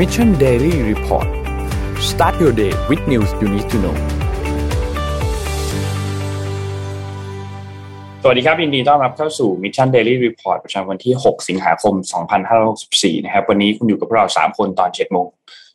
[0.00, 1.28] Mission Daily Report
[2.10, 3.96] start your day with news you need to know
[8.22, 11.94] สวัสดีครับยินดีต้อนรับเข้าสู่ Mission Daily Report ประจำวันที่ 6 สิงหาคม
[12.60, 15.26] 2564 นะครับ วันนี้คุณอยู่กับพวกเรา 3 คนตอน 7 โมง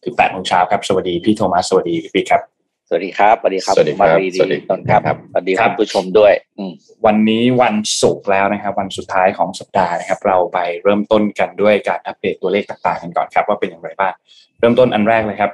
[0.04, 2.55] ถึง8โมงเช้าครับ สวัสดีพี่โทมัส สวัสดีพี่ปิ๊กครับ
[2.88, 6.74] สวัสดีครับสวัสดีครับสวัสดีครับมารีสวัสดีต้นครับครับสวัสดีครัคุบณผู้ชมด้วยอืม
[7.06, 14.14] วันนี้วันศุกร์แล้วนะครับ วันสุดท้ายของสัปดาห์นะครับ เราไปเริ่มต้นกันด้วยการอัปเดตตัวเลขต่างๆกันก่อนครับ ว่าเป็นอย่างไรบ้าง
[14.60, 15.52] เริ่มต้นอันแรกเลยครับ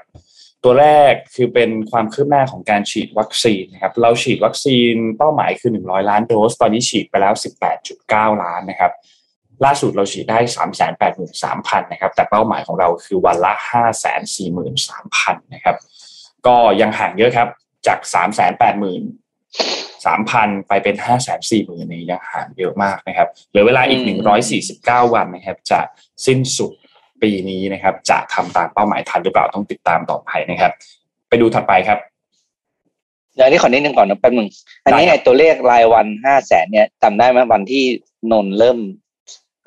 [0.63, 7.34] ตัวแรกคือเป็นความคืบหน้าของการฉีดวัคซีนนะครับเราฉีดวัคซีนเป้าหมายคือ 100 ล้านโดส ตอนนี้ฉีดไปแล้ว
[7.88, 8.91] 18.9 ล้านนะครับ
[9.66, 10.39] ล่าสุดเราฉีดได้
[11.20, 13.53] 383,000 นะครับ แต่เป้าหมายของเราคือวันละ
[14.34, 15.75] 543,000 นะครับ
[16.48, 17.48] ก็ยังห่างเยอะครับ
[17.88, 18.05] จาก380,000
[20.05, 20.95] 3,000ไปเป็น
[21.41, 24.02] 540,000นี่ยังห่างเยอะมากนะครับเหลือเวลาอีก
[24.58, 25.80] 149วันนะครับ จะ
[26.26, 26.72] สิ้นสุด
[27.22, 30.72] ปีนี้นะครับ จะทำตามเป้าหมายทันหรือเปล่าต้องติดตามต่อไปนะครับ
[31.30, 32.00] ไปดูถัดไปครับ
[33.36, 34.50] เดี๋ยวอันนี้ขอนิดนึงก่อนนะแป๊บนึง
[34.86, 37.84] อันนี้ได้ครับไอ้ตัวเลขรายวันห้าแสนเนี่ยจำได้ไหมวันที่
[38.31, 38.80] นนท์เริ่ม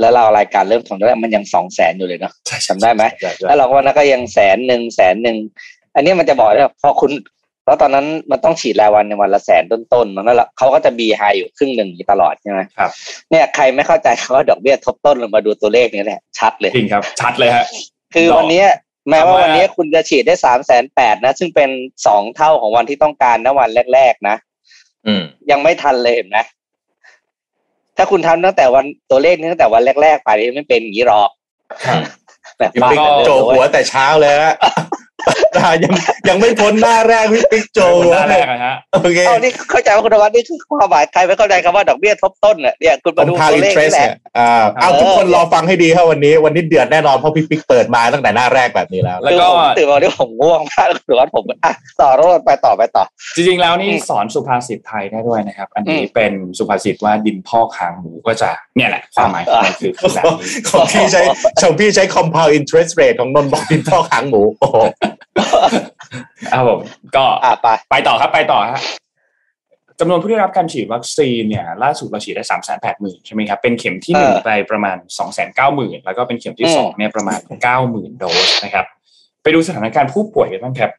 [0.01, 2.33] แล้วเรารายการเริ่มทำได้มันยังสองแสนอยู่เลยเนาะ
[2.69, 3.03] จำได้ไหม
[3.47, 5.37] แล้วเราก็วันนั้นก็ยังแสนหนึ่งแสนหนึ่ง
[5.95, 7.13] อันนี้มันจะบอกว่าพอคุณ
[7.65, 12.91] เพราะตอนนั้นมันต้องฉีดรายวันในวันละแสนต้นๆมันนั่นแหละเขาก็จะบีไฮอยู่ครึ่งหนึ่งอยู่ตลอดใช่ไหมครับ
[13.31, 17.67] เนี่ยใครไม่เข้าใจคำว่าดอกเบี้ยทบต้นลงมาดูตัวเลขนี้แหละชัดเลยจริงครับ ชัดเลยฮะ
[18.15, 18.69] คือดอกวันเนี้ย
[19.11, 21.71] แม้ว่าคำว่าวันนี้คุณจะฉีดได้สามแสนแปดนะ ซึ่งเป็น
[22.07, 24.37] สองเท่าของวันที่ต้องการนะวันแรก ๆ นะ
[25.07, 26.39] อืมยังไม่ทันเลยเห็นไหม
[27.97, 31.31] ถ้าคุณทำตั้งแต่วันตัวเลขนี้ตั้งแต่วันแรก ๆ ไปนี่ไม่เป็นอย่างนี้หรอก
[31.87, 31.97] ครับ
[32.59, 34.55] แบบพี่บ้าปิ๊กกันเลยโจเว้หัวยแต่เช้าเลยฮะ
[35.85, 35.93] ยัง
[36.29, 53.05] ยังไม่พ้นหน้าแรกพี่ปิ๊กโจหหัวน้าเลแรยกอะฮะโอเคเอานี่เข้าใจว่าคุณธวัฒน์นี่คือความหมายใครไม่เข้าใจคำว่าดอกเบี้ยทบต้นเนี่ยเนี่ยคุณผมามดูพาตัวอินเลขเทรสนี่แหเนี่ละยอ่าเอาเออทุกคนรอฟังให้ดีครับวันนี้ วันนี้เดือดแน่นอนเพราะพี่ปิ๊กเปิดมาตั้งแต่หน้าแรกแบบนี้แล้ว แล้วก็คือผมตื่นมาวันนี้ผมง่วงมากหรือว่าผมอะต่อรถไปต่อไปต่อ
[53.37, 61.23] จริงๆแล้วนี่อืมสอนสุภาษิตไทยได้ด้วยนะครับ อันนี้อืมเป็นสุภาษิตว่าดินพอกหางหมูก็จะเนี่ยแหละความหมายของมันคือคือแบบนี้ของพี่ใช้
[61.61, 64.69] ของพี่ใช้ compound interest rate ของนนท์บอกดินพอกหางหมูโอ้
[65.51, 65.55] โห
[66.53, 66.81] ครับผม
[67.17, 68.83] ก็อะไปไปต่อครับไปต่อฮะ
[70.01, 78.87] จำนวนผู้ได้รับการฉีดวัคซีนเนี่ยล่าสุดเราฉีดได้สามแสนแปดหมื่นใช่ไหมครับเป็นเข็มที่หนึ่งเออไปประมาณสองแสนเก้าหมื่นแล้วก็เป็นเข็มที่อืมสองเนี่ยประมาณเก้าหมื่นโดสนะครับ
[79.43, 80.91] ไปดูสถานการณ์ผู้ป่วยกันบ้างครับ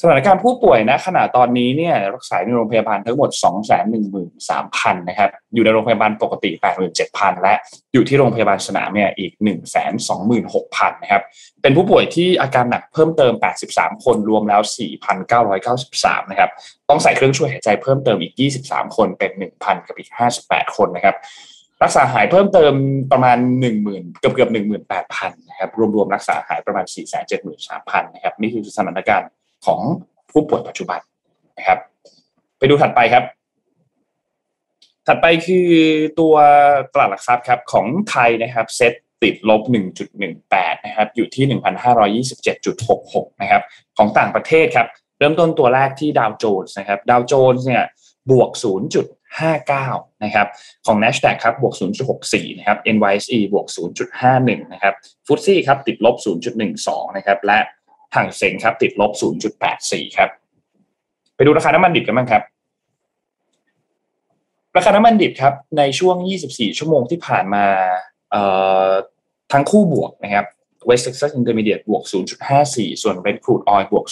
[0.00, 4.26] สถานการณ์ผู้ป่วยนะขณะตอนนี้เนี่ยรักษาในโรงพยาบาลทั้งหมด 2 1 3 0 0
[4.84, 6.50] 0 นะครับ อยู่ในโรงพยาบาลปกติ
[6.96, 7.54] 87,000 และ
[7.92, 9.32] อยู่ที่โรงพยาบาลสนามเนี่ยอีก
[10.18, 11.22] 126,000 นะครับ
[11.62, 13.32] เป็นผู้ป่วยที่อาการหนักเพิ่มเติม
[13.68, 14.62] 83 คนรวมแล้ว
[15.46, 16.50] 4,993 นะครับ
[16.88, 18.32] ต้องใส่เครื่องช่วยหายใจเพิ่มเติมอีก
[18.64, 20.10] 23 คนเป็น 1,000 กับอีก
[20.42, 21.16] 58 คนนะครับ
[21.82, 22.72] รักษาหายเพิ่มเติม
[23.12, 23.38] ประมาณ
[23.78, 24.50] 10,000เกือบเกือบ
[24.90, 26.84] 18,000 นะครับ รวมๆรักษาหายประมาณ
[27.48, 29.30] 473,000 นะครับ นี่คือสถานการณ์
[29.66, 29.80] ของ
[30.30, 31.00] ผู้ป่วยปัจจุบัน
[31.58, 31.78] นะครับ
[32.58, 33.24] ไปดูถัดไปครับ
[35.06, 35.68] ถัดไปคือ
[36.20, 36.34] ตัว
[36.92, 38.92] ตลาดหลักทรัพย์ครับของไทยนะครับเซ็ต
[39.22, 39.62] ติดลบ
[40.24, 41.44] 1.18 นะครับ อยู่ที่
[42.24, 43.62] 1,527.66 นะครับ
[43.96, 44.86] ของต่างประเทศครับ
[45.18, 47.84] เริ่มต้นตัวแรกที่ดาวโจนส์นะครับ ดาวโจนส์เนี่ย
[48.30, 48.50] บวก
[49.36, 50.46] 0.59 นะครับ
[50.86, 51.74] ของ NASDAQ ครับ บวก
[52.16, 53.66] 0.64 นะครับ NYSE บวก
[54.14, 54.94] 0.51 นะครับ
[55.26, 56.16] ฟุตซี่ครับ ติดลบ
[56.66, 57.58] 0.12 นะครับ และ
[58.16, 59.12] ห่างเซ็งครับติดลบ
[59.64, 60.30] 0.84 ครับ
[61.36, 62.42] ไปดูราคาน้ำมันดิบกันบ้างครับ
[64.76, 66.16] ราคาน้ำมันดิบครับในช่วง
[66.48, 67.64] 24 ชั่วโมงที่ผ่านมา
[69.52, 70.46] ทั้งคู่บวกนะครับ
[70.88, 72.02] West Texas Intermediate บวก
[72.52, 74.06] 0.54 ส่วน Brent Crude Oil บวก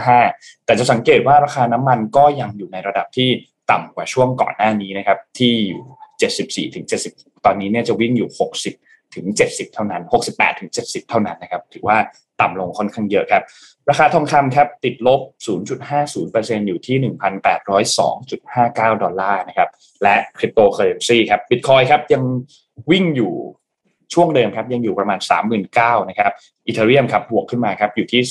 [0.00, 3.28] 0.55 แต่จะสังเกตว่าราคาน้ำมันก็ยังอยู่ในระดับที่
[3.70, 5.82] ต่ำกว่าช่วงก่อนหน้านี้นะครับ ที่อยู่
[6.84, 8.30] 74-70 ตอนนี้เนี่ยจะวิ่งอยู่
[8.62, 11.98] 60 ถึง 70 เท่านั้น 68 ถึง 70 เท่านั้นนะครับ ถือว่า
[12.40, 13.42] ต่ำลงค่อนข้างเยอะครับ
[13.88, 15.20] ราคาทองคำครับติดลบ
[15.94, 16.96] 0.50%อยู่ที่
[17.94, 19.68] 1,802.59 ดอลลาร์นะครับ
[20.02, 22.22] และคริปโตเคอเรนซีครับบิตคอยครับยัง
[22.90, 23.32] วิ่งอยู่
[24.14, 25.18] ช่วงเดิมครับยังอยู่ประมาณ
[25.64, 26.32] 39,000นะครับ
[26.66, 28.22] อีเทเรียมครับบวกขึ้นมาครับอยู่ที่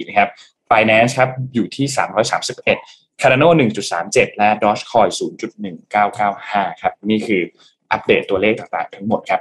[0.00, 0.28] 2,784 นะครับ
[0.70, 1.86] Binance ครับอยู่ที่
[2.52, 3.48] 331 Cardano
[3.94, 5.10] 1.37 และ Dogecoin
[5.90, 7.42] 0.1995 ครับ นี่คือ
[7.94, 9.40] อัปเดตตัวเลขต่างๆ ทั้งหมดครับ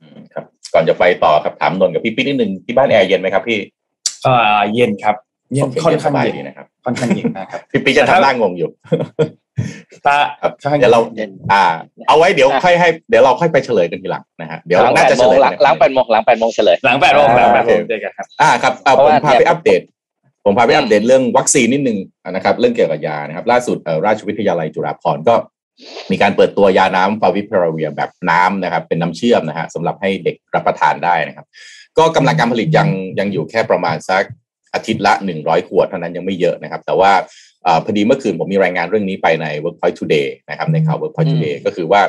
[0.00, 0.44] อืมครับ
[0.74, 3.58] ก่อนจะไปต่อครับถามนนท์กับพี่ปิ๊กนิดนึงที่บ้านแอร์เย็นไหมครับพี่
[4.22, 5.16] เอ่อเย็นครับ
[5.54, 8.70] เย็นโอเคค่อนข้างสบายเย็นดีนะครับค่อนข้างเย็นมากครับพี่ปิ๊กจะทำหน้างงอยู่
[10.06, 11.64] ตาครับค่อนข้างเดี๋ยวเราเย็นอ่า
[12.08, 19.80] เอาไว้เดี๋ยวค่อยให้เดี๋ยวเราค่อยไปเฉลยกันทีหลังนะฮะเดี๋ยวหลังน่าแปจะดเฉโมลงยหลังหลังแปดโมงหลังแปดโมงเฉลยหลังแปดโมงหลังแปดโมงโอเคเจอกันครับอ่าครับอ่าเพผราะมว่าพาไปเนี่ยอัปเดต
[20.44, 21.98] ผมพาไปอัปเดตเรื่องวัคซีนนิดนึง
[22.30, 25.34] นะครับ เรื่องเกี่ยวกับยานะครับ ล่าสุดเอ่อราชวิทยาลัยจุฬาภรณ์ก็
[26.10, 31.46] มีการเปิดตัวยาน้ำฟาวิพิราเวียแบบน้ำนะครับ เป็นน้ำเชื่อมนะฮะสำหรับให้เด็กรับประทานได้นะครับ
[31.98, 32.88] ก็กำลังการผลิตยัง
[33.18, 34.22] ยังอยู่แค่ประมาณสัก
[34.74, 37.12] อาทิตย์ละหนึ่งร้อยขวดเท่านั้นยังไม่เยอะนะครับ แต่ว่า
[37.66, 42.02] อพอดีเมื่อคืนผมมีรายงานเรื่องนี้ไปใน Workpoint Today นะครับในข่าว Workpoint Today ก็คือว่า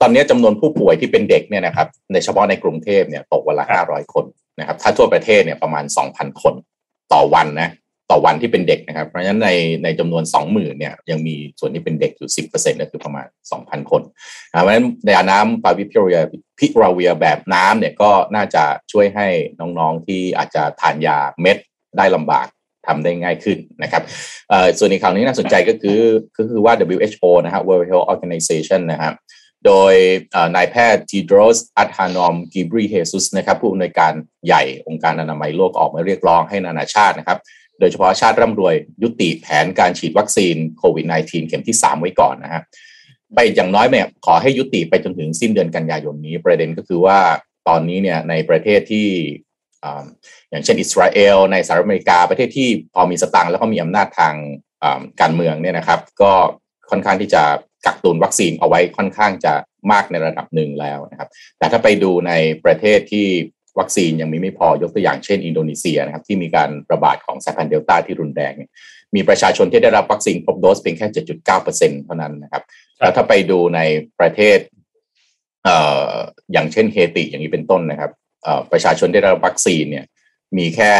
[0.00, 4.24] ตอนนี้จำนวนผู้ป่วยที่เป็นเด็กเนี่ยนะครับในเฉพาะในกรุงเทพเนี่ยตกวันละห้าร้อยคน
[4.60, 6.54] นะครับ ถ้าทั่วประเทศเนี่ยประมาณสองพันคน
[7.12, 7.70] ต่อวันนะ
[8.10, 9.50] ต่อวันที่เป็นเด็กนะครับ เพราะฉะนั้นใน
[9.84, 14.02] ในจำนวนสองหมื่นเนี่ยยังมีส่วนที่เป็นเด็กอยู่สิบเปอร์เซ็นต์ก็คือประมาณสองพันคน
[14.50, 16.18] เพราะฉะนั้นในน้ำปาวิพิเรีย
[16.58, 19.28] พิราเวียแบบน้ำเนี่ยก็น่าจะช่วยให้
[19.60, 21.56] น้องๆที่อาจจะทานยาเม็ด
[21.98, 22.46] ได้ลำบาก
[22.86, 24.02] ทำได้ง่ายขึ้นนะครับ
[24.78, 26.00] ส่วนอีกข่าวนี้น่าสนใจก็คือ
[26.36, 29.14] ก็คือว่า WHO นะครับ World Health Organization นะครับ
[29.66, 29.94] โดย
[30.56, 34.12] นายแพทย์ทีโดรสอัตฮานอมกิบรีเฮซุสนะครับผู้อำนวยการ
[34.46, 37.38] ใหญ่องค์การอนามัยโลกออกมาเรียกร้องให้นานาชาตินะครับ
[37.80, 42.62] โดยเฉพาะชาติร่ำรวยยุติแผนการฉีดวัคซีนโควิด -19 เข็มที่ 3 ไว้ก่อนนะครับ
[43.34, 47.18] ไปอย่างน้อยเนี่ยขอให้ยุติไปจนถึงสิ้นเดือนกันยายนนี้ ประเด็นก็คือว่า
[47.68, 49.08] ตอนนี้เนี่ยในประเทศที่
[50.50, 54.34] อย่างเช่นอิสราเอลในสหรัฐอเมริกาประเทศที่พอมีสตังค์แล้วก็มีอำนาจทาง
[55.20, 56.32] การเมืองเนี่ยนะครับ ก็
[56.90, 57.42] ค่อนข้างที่จะ
[57.86, 59.52] กักตุนวัคซีนเอาไว้ค่อนข้างจะ
[59.92, 61.28] มากในระดับหนึ่งแล้วนะครับ
[61.58, 62.32] แต่ถ้าไปดูใน
[62.64, 63.26] ประเทศที่
[63.78, 68.52] วัคซีนยังมีไม่พอยกตัวอย่างเช่นอินโดนีเซียนะครับที่มีการระบาดของสายพันธุ์เดลต้าที่รุนแรง
[69.14, 72.62] มีประชาชนที่ได้รับวัคซีนครบโดสเพียงแค่ 7.9%เท่านั้นนะครับ
[72.98, 73.80] แล้วถ้าไปดูใน
[74.20, 74.58] ประเทศ
[75.64, 75.76] เอ่
[76.08, 76.12] อ
[76.52, 78.10] อย่างเช่นเฮติอย่างนี้เป็นต้นนะครับ
[78.42, 80.04] เอ่อประชาชนได้รับวัคซีนเนี่ย
[80.58, 80.92] มีแค่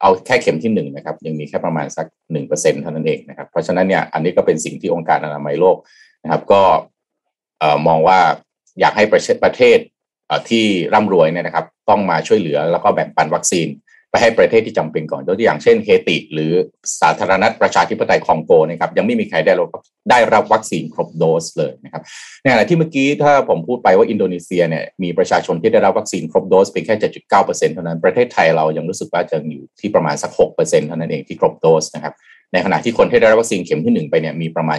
[0.00, 5.76] เอาแค่เข็มที่หนึ่งนะครับยังมีแค่ประมาณสักหนึ่งเปอร์เซ็นเท่านั้นเองนะครับเพราะฉะนั้นเนี่ยอันนี้ก็เป็นสิ่งที่องค์การอนามัยโลก
[6.24, 6.62] นะครับ ก็
[7.86, 8.20] มองว่า
[8.80, 9.78] อยากให้ประเทศประเทศ
[10.50, 10.64] ที่
[10.94, 13.68] ร่ำรวยเนี่ยนะครับ ต้องมาช่วยเหลือแล้วก็แบ่งปันวัคซีน
[14.10, 16.52] ไปให้ประเทศที่จำเป็นก่อนตัวอย่างเช่นเฮติ หรือ
[17.00, 19.68] สาธารณรัฐประชาธิปไตยคองโกนะครับยังไม่มีใครได้รับ
[20.10, 22.02] ได้รับวัคซีนครบโดสเลยนะครับ
[22.42, 32.14] ในขณะที่เมื่อกี้ถ้าผมพูดไปว่าอินโดนีเซียเนี่ยมีประชาชนที่ได้รับวัคซีนครบโดสเพียงแค่ 7.9%เท่านั้นประเทศไทยเรายังรู้สึกว่าจะอยู่ที่ประมาณสัก 6%เท่านั้นเองที่ครบโดสนะครับ
[32.52, 34.78] ในขณะที่คนที่ได้รับวัคซีนเข็มที่ 1 ไปเนี่ยมีประมาณ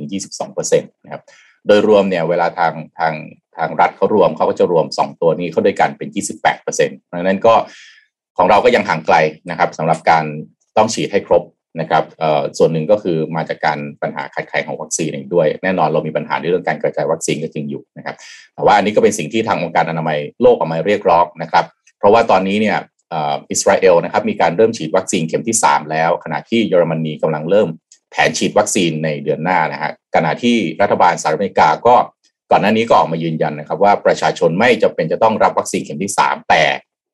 [0.00, 1.22] 21-22%นะครับ
[1.66, 3.14] โดยรวมเนี่ยเวลาทางทาง
[3.58, 7.54] ทางรัฐเขารวมเขาก็จะรวม 2 ตัวนี้เข้าด้วยกันเป็น 28%เพราะฉะนั้นก็
[8.38, 9.16] ของเราก็ยังห่างไกล
[9.50, 10.24] นะครับสำหรับการ
[10.76, 11.42] ต้องฉีดให้ครบ
[11.80, 12.04] นะครับ
[12.58, 18.16] ส่วนหนึ่งก็คือมาจากการปัญหาขาดแคลนของวัคซีนด้วย แน่นอนเรามีปัญหาในเรื่องการกระจายวัคซีนก็จริงอยู่นะครับ
[18.54, 21.64] แต่ว่าอันนี้ก็เป็นสิ่งที่ทางองค์การอนามัยโลกออกมาเรียกร้องนะครับ
[21.98, 22.78] เพราะว่าตอนนี้เนี่ย
[23.50, 27.68] อิสราเอลนะครับมีการเริ่มฉีดวัคซีนเข็มที่ 3 แล้ว ขณะที่เยอรมนีกำลังเริ่ม
[28.10, 31.94] แผนฉีดวัคซีนในเดือนหน้านะฮะขณะที่รัฐบาลสหรัฐอเมริกาก็
[32.50, 36.64] ก่อนหน้านี้ก็ออกมายืนยันนะครับว่าประชาชนไม่จะเป็นจะต้องรับวัคซีนเข็มที่ 3 แต่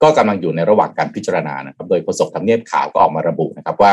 [0.02, 3.92] ก็กำลังอยู่ในระหว่างการพิจารณานะครับ โดยโฆษกทำเนียบข่าวก็ออกมาระบุนะครับว่า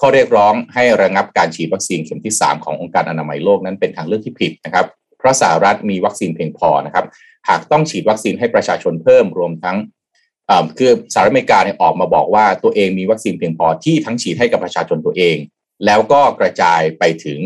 [0.00, 4.86] ข้อเรียกร้องให้ระงับการฉีดวัคซีนเข็มที่ 3 ขององค์การอนามัยโลกนั้นเป็นทางเลือกที่ผิดนะครับ
[5.18, 7.04] เพราะสหรัฐมีวัคซีนเพียงพอนะครับ
[7.48, 9.76] หากต้องฉีดวัคซีนให้ประชาชนเพิ่มรวมทั้ง
[10.78, 15.36] คือสหรัฐอเมริกาเนี่ยออกมาบอกว่าตัวเองมีวัคซีนเพียงพอที่ทั้งฉีดให้กับประชาชนตัวเอง
[15.86, 17.38] แล้วก็กระจายไปถึง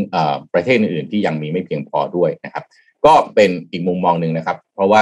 [0.53, 2.65] ประเทศอื่นๆที่ยังมีไม่เพียงพอด้วยนะครับ
[3.07, 5.01] ก็เป็นอีกมุมมองหนึ่งนะครับ เพราะว่า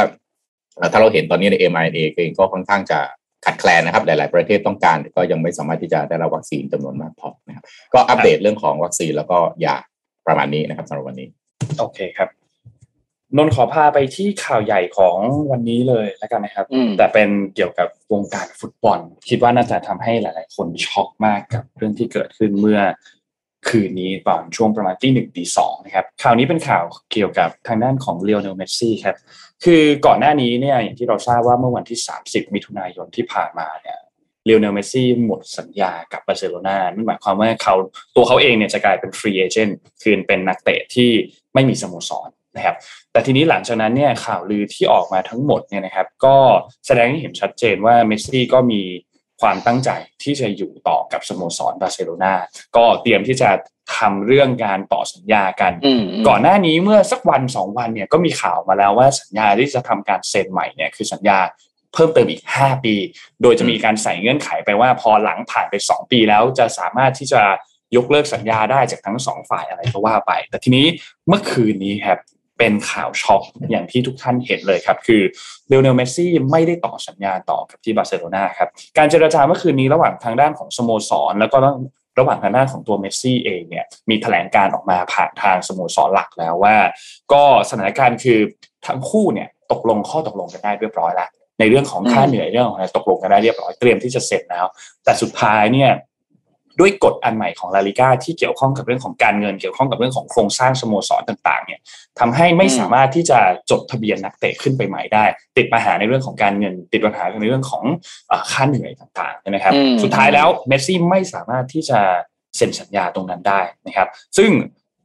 [0.93, 2.99] ถ้าเราเห็นตอนนี้ใน mRNA เองก็ค่อนข้างจะ
[3.47, 7.65] ขัดแคลนนะครับ หลาย ๆ ประเทศต้องการก็ยังไม่สามารถที่จะได้รับวัคซีนจำนวนมากพอนะครับ
[7.95, 9.77] ก็อัปเดตเรื่องของวัคซีนแล้วก็ยา
[10.27, 11.29] ประมาณนี้นะครับสำหรับวันนี้
[11.79, 12.29] โอเคครับ
[13.37, 15.17] นนขอพาไปที่ข่าวใหญ่ของ
[15.51, 16.67] วันนี้เลยแล้วกันนะครับ
[16.99, 22.81] แต่เป็นเกี่ยวกับวงการฟุตบอล คิดว่าน่าจะทำให้หลาย ๆ คนช็อกมากกับเรื่องที่เกิดขึ้นเมื่อ
[23.69, 29.17] คืนนี้ตอนช่วงประมาณตีหนึ่งตีสองนะครับข่าวนี้เป็นข่าวเกี่ยวกับทางด้านของเลโอเนลเมสซี่ครับ
[29.65, 33.99] คือก่อนหน้านี้เนี่ยอย่างที่เราทราบว่าเมื่อวันที่ 30 มิถุนายนที่ผ่านมาเนี่ย
[34.47, 37.75] เลโอเนลเมสซี่หมดสัญญากับบาร์เซโลนานั่นหมายความว่าเขา
[38.17, 41.11] ตัวเขาเองเนี่ยจะกลายเป็น free agent คือเป็นนักเตะที่
[41.55, 42.77] ไม่มีสโมสรนะครับ
[43.13, 46.37] แต่ทีนี้หลังจากนั้นเนี่ยข่าวลือที่ออกมาทั้งหมดเนี่ยนะครับก็
[46.87, 48.83] แสดงให้เห็นชัดเจนว่าเมสซี่ก็มี
[49.41, 49.91] ความตั้งใจ
[50.23, 52.35] ที่จะอยู่ต่อกับสโมสรบาร์เซโลนา
[52.77, 53.51] ก็เตรียมที่จะ
[53.97, 55.73] ทำเรื่องการต่อสัญญากัน
[56.29, 61.39] ก่อนหน้านี้เมื่อสักวันสองวันเนี่ยก็มีข่าวมาแล้วว่าสัญญาที่จะทำการเซ็นใหม่เนี่ยคือสัญญา
[61.93, 62.95] เพิ่มเติมอีก 5 ปี
[63.43, 67.43] โดยจะมีการใส่เงื่อนไขไปว่าพอหลังผ่านไป 2 ปีแล้วจะสามารถที่จะ
[67.97, 70.87] ยกเลิกสัญญาได้จากทั้งสองฝ่ายอะไรก็ว่าไป แต่ทีนี้
[71.29, 72.19] เมื่อคืนนี้ครับ
[72.59, 75.23] เป็นข่าวช็อกอย่างที่ทุกท่านเห็นเลยครับ คือ
[75.69, 78.69] เลโอเนลเมสซี่ไม่ได้ต่อสัญญาต่อกับที่บาร์เซโลนาครับ
[78.99, 81.59] การเจรจาเมื่อคืนนี้ระหว่างทางด้านของสโมสร แล้วก็
[82.19, 86.77] ระหว่างทางด้านของตัวเมสซี่เองเนี่ยมีแถลงการณ์ออกมาผ่านทางสโมสรหลักแล้วว่า
[87.33, 88.41] ก็สถานการณ์คือ
[88.87, 91.29] ทั้งคู่เนี่ยตกลงข้อตกลงกันได้เรียบร้อยแล้ว
[91.61, 94.67] ในเรื่องของค่าเหนื่อยเรื่องของอะไรตกลงกันได้เรียบร้อยเตรียมที่จะเสร็จแล้ว
[95.05, 95.91] แต่สุดท้ายเนี่ย
[96.81, 101.81] ด้วยกฎอันใหม่ของลาลิก้าที่เกี่ยวข้องกับเรื่องของการเงิน เกี่ยวข้องกับเรื่องของโครงสร้างสโมสรต่างๆเนี่ย
[102.21, 103.39] ทำให้ไม่สามารถที่จะ
[103.71, 105.25] จดทะเบียนนักเตะขึ้นไปใหม่ได้
[105.57, 107.85] ติดปัญหาในเรื่องของการเงิน ติดปัญหาในเรื่องของ
[108.51, 112.01] ค่าเหนื่อยต่างๆนะครับ สุดท้ายแล้วเมสซี่ไม่สามารถที่จะ
[112.57, 114.51] เซ็นสัญญาตรงนั้นได้นะครับ ซึ่ง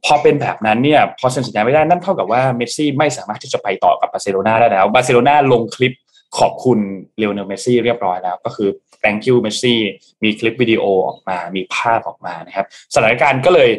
[0.05, 5.93] พอเป็นแบบนั้นเนี่ยพอเซ็นสัญญาไม่ได้นั่นเท่ากับว่าเมสซี่ไม่สามารถที่จะไปต่อกับบาร์เซโลนาได้แล้วบาร์เซโลนาลงคลิป
[6.39, 6.79] ขอบคุณ
[7.17, 8.69] เลโอเนลเมสซี่เรียบร้อยแล้ว ก็คือ
[9.03, 9.79] thank you เมสซี่
[10.23, 13.69] มีคลิปวิดีโอออกมา มีภาพออกมานะครับสถานการณ์ก็เลย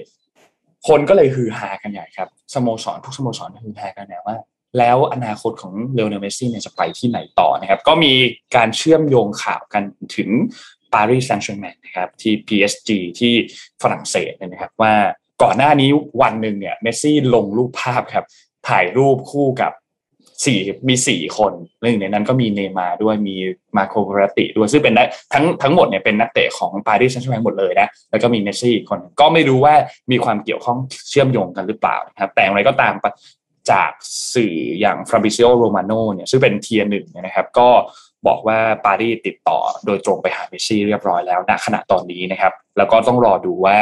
[0.88, 4.36] คนก็เลยฮือฮากันใหญ่ครับสโมสรทุกสโมสรฮือฮากันแล้วว่า
[4.78, 8.12] แล้วอนาคตของเลโอเนลเมสซี่เนี่ยจะไปที่ไหนต่อนะครับ ก็มี
[8.56, 9.82] การเชื่อมโยงข่าวกัน
[10.16, 10.30] ถึง
[10.94, 13.34] ปารีสแซงต์แชร์กแมงนะครับที่ PSG ที่
[13.82, 14.94] ฝรั่งเศสนะครับว่า
[15.42, 15.90] ก่อนหน้านี้
[16.22, 18.24] วันหนึ่งเนี่ยเมสซี่ลงรูปภาพครับ
[18.68, 19.72] ถ่ายรูปคู่กับ
[20.44, 23.36] สี่มีสี่คนหนึ่งในนั้นก็มีเนย์มาร์ด้วยมี
[23.76, 24.94] มาร์โกแวร์รัตติด้วยซึ่งเป็น
[25.32, 29.74] ทั้งทั้งหมดเนี่ยเป็นนักเตะของปารีสแซงต์แชร์กแมงหมดเลยนะแล้วก็มีเมสซี่คนก็ไม่รู้ว่า
[30.10, 30.78] มีความเกี่ยวข้อง
[31.08, 32.92] เชื่อมโยงกันหรือเปล่านะครับแต่อย่างไรก็ตาม
[33.70, 33.90] จาก
[34.34, 37.68] สื่ออย่างฟาบริซิโอโรมาโนเนี่ยซึ่งเป็น tier หนึ่งนะครับ ก็
[38.26, 43.78] บอกว่าปารีสติดต่อโดยตรงไปหาเมสซี่เรียบร้อยแล้วณขณะตอนนี้นะครับ แล้วก็ต้องรอดูว่า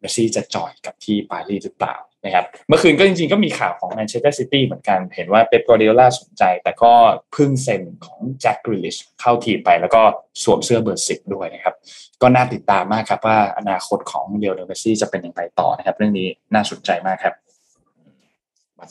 [0.00, 6.92] เมสซี่จะจอยกับที่ปารีสหรือเปล่า นะครับเมื่อคืนก็จริงๆก็มีข่าวของแมนเชสเตอร์ซิตี้เหมือนกัน เห็นว่าเป๊ปกวาร์ดิโอลาสนใจ แต่ก็
[7.34, 10.02] พึ่งเซ็นของแจ็คกรีลิชเข้าทีมไป แล้วก็
[10.42, 11.74] สวมเสื้อเบอร์สิบด้วยนะครับ
[12.22, 17.34] ก็น่าติดตามมากครับว่าอนาคตของเลโอเนลเมสซี่จะเป็นอย่างไรต่อนะครับ เรื่องนี้น่าสนใจมากครับ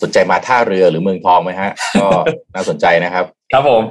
[0.03, 1.71] สนใจมาท่าเรือหรือเมืองทองไหมฮะ
[2.01, 2.07] ก็
[2.55, 3.83] น่าสนใจนะครับ ครับผม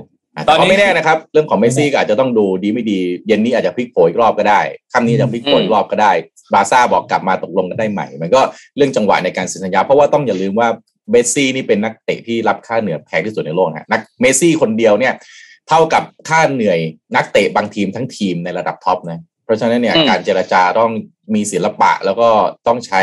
[0.48, 4.60] ตอนนี้ไม่แน่นะครับ เรื่องของเมสซี่ก็อาจจะต้องดูดีไม่ดี เย็นนี้อาจจะพลิกโผอีกรอบก็ได้
[4.92, 6.12] ค่ำนี้จะพลิกโผอีกรอบก็ได้
[6.54, 8.40] บาร์ซ่าบอกกลับมาตกลงกันได้ใหม่ มันก็
[8.76, 10.68] เรื่องจังหวะในการเซ็นสัญญา เพราะว่าต้องอย่าลืมว่า
[11.10, 15.14] เมสซี่นี่เป็นนักเตะที่รับค่าเหนื่อยแพงที่สุดในโลกนะนักเมสซี่คนเดียวเนี่ย
[15.68, 16.78] เท่ากับค่าเหนื่อย
[17.16, 20.90] นักเตะบางทีมทั้งทีมในระดับท็อปนะเพราะฉะนั้นเนี่ยการเจรจาต้อง
[21.34, 22.28] มีศิลปะแล้วก็
[22.66, 23.02] ต้องใช้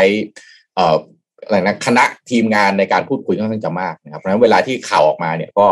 [0.74, 0.96] เอ่อ
[1.44, 5.66] อะไรนะคณะทีมงานในการพูดคุยค่อนข้างจะมากนะครับเพราะฉะนั้นเวลาที่ข่าวออกมาเนี่ยก็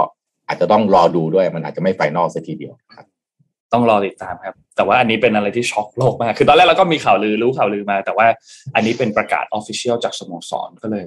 [0.49, 3.07] อาจจะต้องรอดูด้วยมันอาจจะไม่ไฟนอลสักทีเดียวครับ
[3.73, 8.27] ต้องรอติดตามครับ แต่ว่าอันนี้เป็นอะไรที่ช็อกโลกมาก คือตอนแรกเราก็มีข่าวลือรู้ข่าวลือมา แต่ว่า
[8.75, 11.05] อันนี้เป็นประกาศออฟฟิเชียลจากสโมสรก็เลย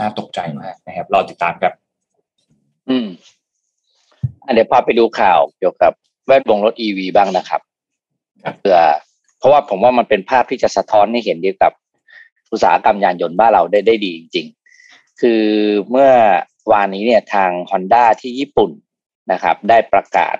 [0.00, 1.74] น่าตกใจมากนะครับ รอติดตามครับ
[2.88, 3.08] อืม
[4.46, 5.92] อันเดี๋ยวพาไปดูข่าวเกี่ยวกับ
[6.26, 7.60] แวดวงรถอีวีบ้างนะครับ
[8.58, 8.78] เพื่อ
[9.38, 11.72] เพราะว่าผมว่ามันเป็นภาพที่จะสะท้อนให้เห็นเกี่ยวกับ
[12.52, 14.46] อุตสาหกรรมยานยนต์บ้านเราได้ได้ดีจริง
[14.84, 15.42] ๆ คือ
[15.90, 16.10] เมื่อ
[16.72, 18.70] วานนี้เนี่ยทาง Honda ที่ญี่ปุ่น
[19.32, 20.36] นะครับ ได้ประกาศ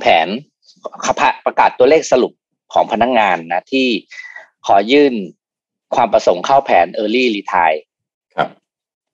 [0.00, 0.28] แผน
[1.46, 2.32] ประกาศตัวเลขสรุป
[2.72, 3.86] ของพนักงงานนะที่
[4.66, 5.14] ขอยื่น
[5.94, 7.80] ความประสงค์เข้าแผน Early Retire
[8.36, 8.48] ครับ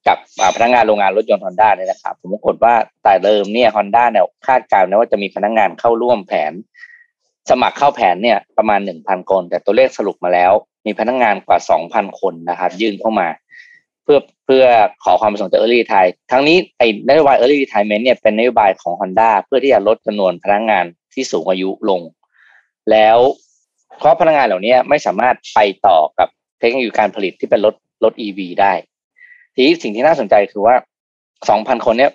[0.06, 0.18] กับ
[0.56, 6.52] พนักงงานโรงงานรถยนต์ฮอนด้าเนี่ยนะครับผมปรากฏว่าแต่เดิมเนี่ยฮอนด้าเนี่ยคาดการณ์นะว่าจะมีพนักงงานเข้าร่วมแผน
[7.50, 10.52] สมัครเข้าแผนเนี่ยประมาณหนึ่งพันคน แต่ตัวเลขสรุปมาแล้ว
[10.86, 14.64] มีพนักงงานกว่าสองพันคนนะครับ ยื่นเข้ามาเพื่อเพื่อ
[15.04, 22.00] ขอความประสงค์จาก Early Retire ทั้งนี้ไอ้นโยบาย Early Retirement เนี่ยเป็นนโยบายของ Honda เพื่อที่จะลดจำนวนพนักงานที่สูงอายุลง
[22.90, 23.18] แล้ว
[23.98, 27.74] เพราะพนักงานเหล่านี้ไม่สามารถไปต่อกับเทคโนโลยีการผลิตที่เป็นรถ
[28.04, 28.72] รถ EV ได้
[29.54, 30.74] ทีนี้สิ่งที่น่าสนใจคือว่า
[31.48, 32.12] สองพันคนเนี้ย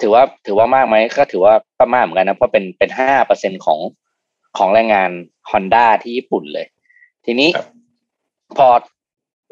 [0.00, 3.80] ถือว่าถือว่ามากไหมก็ถือว่าก็มากเหมือนกันนะเพราะเป็นเป็นห้าเปอร์เซ็นของ
[4.58, 5.10] ของแรงงาน
[5.50, 6.66] Honda ที่ญี่ปุ่นเลย
[7.24, 7.48] ทีนี้
[8.56, 8.68] พอ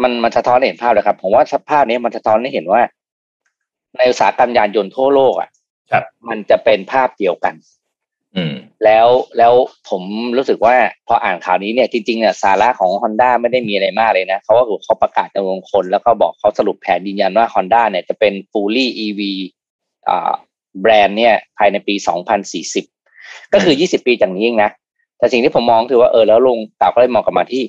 [0.03, 2.81] มันมันสะท้อนเห็นภาพเลยครับ ผมว่าสภาพนี้มันสะท้อนให้เห็นว่า
[3.97, 5.51] ในอุตสาหกรรมยานยนต์ทั่วโลกอะ
[6.29, 7.55] มันจะเป็นภาพเดียวกัน
[8.85, 9.53] แล้วแล้ว
[9.89, 10.03] ผม
[10.37, 10.75] รู้สึกว่า
[11.07, 19.21] พออ่านข่าวนี้เนี่ยจริงๆเนี่ยสาระของ Honda ไม่ได้มีอะไรมากเลยนะเขาก็เขาประกาศจำนวนคน แล้วก็บอกเขาสรุปแผนยืนยันว่า Honda เนี่ยจะเป็น fully EV
[20.09, 20.33] อ่า
[20.81, 21.95] แบรนด์เนี่ย ภายในปี
[22.75, 24.71] 2040 ก็คือ 20 ปีจากนี้เองนะ
[25.19, 27.63] แต่สิ่งที่ผมมองคือว่าเออแล้วลงต่าก็เลยมองกลับมาที่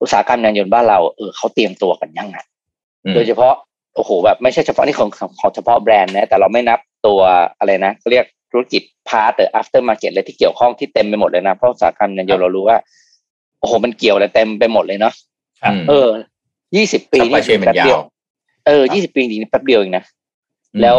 [0.00, 2.38] อุตสาหกรรมยานยนต์บ้านเราเออเขาเตรียมตัวกันยังไง
[3.14, 3.54] โดยเฉพาะ
[3.96, 5.10] โอ้โหแบบไม่ใช่เฉพาะนี่ของ
[5.40, 7.20] ของเฉพาะแบรนด์นะแต่เราไม่นับตัว
[7.58, 12.78] อะไรนะเขาเรียกธุรกิจพาร์ตหรือ after market เลยที่เกี่ยวข้องที่เต็มไปหมดเลยนะเพราะอุตสาหกรรมยานยนต์เรารู้ว่า
[13.60, 15.14] โอ้โหมันเกี่ยวอะไรเต็มไปหมดเลยเนาะ
[15.88, 16.08] เออ
[16.76, 18.00] ยี่สิบปีนี่แป๊บเดียว
[18.66, 20.04] เออยี่สิบปีนี้แป๊บเดียวเองนะ
[20.82, 20.98] แล้ว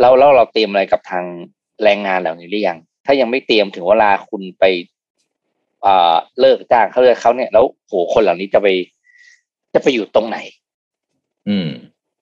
[0.00, 1.24] เราเราเราเตรียมอะไรกับทาง
[1.82, 4.90] แรงงานเหล่านี้หรือยัง ถ้ายังไม่เตรียมถึงเวลาคุณไปอ่า
[6.40, 8.66] เลิกจ้างเขาเลยเขาเนี่ยแล้วโหคนเหล่านี้จะไป
[9.74, 10.38] จะไปอยู่ตรงไหน
[11.48, 11.68] อืม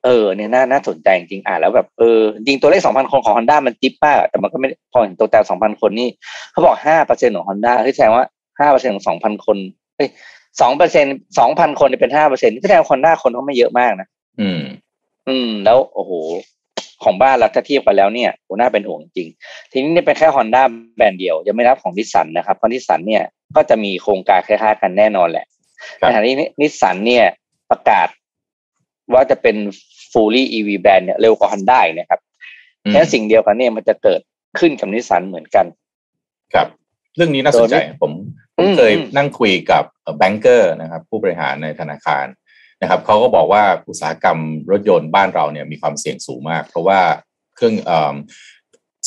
[0.04, 6.08] เออเนี่ยน่าน่าสนใจจริงอ่านแล้วแบบเออจริงตัวเลขสองพันคนของฮอนด้ามันจิ๊บมากแต่มันก็ไม่พอเห็นตัวแต่สองพันคนนี่
[6.52, 8.24] เขาบอกห้าเปอร์เซ็นต์ของฮอนด้าที่แสดงว่า
[8.60, 9.56] ห้าเปอร์เซ็นต์ของสองพันคน
[9.96, 10.08] เอ้ย
[10.60, 11.06] สองเปอร์เซ็นต์
[11.38, 14.08] สองพันคนเป็นห้าเปอร์เซ็นต์ที่แสดงฮอนด้าคนเขาไม่เยอะมากนะ
[14.40, 14.60] อืม
[15.28, 16.12] อืม แล้วโอ้โห
[17.04, 19.28] ของบ้านเราถ้าเทียบกันแล้วเนี่ยโหน่าเป็นห่วงจริง
[19.72, 20.62] ทีนี้นี่เป็นแค่ฮอนด้า
[20.96, 23.22] แบรนด์เดียวยังไม่นับของนิสสันนะครับเพราะนิสสันเนี่ย
[23.56, 25.46] ก็จะมีโครงการคล้ายๆกันแน่นอนแหละ
[25.98, 27.24] ในขณะนี้นิสสันเนี่ย
[27.70, 28.08] ประกาศ
[29.14, 29.56] ว่าจะเป็น
[30.12, 32.20] fully EV brand เนี่ยเร็วกว่า Honda นะครับ
[32.90, 34.20] แค่สิ่งเดียวกันเนี่ยมันจะเกิด
[34.58, 35.66] ขึ้นกับนิสสันเหมือนกัน
[36.54, 36.66] ครับ
[37.16, 38.12] เรื่องนี้น่าสนใจผม
[38.56, 39.84] ผมเคยนั่งคุยกับ
[40.18, 42.26] banker นะครับ ผู้บริหารในธนาคาร
[42.82, 44.38] นะครับเขาก็บอกว่าอุตสาหกรรม
[44.70, 47.00] รถยนต์บ้านเราเนี่ยมีความเสี่ยงสูงมาก เพราะว่า
[47.56, 47.74] เครื่อง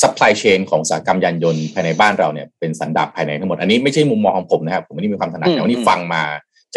[0.02, 6.24] supply chain ของอุตสาหกรรมยานยนต์ภายในบ้านเราเนี่ยเป็นสันดาปภายในทั้งหมด อันนี้ไม่ใช่มุมมองของผมนะครับ ผมไม่ได้มีความถนัดแต่วันนี้ฟังมา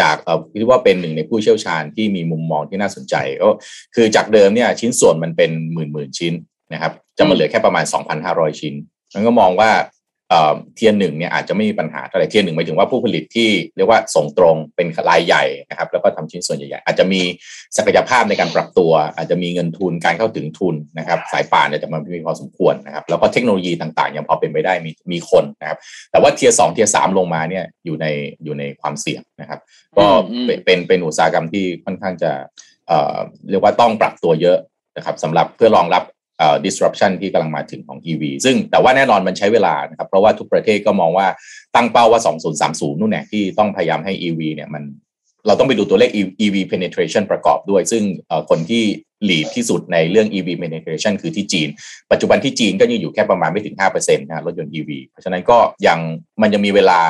[0.00, 3.48] จากเอ่อคิดว่าเป็นหนึ่งในผู้เชี่ยวชาญที่มีมุมมองที่น่าสนใจก็
[3.94, 6.34] คือจากเดิมเนี่ยชิ้นส่วนมันเป็นหมื่นหมื่นชิ้น
[6.72, 7.84] นะครับจะมาเหลือแค่ประมาณ
[8.22, 8.74] 2,500 ชิ้น
[9.14, 9.70] มันก็มองว่า
[10.76, 17.20] เทียนหนึ่งเนี่ยอาจจะไม่มีปัญหาเท่าไหร่เทียนหนึ่งหมายถึงว่าผู้ผลิตที่เรียกว่าส่งตรงเป็นรายใหญ่นะครับ แล้วก็ทำชิ้นส่วนใหญ่ๆอาจจะมี
[17.76, 25.78] ศักยภาพในการปรับตัว อาจจะมีเงินทุนการเข้าถึงทุนนะครับ สายป่านเนี่ยจะมันมีพอสมควรนะครับ แล้วก็เทคโนโลยีต่างๆ ยังพอเป็นไปได้มีมีคนนะครับ
[26.10, 28.06] แต่ว่า tier สอง tier สามลงมาเนี่ยอยู่ใน
[28.44, 29.60] อยู่ในความเสี่ยงนะครับ
[29.98, 30.06] ก็
[30.64, 32.32] เป็นเป็นอุตสาหกรรมที่ค่อนข้างจะ
[32.88, 33.16] เอ่อ
[33.50, 34.58] เรียกว่าต้องปรับตัวเยอะ
[34.96, 36.02] นะครับสำหรับเพื่อรองรับ
[36.64, 41.26] disruption ที่กำลังมาถึงของ EV ซึ่งแต่ว่าแน่นอนมันใช้เวลานะครับเพราะว่าทุกประเทศก็มองว่า
[41.74, 42.20] ตั้งเป้าว่า
[42.60, 44.84] 2030 นู่นแหละที่ต้องพยายามให้ EV เนี่ยมัน
[45.46, 46.10] เราต้องไปดูตัวเลข
[46.44, 48.02] EV penetration ประกอบด้วย ซึ่ง
[48.50, 48.84] คนที่
[49.28, 51.68] lead ที่สุดในเรื่อง EV penetration คือที่จีน
[52.10, 55.98] ปัจจุบันที่จีนก็ยังอยู่แค่ประมาณไม่ถึง 5%นะรถยนต์ EV เพราะฉะนั้นก็ยัง
[56.42, 57.00] มันยังมีเวลา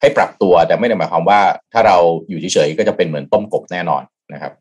[0.00, 1.40] ให้ปรับตัวแต่ไม่ได้หมายความว่า
[1.72, 1.96] ถ้าเรา
[2.28, 4.52] อยู่เฉยๆก็จะเป็นเหมือนต้มกบแน่นอนนะครับ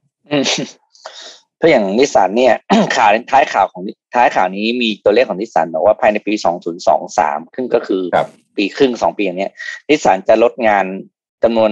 [1.62, 2.54] เพราะอย่างนิสสันเนี่ย
[2.96, 3.82] ข่าวท้ายข่าวของ
[4.16, 6.34] ท้ายข่าวนี้มีตัวเลขของนิสสันบอกว่าภายในปี
[6.96, 8.02] 2023ซึ่งก็คือ
[8.58, 9.50] ปีครึ่งสองปีอย่างนี้
[9.90, 10.86] นิสสันจะลดงาน
[11.44, 11.72] จำนวน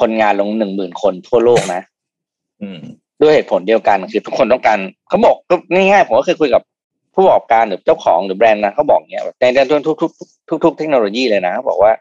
[0.00, 1.82] คนงานลงหนึ่งหมื่นคนทั่วโลกนะ
[3.22, 6.62] ด้วยเหตุผลเดียวกันคือทุกคนต้องการเขาบอกก็ง่ายๆผมก็เคยคุยกับ
[7.14, 10.10] ผู้ประกอบการหรือเจ้าของหรือแบรนด์นะเขาบอกเนี้ยในเรื่องทุกทุก
[10.64, 11.92] ทุกเทคโนโลยีเลยนะเขาบอกว่า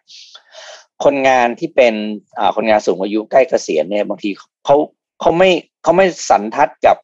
[1.04, 1.94] คนงานที่เป็น
[2.38, 4.30] อ่าคนงานสูงอายุใกล้เกษียณเนี่ยบางที
[4.66, 4.76] เขา
[5.22, 5.50] เขาไม่
[5.84, 6.96] เขาไม่สันทัดกับ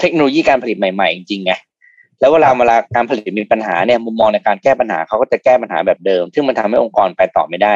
[0.00, 1.52] เทคโนโลยีการผลิตใหม่ๆจริงไง
[2.20, 7.74] แล้วเวลาเวลาการผลิตมีปัญหาเนี่ยมุมมองในการแก้ปัญหาเขาก็จะแก้ปัญหาแบบเดิม ซึ่งมันทำให้องค์กรไปต่อไม่ได้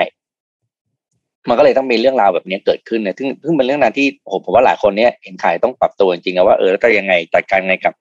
[1.49, 7.95] มันก็เลยต้องมีเรื่องราวแบบนี้เกิดขึ้นเนี่ยซึ่งซึ่งเป็นเรื่องนั้นที่โอ้ผมว่าหลายคนเนี้ยเห็นขายต้องปรับตัวจริงๆนะว่าเออแล้วจะยังไงจัดการไงกับ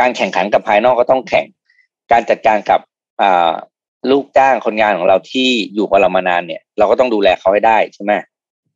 [0.00, 1.46] การแข่งขันกับภายนอกก็ต้องแข่ง
[2.12, 2.80] การจัดการกับ
[3.20, 3.52] อ่า
[4.10, 8.12] ลูกจ้างคนงานของเราที่อยู่กับเรามานานเนี่ย เราก็ต้องดูแลเขาให้ได้ใช่ไหม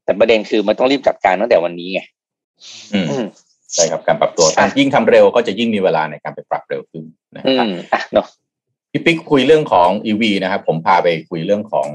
[0.05, 2.01] แต่ประเด็นคือมันต้องรีบจัดการตั้งแต่วันนี้ไง
[2.95, 3.07] อืม
[3.75, 4.47] ใช่ครับการปรับตัว
[4.79, 7.05] ยิ่งทำเร็วก็จะยิ่งมีเวลาในการไปปรับเร็วขึ้น
[7.37, 7.67] นะครับ
[8.91, 11.89] พี่ปิ๊กคุยเรื่องของ EV นะครับ ผมพาไปคุยเรื่องของ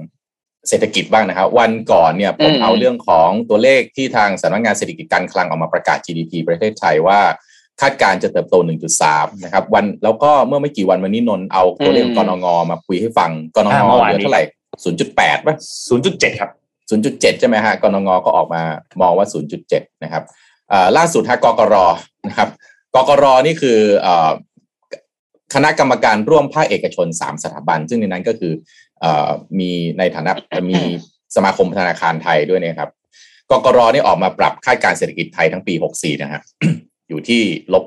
[0.69, 7.19] เศรษฐกิจบ้างนะครับ วันก่อนเนี่ยผมเอาเรื่องของตัวเลขที่ทางสำนักงานเศรษฐกิจการคลังออกมาประกาศ GDP ประเทศไทยว่า
[7.81, 8.55] คาดการจะเติบโต
[8.99, 14.43] 1.3 นะครับ วันแล้วก็เมื่อไม่กี่วันวันนี้นนเอาตัวเลขกรงงมาคุยให้ฟังกรงงเหลือเท่าไหร่
[14.93, 15.55] 0.8ป่ะ
[15.97, 16.51] 0.7 ครับ
[16.89, 18.61] 0.7 ใช่ไหมฮะกรงงก็ออกมา
[19.01, 19.27] มองว่า
[19.65, 20.23] 0.7 นะครับ
[20.97, 21.75] ล่าสุดฮะกกร
[22.27, 22.49] นะครับ
[22.95, 23.79] กกรนี่คือ
[25.53, 28.53] คณะกรรมการร่วมภาคเอกชนสามสถาบัน ซึ่งในนั้นก็คือ
[29.59, 30.31] มีในฐานะ
[30.69, 30.79] มี
[31.35, 32.89] สมาคมธนาคารไทยด้วยนะครับ
[33.51, 36.41] กกรนี่ออกมาปรับคาดการเศรษฐกิจไทยทั้งปี 64 นะฮะ
[37.09, 37.41] อยู่ที่
[37.73, 37.83] ลบ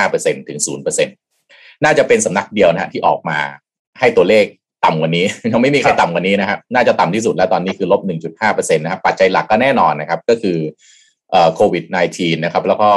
[0.00, 0.58] 1.5%ถึง
[1.06, 1.06] 0%
[1.84, 3.38] น่าจะเป็นสำนักเดียวนะฮะที่ออกมา
[4.00, 4.44] ให้ตัวเลข
[4.84, 8.00] ต่ำกว่านี้ยังไม่มีใครต่ำกว่านี้นะครับ น่าจะต่ำที่สุดแล้วตอนนี้คือลบ
[8.40, 10.58] 1.5%นะครับปัจจัยหลักก็แน่นอนนะครับ ก็คือ
[11.54, 12.90] โควิด -19 นะครับ แล้วก็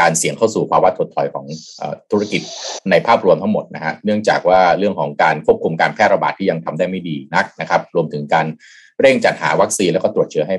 [0.00, 1.46] การเสี่ยงเข้าสู่ภาวะถดถอยของ
[2.10, 2.42] ธุรกิจ
[2.90, 8.46] ในภาพรวมทั้งหมดนะฮะเนื่องจากว่าเรื่องของการควบคุมการแพร่ระบาดที่ยังทำได้ไม่ดีนักนะครับ รวมถึงการ
[9.00, 10.56] เร่งจัดหาวัคซีนแล้วก็ตรวจเชื้อให้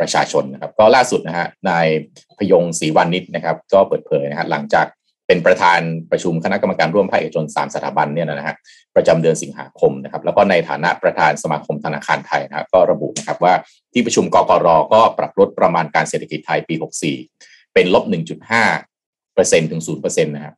[0.00, 1.86] ประชาชนนะครับ ก็ล่าสุดนะฮะนาย
[2.38, 4.86] พยงศรีวานิชนะครับ ก็เปิดเผยนะฮะหลังจาก
[5.30, 8.56] เป็นประธานประชุมคณะกรรมการร่วมภาคเอกชนสามสถาบันเนี่ยนะฮะ
[8.96, 13.54] ประจำเดือนสิงหาคมนะครับ แล้วก็ในฐานะประธานสมาคมธนาคารไทยนะครับก็ระบุนะครับว่า
[13.92, 16.74] ที่ประชุมกกรก็ปรับลดประมาณการเศรษฐกิจไทยปี
[17.24, 18.04] 64 เป็นลบ
[18.68, 20.54] 1.5เปอร์เซ็นต์ถึง0เปอร์เซ็นต์นะครับ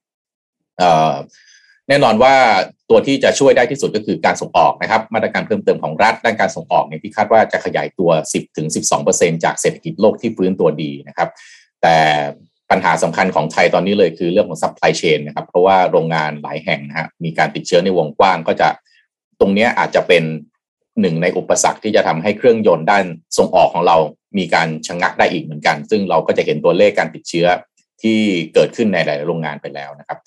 [1.89, 2.35] แน่นอนว่า
[2.91, 8.67] ตัวที่จะช่วยได้ที่สุดก็คือการส่งออกนะครับ มาตรการเพิ่มเติมของรัฐด้านการส่งออกเนี่ยที่คาดว่าจะขยายตัว 10ถึง
[9.07, 11.29] 12จากเศรษฐกิจโลกที่ฟื้นตัวดีนะครับ
[11.83, 11.97] แต่
[12.73, 18.69] ปัญหาสำคัญของไทยตอนนี้เลยคือเรื่องของ supply chain นะครับ เพราะว่าโรงงานหลายแห่งนะฮะมีการติดเชื้อในวงกว้างก็จะ
[19.41, 20.23] ตรงนี้อาจจะเป็น
[21.01, 23.05] หนึ่งในอุปสรรคที่จะทำให้เครื่องยนต์ด้าน
[23.37, 23.97] ส่งออกของเรา
[24.39, 27.47] มีการชะงักได้อีกเหมือนกัน ซึ่งเราก็จะเห็นตัวเลขการติดเชื้อ
[28.03, 28.19] ที่
[28.55, 30.19] เกิดขึ้นในหลายโรงงานไปแล้วนะครับ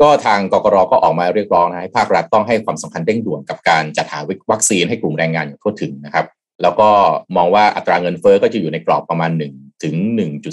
[0.00, 4.18] ก็ทางกกรก็ออกมาเรียกร้องนะให้ภาครัฐต้องให้ความสำคัญเร่งด่วนกับการจัดหา
[4.50, 6.26] วัคซีนให้กลุ่มแรงงานอย่างทั่วถึงนะครับ
[6.62, 6.88] แล้วก็
[7.36, 9.94] มองว่าอัตราเงินเฟอ้อก็จะอยู่ในกรอบประมาณ1 ถึง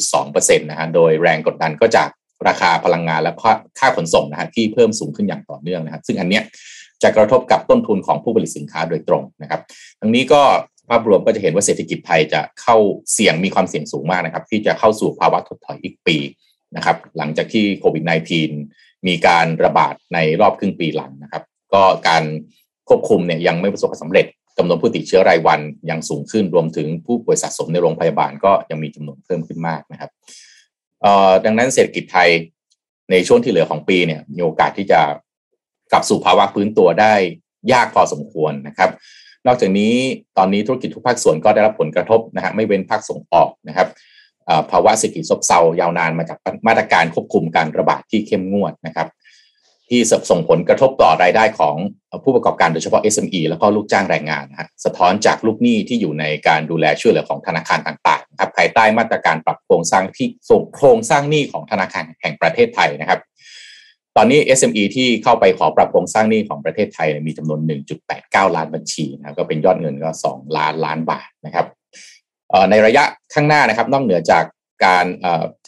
[0.02, 2.10] 1.2%นะฮะโดยแรงกดดันก็จาก
[2.48, 3.34] ราคาพลังงานและ
[3.80, 6.44] ค่าขนส่งนะฮะที่เพิ่มสูงขึ้นอย่างต่อเนื่องนะครับซึ่งอันเนี้ย
[7.04, 9.62] จะกระทบกับต้นทุนของผู้ผลิตสินค้าโดยตรงนะครับ
[10.00, 10.42] ทั้งนี้ก็
[10.90, 12.78] ภาพรวมก็จะเห็นว่าเศรษฐกิจไทยจะเข้า
[13.14, 16.18] เสี่ยงมีความเสี่ยงสูงมากนะครับ ที่จะเข้าสู่ภาวะถดถอยอีกปี
[16.76, 18.04] นะครับ หลังจากที่โควิด
[18.52, 22.24] -19 มีการระบาดในรอบครึ่งปีหลังนะครับ ก็การ
[22.90, 24.26] ควบคุมเนี่ยยังไม่ประสบความสำเร็จ
[24.58, 30.12] จำนวนผู้ติดเชื้อรายวันยังสูงขึ้นรวมถึงผู้ป่วยสะสมในโรงพยาบาลก็ยังมีจำนวนเพิ่มขึ้นมากนะครับ
[31.46, 32.30] ดังนั้นเศรษฐกิจไทย
[33.12, 35.02] ในช่วงที่เหลือของปีเนี่ยมีโอกาสที่จะ
[35.92, 37.14] กลับสู่ภาวะพื้นตัวได้
[37.74, 38.90] ยากพอสมควรนะครับ
[39.48, 39.94] นอกจากนี้
[40.38, 43.88] ตอนนี้ธุรกิจทุกภาคส่วนก็ได้รับผลกระทบนะฮะไม่เว้นภาคส่งออกนะครับ
[44.72, 46.38] ภาวะเศรษฐกิจซบเซายาวนานมาจาก
[46.68, 49.08] มาตรการควบคุมการระบาดที่เข้มงวดนะครับ
[49.90, 51.76] ที่ส่งผลกระทบต่อรายได้ของ
[52.24, 63.20] ผู้ประกอบการโดยเฉพาะ SME แล้วก็ลูกจ้างแรงงานนะฮะสะท้อนจากลูกหนี้ที่อยู่ในการดูแลช่วยเหลือของธนาคารต่างๆครับภายใต้มาตรการปรับโครงสร้างที่ส่งโครงสร้างหนี้ของธนาคารแห่งประเทศไทยนะครับ
[64.18, 67.60] ตอนนี้ SME ที่เข้าไปขอปรับโครงสร้างหนี้ของประเทศไทยมีจำนวน
[68.10, 71.66] 1.89 ล้านบัญชีนะครับก็เป็นยอดเงินก็ 2 ล้านล้านบาทนะครับ
[72.70, 74.44] ในระยะข้างหน้านะครับ นอกเหนือจาก
[74.86, 75.06] การ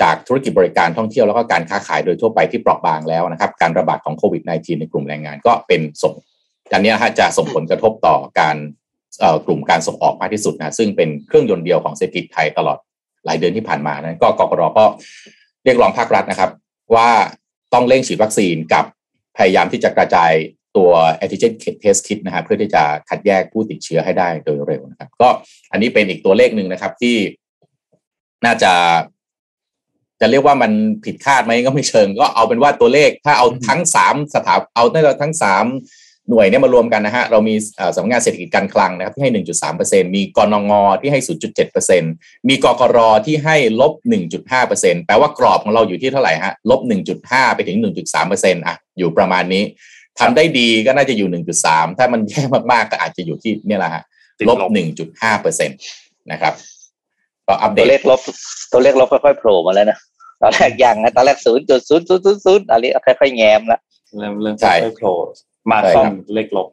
[0.01, 6.13] จากธุรกิจบริการท่องเที่ยวแล้วก็การค้าขายโดยทั่วไปที่เปราะบางแล้วนะครับ การระบาดของโควิด -19 ในกลุ่มแรงงานก็เป็นส่ง
[6.73, 8.57] อันนี้จะส่งผลกระทบต่อการ
[9.45, 12.77] กลุ่มการส่งออกมากที่สุดนะซึ่งเป็นเครื่องยนต์เดียวของเศรษฐกิจไทยตลอด
[13.25, 14.85] หลายเดือนที่ผ่านมานั้นก็กกรก็
[15.63, 16.51] เรียกร้องภาครัฐนะครับ
[16.95, 17.09] ว่า
[17.73, 18.85] ต้องเร่งฉีดวัคซีนกับ
[19.37, 20.31] พยายามที่จะกระจาย
[20.77, 20.91] ตัว
[21.21, 25.29] antigen test kit นะครับเพื่อที่จะคัดแยกผู้ติดเชื้อให้ได้โดยเร็วนะครับ ก็
[25.71, 27.15] อันนี้เป็นอีกตัวเลขหนึ่งนะครับที่
[28.45, 28.73] น่าจะ
[30.21, 30.71] จะเรียกว่ามัน
[31.05, 34.83] ผิดคาดไหมก็ไม่เชิง ก็เอาเป็นว่าตัวเลข ถ้าเอาทั้งสามสถาเอา
[35.21, 35.65] ทั้งสาม
[36.29, 37.55] หน่วยเนี่ยมารวมกันนะฮะ เรามี
[37.95, 39.31] สำนักงานเศรษฐกิจการคลังนะครับ ที่ให้
[39.69, 41.19] 1.3%มีกรนงที่ให้
[41.83, 43.93] 0.7%มีกกรที่ให้ลบ
[44.49, 46.81] 1.5%แปลว่ากรอบของเราอยู่ที่เท่าไหร่ฮะลบ
[47.17, 47.77] 1.5 ไปถึง
[48.17, 49.63] 1.3%อะ อยู่ประมาณนี้
[50.19, 54.03] ทำได้ดีก็น่าจะอยู่ 1.3 ถ้ามันแย่มากๆ ก็อาจจะอยู่ที่เนี่ยแหละฮะ
[54.49, 54.57] ลบ
[55.09, 56.53] 1.5%นะครับ
[57.47, 58.19] ก็อัปเดตตัวเลขลบ
[58.71, 59.97] ตัวเลขลบค่อยๆโผล่มาแล้วนะ
[60.41, 63.79] ตอนแรกยังนะตอนแรกศูนย์จุดศูนย์ศูนย์ศูนย์อะไรค่อยๆแง้มแล้ว
[64.17, 65.13] เริ่มเริ่มค่อยๆโผล่
[65.71, 66.67] มาซ่อมเลขลบ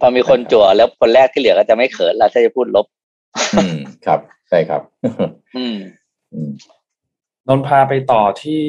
[0.00, 2.86] พอมีคนจั่วแล้วคนแรกที่เหลือก็จะไม่เขินแล้วถ้าจะพูดลบ
[3.54, 4.82] อืมครับใช่ครับ
[5.56, 5.78] อืม
[7.48, 8.62] นนพาไปต่อที่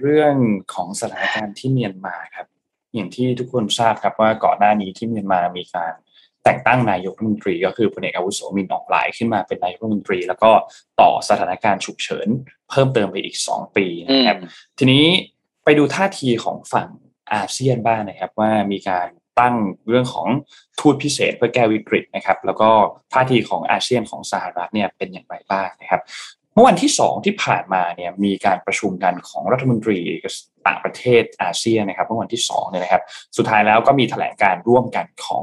[0.00, 0.34] เรื่อง
[0.74, 2.46] ของสถานการณ์ที่เมียนมาครับ
[2.94, 5.92] อย่างที่ทุกคนทราบครับว่าก่อนหน้านี้ที่เมียนมามีการ
[6.44, 10.50] แต่งตั้งนายกรัฐมนตรี ก็คือพลเอกอาวุโสมินออกหลายขึ้นมาเป็นนายกรัฐมนตรี แล้วก็
[11.00, 12.28] ต่อสถานการณ์ฉุกเฉิน
[12.70, 14.38] เพิ่มเติมไปอีกสองปีนะครับ
[14.78, 15.04] ทีนี้
[15.64, 16.88] ไปดูท่าทีของฝั่ง
[17.34, 19.08] อาเซียนบ้างนะครับว่ามีการ
[19.40, 19.54] ตั้ง
[19.88, 20.28] เรื่องของ
[20.80, 22.70] ทูตพิเศษเพื่อแก้วิกฤตนะครับ แล้วก็
[23.12, 26.02] ท่าทีของอาเซียนของสหรัฐเนี่ยเป็นอย่างไรบ้างนะครับ
[26.54, 29.98] เมื่อวันที่ 2 ที่ผ่านมาเนี่ยมีการประชุมกันของรัฐมนตรี
[30.66, 33.02] ต่างประเทศอาเซียนนะครับเมื่อวันที่2เนี่ยนะครับ
[33.36, 35.42] สุดท้ายแล้วก็มีแถลงการร่วมกันของ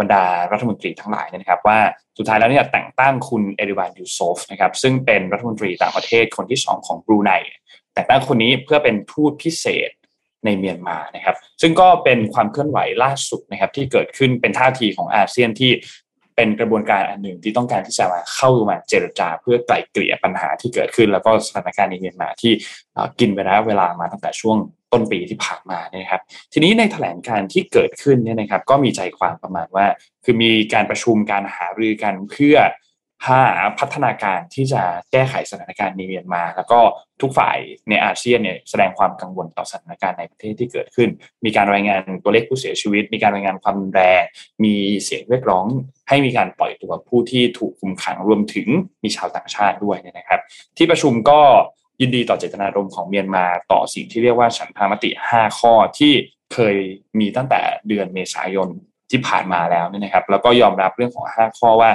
[0.00, 1.78] บรรดารัฐมนตรีทั้งหลายนะครับ ว่า
[2.18, 7.32] สุดท้ายแล้วเนี่ยแต่งตั้งคุณเอริวานยูโซฟนะครับซึ่งเป็นรัฐมนตรีต่างประเทศคนที่ 2 ของบรูไน
[7.94, 9.90] แต่งตั้งคนนี้เพื่อเป็นทูตพิเศษ
[10.44, 15.72] ในเมียนมานะครับ ซึ่งก็เป็นความเคลื่อนไหวล่าสุดนะครับที่เกิดขึ้นเป็นท่าทีของอาเซียนที่
[16.38, 22.52] เป็นกระบวนการอันหนึ่งที่ต้องการที่จะมาเข้ามาเจรจาเพื่อไกล่เกลี่ยปัญหาที่เกิดขึ้น แล้วก็สถานการณ์ในเมียนมาที่
[23.20, 24.56] กินเวลาเวลามาตั้งแต่ช่วง
[24.92, 26.22] ต้นปีที่ผ่านมาเนี่ยครับ
[26.52, 29.86] ทีนี้ในแถลงการที่เกิดขึ้นเนี่ยนะครับ ก็มีใจความประมาณว่า
[30.24, 32.56] คือมีการประชุมการหารือกันเพื่อ
[33.26, 33.42] หา
[33.78, 36.80] พัฒนาการที่จะแก้ไขสถานการณ์ในเมียนมา แล้วก็
[37.22, 37.56] ทุกฝ่าย
[37.88, 41.08] ในอาเซียนเนี่ยแสดงความกังวลต่อสถานการณ์ในประเทศที่เกิดขึ้น
[41.44, 44.22] มีการรายงานตัวเลขผู้เสียชีวิต มีการรายงานความแรง
[44.64, 45.66] มีเสียงเรียกร้อง
[46.08, 48.68] ให้มีการปล่อยตัวผู้ที่ถูกคุมขังรวมถึง
[49.02, 50.40] มีชาวต่างชาติด้วยนะครับ
[50.76, 51.40] ที่ประชุมก็
[52.00, 56.12] ยินดีต่อเจตนารมณ์ของเมียนมาต่อสิ่งที่เรียกว่าฉันทามติ 5 ข้อที่
[56.52, 56.76] เคย
[57.20, 58.68] มีตั้งแต่เดือนเมษายน
[59.10, 61.90] ที่ผ่านมาแล้วนี่นะครับ แล้วก็ยอมรับเรื่องของ 5 ข้อว่า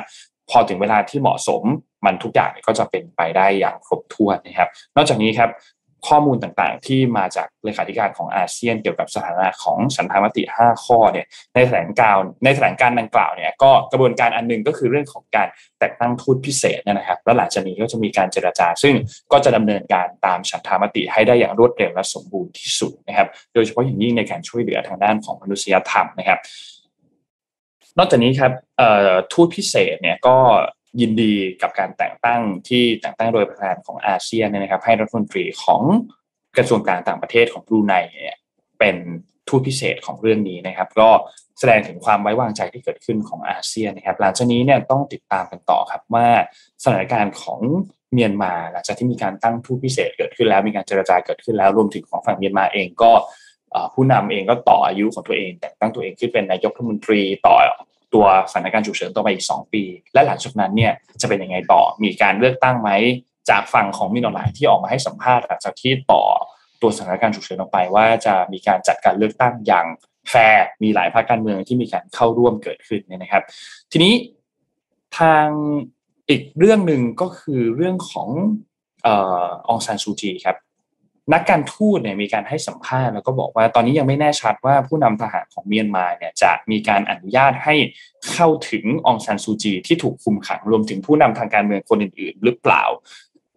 [0.50, 1.62] พอถึงเวลาที่เหมาะสม
[2.06, 5.52] มันทุกอย่างก็จะเป็นไปได้อย่างครบถ้วนนะครับ นอกจากนี้ครับ
[6.10, 11.26] ข้อมูลต่างๆ ที่มาจากเลขาธิการของอาเซียนเกี่ยวกับสถานะของสันธามติ 5 ข้อเนี่ย
[11.56, 15.48] ในแถลงการในแถลงการดังกล่าวเนี่ยก็กระบวนการอันนึงก็คือเรื่องของการ
[15.80, 18.96] แต่งตั้งทูตพิเศษนะครับ แล้วหลังจากนี้ก็จะมีการเจรจา ซึ่ง
[19.32, 26.40] ก็จะดำเนินการตามฉันทามติให้ได้อย่างรวดเร็วและสมบูรณ์ที่สุดนะครับ โดยเฉพาะอย่างยิ่งในการช่วยเหลือทางด้านของมนุษยธรรมนะครับ
[27.98, 28.52] นอกจากนี้ครับ
[29.32, 30.38] ทูตพิเศษเนี่ยก็
[31.02, 35.82] ยินดีกับการแต่งตั้งที่แต่งตั้งโดยประธานของอาเซียนนะครับ ให้รัฐมนตรีของ
[36.58, 38.38] กระทรวงการต่างประเทศของบรูไนเนี่ย
[38.80, 38.96] เป็น
[39.48, 41.10] ทูตพิเศษของเรื่องนี้นะครับ ก็
[41.60, 46.28] แสดงถึงความไว้วางใจที่เกิดขึ้นของอาเซียนนะครับ หลังจากนี้เนี่ยต้องติดตามกันต่อครับว่า
[46.84, 47.60] สถานการณ์ของ
[48.14, 53.12] เมียนมาหลังจากที่มีการตั้งทูตพิเศษเกิดขึ้นแล้วมีการเจรจาเกิดขึ้นแล้วรวมถึงของฝั่งเมียนมาเองก็
[53.94, 57.56] ผู้นำเองก็ต่ออายุของตัวเอง แต่งตั้งตัวเองขึ้นเป็นนายกรัฐมนตรีต่อ
[58.14, 59.84] ตัวสถานการณ์ฉุกเฉินต่อไปอีก 2 ปี
[60.14, 62.92] และหลังจากนั้นเนี่ยจะเป็นยังไงต่อมีการเลือกตั้งไหม
[63.50, 66.24] จากฝั่งของมินอ่องหล่ายที่ออกมาให้สัมภาษณ์หลังจากที่ต่อ
[66.82, 69.86] ตัวสถานการณ์ฉุกเฉินออกไปว่าจะมีการจัดการเลือกตั้งอย่าง
[70.30, 73.44] แฟร์มีหลายพรรคการเมืองที่มีการเข้าร่วมเกิดขึ้นเนี่ยนะครับ
[73.92, 74.14] ทีนี้
[75.20, 75.48] ทาง
[76.30, 78.30] อีกเรื่องหนึ่งก็คือเรื่องของ
[79.70, 80.58] องซานซูจีครับ
[81.32, 87.76] นักการทูตเนี่ยมีการให้สัมภาษณ์แล้วก็บอกว่าตอนนี้ยังไม่แน่ชัดว่าผู้นำทหารของเมียนมาเนี่ยจะมีการอนุญาตให้
[88.32, 92.84] เข้าถึงองซานซูจีที่ถูกคุมขังรวมถึงผู้นำทางการเมืองคนอื่นๆ หรือเปล่า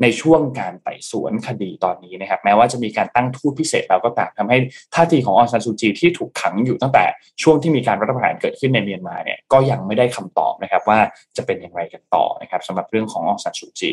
[0.03, 4.59] ในช่วงการไต่สวนคดีตอนนี้นะครับแม้ว่าจะมีการตั้งทูตพิเศษแล้วก็ตามทำให้
[4.95, 7.05] ท่าทีขององซานซูจีที่ถูกขังอยู่ตั้งแต่
[7.43, 10.99] ช่วงที่มีการรัฐประหารเกิดขึ้นในเมียนมาเนี่ยก็ยังไม่ได้คำตอบนะครับว่า
[11.37, 13.91] จะเป็นอย่างไรกันต่อนะครับสำหรับเรื่องขององซานซูจี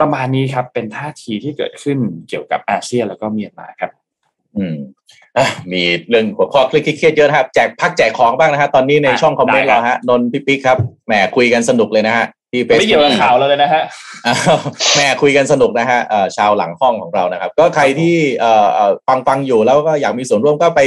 [0.00, 3.90] ประมาณนี้ครับเป็นท่าทีที่เกิดขึ้นเกี่ยวกับอาเซียนแล้วก็เมียนมาครับ
[4.56, 4.76] อืม
[5.38, 13.82] อะมีเรื่องหัวข้อคลิกเครียดเยอะนะครับแจกพักแจกของบ้างนะฮะตอนนี้ในช่องคอมเมนต์เราฮะนนพิปิกครับแหมคุยกันสนุกเลยนะฮะที่เฟซไม่เกี่ยวกับข่าวเราเลยนะฮะ
[14.96, 16.00] แม่คุยกันสนุกนะฮะ
[16.36, 18.14] ชาวหลังห้องของเรานะครับ ก็ใครที่
[19.08, 20.80] ฟังฟังอยู่แล้วก็อยากมีส่วนร่วมก็ไป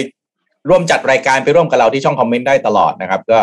[0.69, 3.37] ร่วมจัดรายการไปร่วมกับเราที่ช่องคอมเมนต์ได้ตลอดนะครับ ก็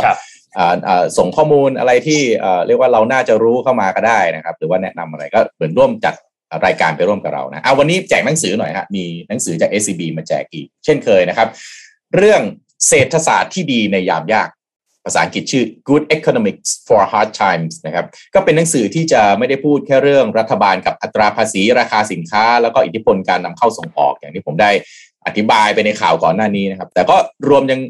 [1.19, 2.21] ส่งข้อมูลอะไรที่
[2.67, 6.15] เรียกว่าเราน่าจะรู้เข้ามาก็ได้นะครับ หรือว่าแนะนำอะไรก็เหมือนร่วมจัด
[6.67, 11.49] รายการไปร่วมกับเรานะเอาวันนี้แจกหนังสือหน่อยฮะมีหนังสือจาก SCB มาแจกอีก เช่นเคยนะครับ
[12.17, 12.43] เรื่อง
[12.89, 14.49] เศรษฐศาสตร์ที่ดีในยามยาก
[15.07, 24.71] ภาษาอังกฤษชื่อ Good Economics for Hard Times นะครับ ก็เป็นหนังสือที่จะไม่ได้พูดแค่เรื่องรัฐบาลกับอัตราภาษีราคาสินค้า แล้วก็อิทธิพลการนำเข้าส่งออก อย่างที่ผมได้
[25.27, 27.17] อธิบายไปในข่าวก่อนหน้านี้นะครับ แต่ก็
[27.49, 27.81] รวมยัง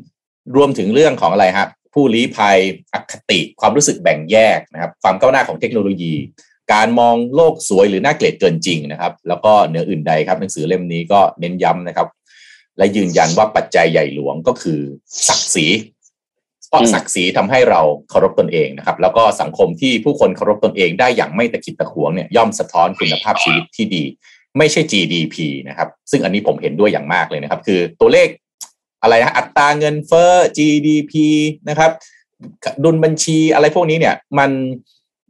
[0.56, 2.58] รวมถึงเรื่องของอะไรครับผู้ลี้ภัย
[2.94, 6.14] อคติ ความรู้สึกแบ่งแยกนะครับ ความก้าวหน้าของเทคโนโลยี
[6.72, 12.08] การมองโลกสวยหรือน่าเกลียดเกินจริงนะครับ แล้วก็เหนืออื่นใดครับ หนังสือเล่มนี้ก็เน้นย้ำนะครับ
[12.78, 14.80] และยืนยันว่าปัจจัยใหญ่หลวงก็คือ
[15.28, 15.66] ศักดิ์ศรี
[16.68, 24.04] เพราะศักดิ์ศรีทำให้เราเคารพตนเองนะครับ แล้วก็สังคมที่ผู้คนเคารพตนเองได้อย่างไม่ตะขิดตะขวงเนี่ยย่อมสะท้อนคุณภาพชีวิตที่ดี
[24.58, 25.36] ไม่ใช่ GDP
[25.68, 28.28] นะครับ ซึ่งอันนี้ผมเห็นด้วยอย่างมากเลยนะครับ คือตัวเลข
[29.02, 31.12] อะไรนะอัตราเงินเฟ้อ GDP
[31.68, 31.90] นะครับ
[32.84, 34.50] ดุลบัญชีอะไรพวกนี้เนี่ยมัน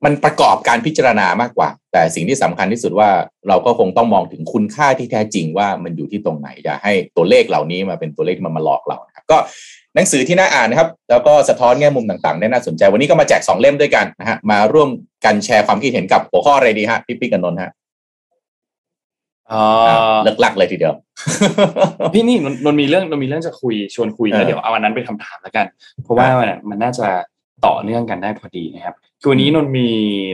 [0.04, 3.10] มันประกอบการพิจารณามากกว่า แต่สิ่งที่สำคัญที่สุดว่า
[3.48, 9.38] เราก็คงต้องมองถึงคุณค่าที่แท้จริงว่ามันอยู่ที่ตรงไหน อย่าให้ตัวเลขเหล่านี้มาเป็นตัวเลขที่มันมาหลอกเราครับก็
[9.96, 14.88] หนังสือที่น่าอ่านนะครับ แล้วก็สะท้อนแง่มุมต่างๆได้น่าสนใจ วันนี้ก็มาแจกสองเล่มด้วยกันนะฮะมาร่วม
[15.24, 17.70] กันแชร์ความคิดเห็นกับหัวข้ออะไรดีฮะพี่ปิ๊กกับนนท์ฮะ
[20.24, 20.94] เลิกลักเลยทีเดียว
[22.14, 25.66] พี่นี่นนมีเรื่องนนมีเรื่องจะคุยชวนคุยแล้วเดี๋ยวเอาวันนั้นไปคำถามแล้วกัน
[26.02, 26.26] เพราะว่า
[26.70, 27.06] มันน่าจะ
[27.66, 29.88] ต่อเนื่องกันได้พอดีนะครับคือวันนี้นนมี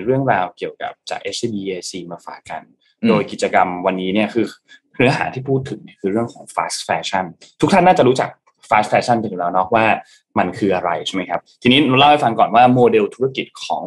[0.05, 2.63] เรื่องราวเกี่ยวกับจาก HBAC มาฝากกัน
[3.09, 4.45] โดยกิจกรรมวันนี้เนี่ยคือ
[4.97, 7.25] เนื้อหาที่พูดถึงเนี่ยคือเรื่องของ fast fashion
[7.61, 8.31] ทุกท่านน่าจะรู้จัก
[8.73, 9.87] fast fashion ถึงแล้วเนาะว่า
[10.39, 13.85] มันคืออะไรใช่ไหมครับ ทีนี้เราเล่าให้ฟังก่อนว่าโมเดลธุรกิจของ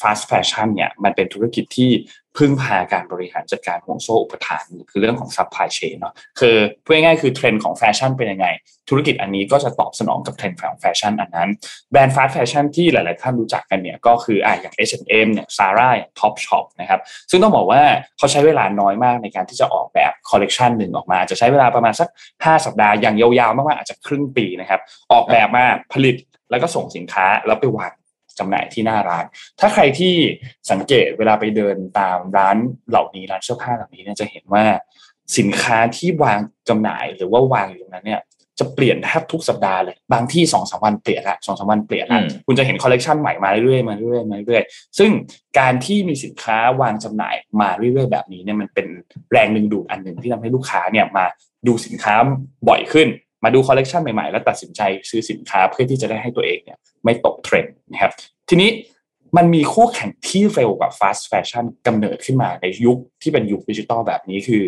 [0.00, 1.90] fast fashion เนี่ยมันเป็นธุรกิจที่
[2.38, 8.46] พึ่งพาการบริหารจัดการห่วงโซ่อุปทานคือเรื่องของ supply chain เนาะคือพูดง่ายๆคือเทรนด์ของแฟชั่นเป็นยังไง
[8.88, 11.50] ธุรกิจอันนี้ก็จะตอบสนองกับเทรนด์ของแฟชั่นอันนั้น
[11.90, 17.82] แบรนด์ fast fashion ที่หลายๆท่านรู้จักกันเนี่ยก็คืออ่าอย่าง H&M เนี่ยซาร่าอย่างท็อปช็อปนะครับซึ่งต้องบอกว่า
[18.18, 24.80] เขาใช้เวลาน้อยมากในการที่จะออกแบบคอลเลกชันหนึ่งออกมา จะใช้เวลาประมาณสัก 5 สัปดาห์อย่างยาวๆมากๆอาจจะครึ่งปีนะครับ
[25.12, 26.16] ออกแบบมาผลิต
[26.50, 27.92] แล้วก็ส่งสินค้าแล้วไปวาง
[28.38, 29.24] จำหน่ายที่หน้าร้าน
[29.60, 30.14] ถ้าใครที่
[30.70, 32.56] สังเกตเวลาไปเดินตามร้าน
[32.88, 34.64] เหล่านี้ร้านเสื้อผ้าเหล่านี้เนี่ยจะเห็นว่า
[35.38, 38.20] สินค้าที่วางจำหน่ายหรือว่าวางอยู่ตรงนั้นเนี่ย
[38.58, 45.10] จะเปลี่ยนแทบทุกสัปดาห์เลย บางที่สองสามวันเปลี่ยนละสองสามวันเปลี่ยนละคุณจะเห็นคอลเลกชันใหม่มาเรื่อยๆมาเรื่อยๆมาเรื่อยๆซึ่ง
[45.58, 48.86] การที่มีสินค้าวางจำหน่ายมาเรื่อยๆแบบนี้เนี่ยมันเป็น
[49.32, 51.24] แรงดึงดูดอันหนึ่งที่ทำให้ลูกค้าเนี่ยมา
[51.66, 52.14] ดูสินค้า
[52.68, 53.08] บ่อยขึ้น
[53.44, 58.12] มาดูคอลเลกชันใหม่ๆ แล้วตัดสินใจซื้อสินค้าเพื่อที่จะได้ให้ตัวเองเนี่ยไม่ตกเทรนด์นะครับ
[58.48, 58.70] ทีนี้
[59.36, 64.62] มันมีคู่แข่งที่เร็วกว่า fast fashion กำเนิดขึ้นมาในยุคที่เป็นยุคดิจิตอลแบบนี้คือ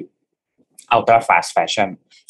[0.94, 1.88] ultra fast fashion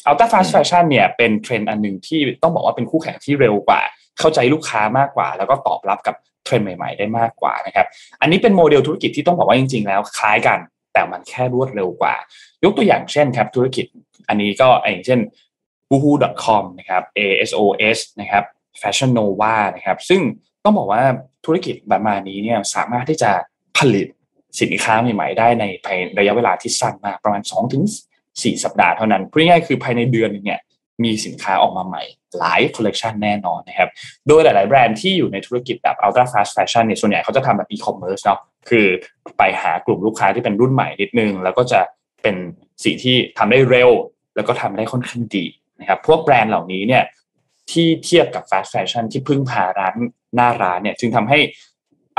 [0.09, 3.81] ultra fast fashion เนี่ยเป็นเทรนด์อันหนึ่งที่ต้องบอกว่าเป็นคู่แข่งที่เร็วกว่า
[4.19, 7.87] เข้าใจลูกค้ามากกว่า แล้วก็ตอบรับกับเทรนด์ใหม่ ๆ ได้มากกว่านะครับ
[8.21, 10.59] อันนี้เป็นโมเดลธุรกิจที่ต้องบอกว่าจริง ๆ แล้วคล้ายกัน
[10.93, 12.15] แต่มันแค่รวดเร็วกว่า
[12.63, 13.85] ยกตัวอย่างเช่นครับธุรกิจ
[14.27, 15.19] อันนี้ก็อย่างเช่น
[15.91, 18.43] boohoo.com นะครับ ASOS นะครับ
[18.81, 20.21] Fashion Nova นะครับ ซึ่ง
[20.63, 21.03] ต้องบอกว่า
[21.45, 23.31] ธุรกิจประมาณนี้เนี่ยสามารถที่จะ
[23.77, 24.07] ผลิต
[24.61, 27.83] สินค้าใหม่ๆ ได้ในภายระยะเวลาที่สั้นมากประมาณ2ถึง
[28.23, 30.59] 4สัปดาห์เท่านั้นพูดง่ายๆคือภายในเดือนเนี่ย
[31.03, 32.03] มีสินค้าออกมาใหม่
[32.39, 33.89] หลายคอลเลกชันแน่นอนนะครับ
[34.27, 38.85] โดยหลาย ๆ แบรนด์ที่อยู่ในธุรกิจแบบ ultra fast fashion เนี่ยส่วนใหญ่เขาจะทำแบบ e-commerce เนาะคือ
[39.37, 41.79] ไปหากลุ่มลูกค้าที่เป็นรุ่นใหม่นิดนึง แล้วก็จะ
[42.21, 42.35] เป็น
[42.83, 43.89] สิ่งที่ทำได้เร็ว
[44.35, 45.45] แล้วก็ทำได้ค่อนข้างดี
[45.81, 47.03] นะครับพวกแบรนด์เหล่านี้เนี่ย
[47.71, 49.95] ที่เทียบกับ fast fashion ที่พึ่งพาร้าน
[50.35, 51.39] หน้าร้านเนี่ยจึงทำให้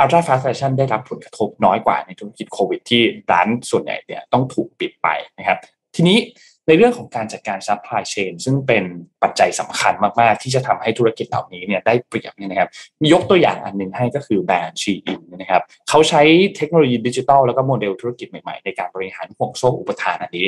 [0.01, 5.57] ultra fast fashion ได้รับผลกระทบน้อยกว่าในธุรกิจโควิด ที่ร้านส่วนใหญ่เนี่ยต้องถูกปิดไปนะครับ
[5.95, 6.19] ทีนี้
[6.67, 8.83] ในเรื่องของการจัดการ supply chain ซึ่งเป็น
[9.23, 12.69] ปัจจัยสำคัญมาก ๆ ที่จะทำให้ธุรกิจเหล่านี้เนี่ยได้เปรียบเนี่ยนะครับ
[13.01, 16.21] มียกตัวอย่างอันหนึ่งให้ก็คือแบรนด์ชีอินนะครับ เขาใช้
[16.57, 20.47] เทคโนโลยีดิจิทัลแล้วก็โมเดลธุรกิจใหม่ ๆ ในการบริหารห่วงโซ่อุปทานอันนี้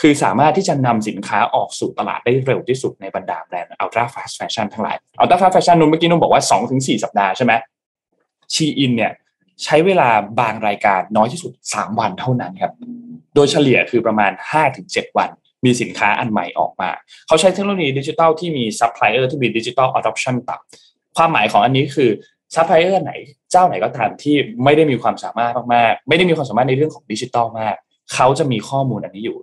[0.00, 7.52] คือสามารถที่จะนำสินค้าออกสู่ตลาดได้เร็วที่สุดในบรรดาแบรนด์ ultra fast fashion ทั้งหลาย ultra fast fashion นุ่นเมื่อกี้นุ่นบอกว่า2-4สัปดาห์ใช่ไหม
[8.54, 9.12] ชีอินเนี่ย
[9.64, 10.08] ใช้เวลา
[10.40, 12.72] บางรายการน้อยที่สุด 3 วันเท่านั้นครับ
[13.34, 14.32] โดยเฉลี่ยคือประมาณ
[14.74, 15.30] 5-7 วัน
[15.64, 16.90] มีสินค้าอันใหม่ออกมา
[17.26, 22.10] เขาใช้เทคโนโลยีดิจิทัลที่มีซัพพลายเออร์ที่มี digital adoption ต่ำความหมายของอันนี้คือ
[22.54, 23.12] ซัพพลายเออร์ไหน
[23.50, 27.76] เจ้าไหนก็ตามที่ไม่ได้มีความสามารถมากๆ ไม่ได้มีความสามารถในเรื่องของดิจิทัลมาก
[28.14, 29.38] เขาจะมีข้อมูลอันนี้อยู่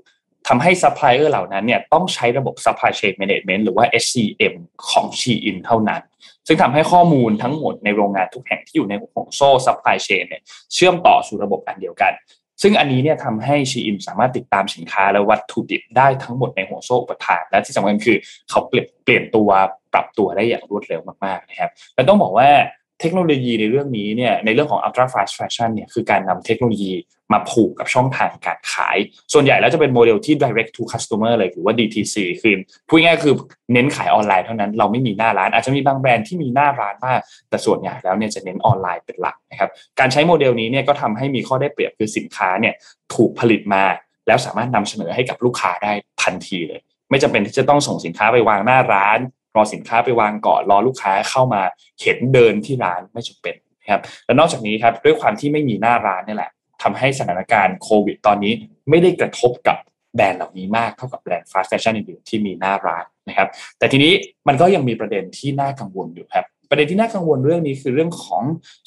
[0.48, 4.56] ทำให้ซัพพลายเออร์เหล่านั้นเนี่ยต้องใช้ระบบ supply chain management หรือว่า SCM
[4.90, 6.02] ของ Shein เท่านั้น
[6.48, 10.42] ซึ่งทำให้ข้อมูลทั้งหมดในโรงงานทุกแห่งที่อยู่ในห่วงโซ่ supply chain เนี่ย
[10.74, 12.14] เชื่อมต่อสู่ระบบอันเดียวกัน
[12.62, 18.18] ซึ่งอันนี้เนี่ยทำให้ชีอินสามารถติดตามสินค้าและวัตถุดิบได้ทั้งหมดในห่วงโซ่อุปทาน และที่สำคัญคือ
[18.50, 19.50] เขาเปลี่ยนเปลี่ยนตัว
[19.94, 22.50] ปรับตัวได้อย่างรวดเร็วมากๆนะครับและต้องบอกว่า
[23.02, 26.94] เทคโนโลยีในเรื่องนี้เนี่ยในเรื่องของ ultra fast fashion เนี่ยคือการนำเทคโนโลยี
[27.34, 28.98] มาผูกกับช่องทางการขาย
[29.34, 32.56] ส่วนใหญ่แล้วจะเป็นโมเดลที่ direct to customer เลยหรือว่า DTC คือ
[32.88, 33.34] พูดง่ายคือ
[33.74, 42.74] เน้นขายออนไลน์เท่านั้นเราไม่มีหน้าร้าน อาจจะมีบางแบรนด์ที่มีหน้าร้านมากแต่ส่วนใหญ่แล้วเนี่ยจะเน้นออนไลน์เป็นหลักนะครับการใช้โมเดลนี้เนี่ยก็ทำให้มีข้อได้เปรียบคือสินค้าเนี่ย
[43.16, 43.84] ถูกผลิตมา
[44.28, 49.20] แล้วสามารถนำเสนอให้กับลูกค้าได้ทันทีเลย ไม่จำเป็นที่จะต้องส่งสินค้าไปวางหน้าร้าน
[49.56, 51.62] รอสินค้าไปวางก่อนรอลูกค้าเข้ามา
[52.02, 53.56] เห็นเดินที่ร้านไม่จำเป็น
[53.92, 56.52] ครับและนอกจากนี้ครับด้วยความที่ไม่มีหน้าร้านนี่แหละ
[56.84, 58.54] ทำให้สถานการณ์โควิด ตอนนี้
[58.90, 59.78] ไม่ได้กระทบกับ
[60.16, 64.14] แบรนด์เหล่านี้มากเท่ากับแบรนด์ fast fashion อื่นๆที่มีหน้าร้านนะครับ แต่ทีนี้
[64.48, 68.44] มันก็ยังมีประเด็นที่น่ากังวลอยู่ครับ ประเด็นที่น่ากังวลเรื่องนี้คือเรื่องของ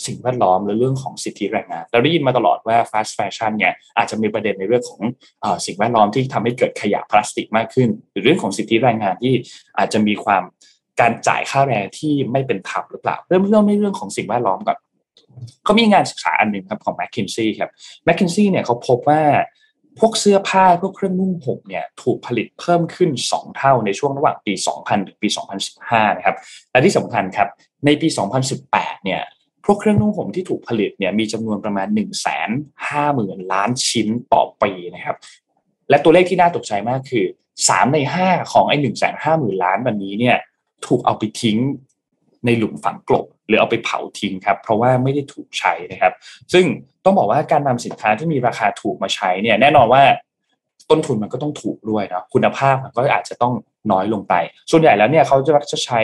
[0.07, 5.01] สิ่งแวดล้อมและเรื่องของสิทธิแรงงาน เราได้ยินมาตลอดว่า fast fashion เนี่ยอาจจะมีประเด็นในเรื่องของ
[5.45, 9.33] อสิ่งแวดล้อมที่ทำให้เกิดขยะพลาสติกมากขึ้น หรือเรื่องของสิทธิแรงงานที่
[9.79, 10.43] อาจจะมีความ
[11.01, 14.79] การจ่ายค่าแรงที่ไม่เป็นธรรมหรือเปล่า เริ่มเรื่องในเรื่องของสิ่งแวดล้อมก่อน
[15.65, 17.71] เขามีงานศึกษาอันหนึ่งครับของ m c k คินซี่ครับ
[18.07, 19.23] m c k คินซี่เนี่ยเขาพบว่า
[19.99, 25.29] พวกเสื้อผ้าพวกเครื่องนุ่งห่มเนี่ยถูกผลิตเพิ่มขึ้น 2 เท่าในช่วงระหว่างปี 2000 ถึงปี
[25.73, 26.37] 2015 นะครับ
[26.73, 27.49] และที่สำคัญครับ
[27.87, 28.09] ในปี
[28.57, 29.21] 2018 เนี่ย
[29.65, 32.09] พวกเครื่องนุ่งห่มที่ถูกผลิตเนี่ยมีจำนวนประมาณ 1 5 0
[32.91, 35.17] 0 0 0 ล้านชิ้นต่อปีนะครับ
[35.91, 37.27] และตัวเลขที่น่าตกใจมากคือ
[37.59, 40.37] 3 ใน 5 ของไอ้หนึ่งแสนห้าหมื่นล้านวันนี้เนี่ย
[40.87, 41.59] ถูกเอาไปทิ้ง
[42.47, 46.13] ในหลุมฝังกลบ หรือเอาไปเผาทิ้งครับ เพราะว่าไม่ได้ถูกใช้นะครับ
[46.53, 46.65] ซึ่ง
[47.05, 50.03] ต้องบอกว่าการนำสินค้าที่มีราคาถูกมาใช้เนี่ยแน่นอนว่า
[50.91, 53.55] ต้นทุนมันก็ต้องถูกด้วยนะคุณภาพมันก็อาจจะต้อง
[53.93, 54.35] น้อยลงไป
[54.71, 56.01] ส่วนใหญ่แล้วเนี่ยเขาจะจะใช้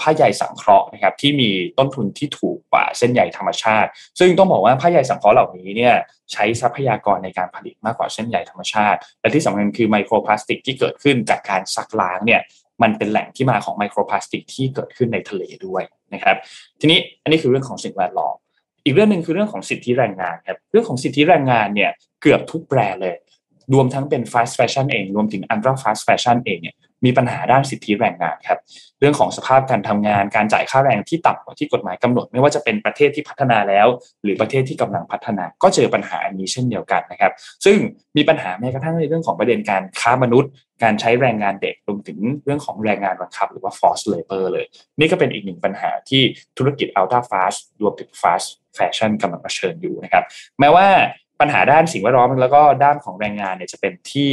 [0.00, 5.94] ผ้าใยสังเคราะห์นะครับที่มีต้นทุนที่ถูกกว่าเส้นใยธรรมชาติ ซึ่งต้องบอกว่าผ้าใยสังเคราะห์เหล่านี้เนี่ย
[6.32, 12.40] ใช้ทรัพยากรในการผลิตมากกว่าเส้นใยธรรมชาติ และที่สำคัญคือไมโครพลาสติกที่เกิดขึ้นจากการซักล้างเนี่ย
[12.82, 15.82] มันเป็นแหล่งที่มาของไมโครพลาสติกที่เกิดขึ้นในทะเลด้วย
[16.14, 16.36] นะครับ
[16.80, 18.34] ทีนี้อันนี้คือเรื่องของสิ่งแวดล้อม
[18.84, 21.90] อีกเรื่องหนึ่งคือเรื่องของสิทธิแรงงานครับเรื่องของสิทธิแรงงานเนี่ย
[22.22, 23.16] เกือบทุกแบรนด์เลย
[23.74, 28.58] รวมทั้งเป็น fast fashion เอง รวมถึง ultra fast fashion เองเนี่ย มีปัญหาด้านสิทธิแรงงานครับ
[29.00, 33.86] เรื่องของสภาพการทำงานการจ่ายค่าแรงที่ต่ำกว่าที่กฎหมายกำหนด ไม่ว่าจะเป็นประเทศที่พัฒนาแล้ว
[34.22, 37.32] หรือประเทศที่กำลังพัฒนาก็เจอปัญหาอันนี้เช่นเดียวกันนะครับ
[37.64, 37.78] ซึ่ง
[38.16, 40.50] มีปัญหาแม้กระทั่งในเรื่องของประเด็นการค้ามนุษย์
[40.82, 44.66] การใช้แรงงานเด็กรวมถึงเรื่องของแรงงานบังคับ หรือว่า forced labor เลย
[44.98, 46.22] นี่ก็เป็นอีกหนึ่งปัญหาที่
[46.58, 50.24] ธุรกิจ ultra fast รวมถึง fast fashion กำลังเผชิญอยู่นะครับ
[50.60, 50.86] แม้ว่า
[51.40, 54.30] ปัญหาด้านสิ่งแวดล้อมแล้วก็ด้านของแรงงานเนี่ยจะเป็นที่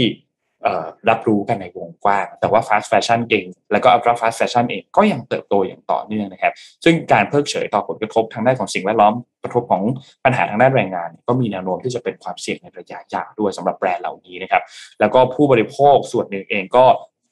[1.10, 9.82] รับรู้กันในวงกว้าง แต่ว่า fast fashion เองแล้วก็ ultra fast fashion เองก็ยังเติบโตอย่างต่อเนื่องนะครับ ซึ่งการเพิกเฉยต่อผลกระทบทางด้านของสิ่งแวดล้อมกระทบของ
[10.25, 14.63] ปัญหาทางด้านแรงงาน ก็มีแนวโน้มที่จะเป็นความเสี่ยงในระยะยาวด้วยสำหรับแบรนด์เหล่านี้นะครับ
[14.99, 16.86] แล้วก็ผู้บริโภคส่วนหนึ่งเองก็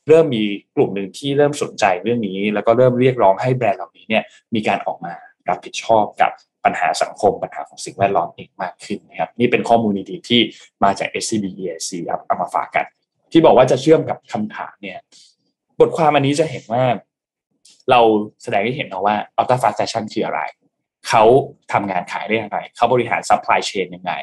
[0.08, 0.44] เริ่มมี
[0.76, 4.24] กลุ่มหนึ่งที่เริ่มสนใจเรื่องนี้ แล้วก็เริ่มเรียกร้องให้แบรนด์เหล่านี้เนี่ย
[4.56, 5.14] มีการออกมา
[5.50, 6.32] รับผิดชอบกับ
[6.66, 10.42] ปัญหาสังคมปัญหาของสิ่งแวดล้อมเองมากขึ้นนะครับนี่เป็นข้อมูลดีๆที่
[10.84, 11.90] มาจาก SCB EIC
[12.28, 12.86] เอามาฝากกัน
[13.34, 15.00] ที่บอกว่าจะเชื่อมกับคำถามเนี่ย
[15.80, 16.84] บทความอันนี้จะเห็นว่า
[17.92, 18.00] เรา
[18.44, 20.42] แสดงให้เห็นนะว่า Ultra Fast Fashion คืออะไร
[21.08, 21.24] เขา
[21.72, 24.14] ทำงานขายได้อย่างไรเขาบริหาร supply chain ยังไง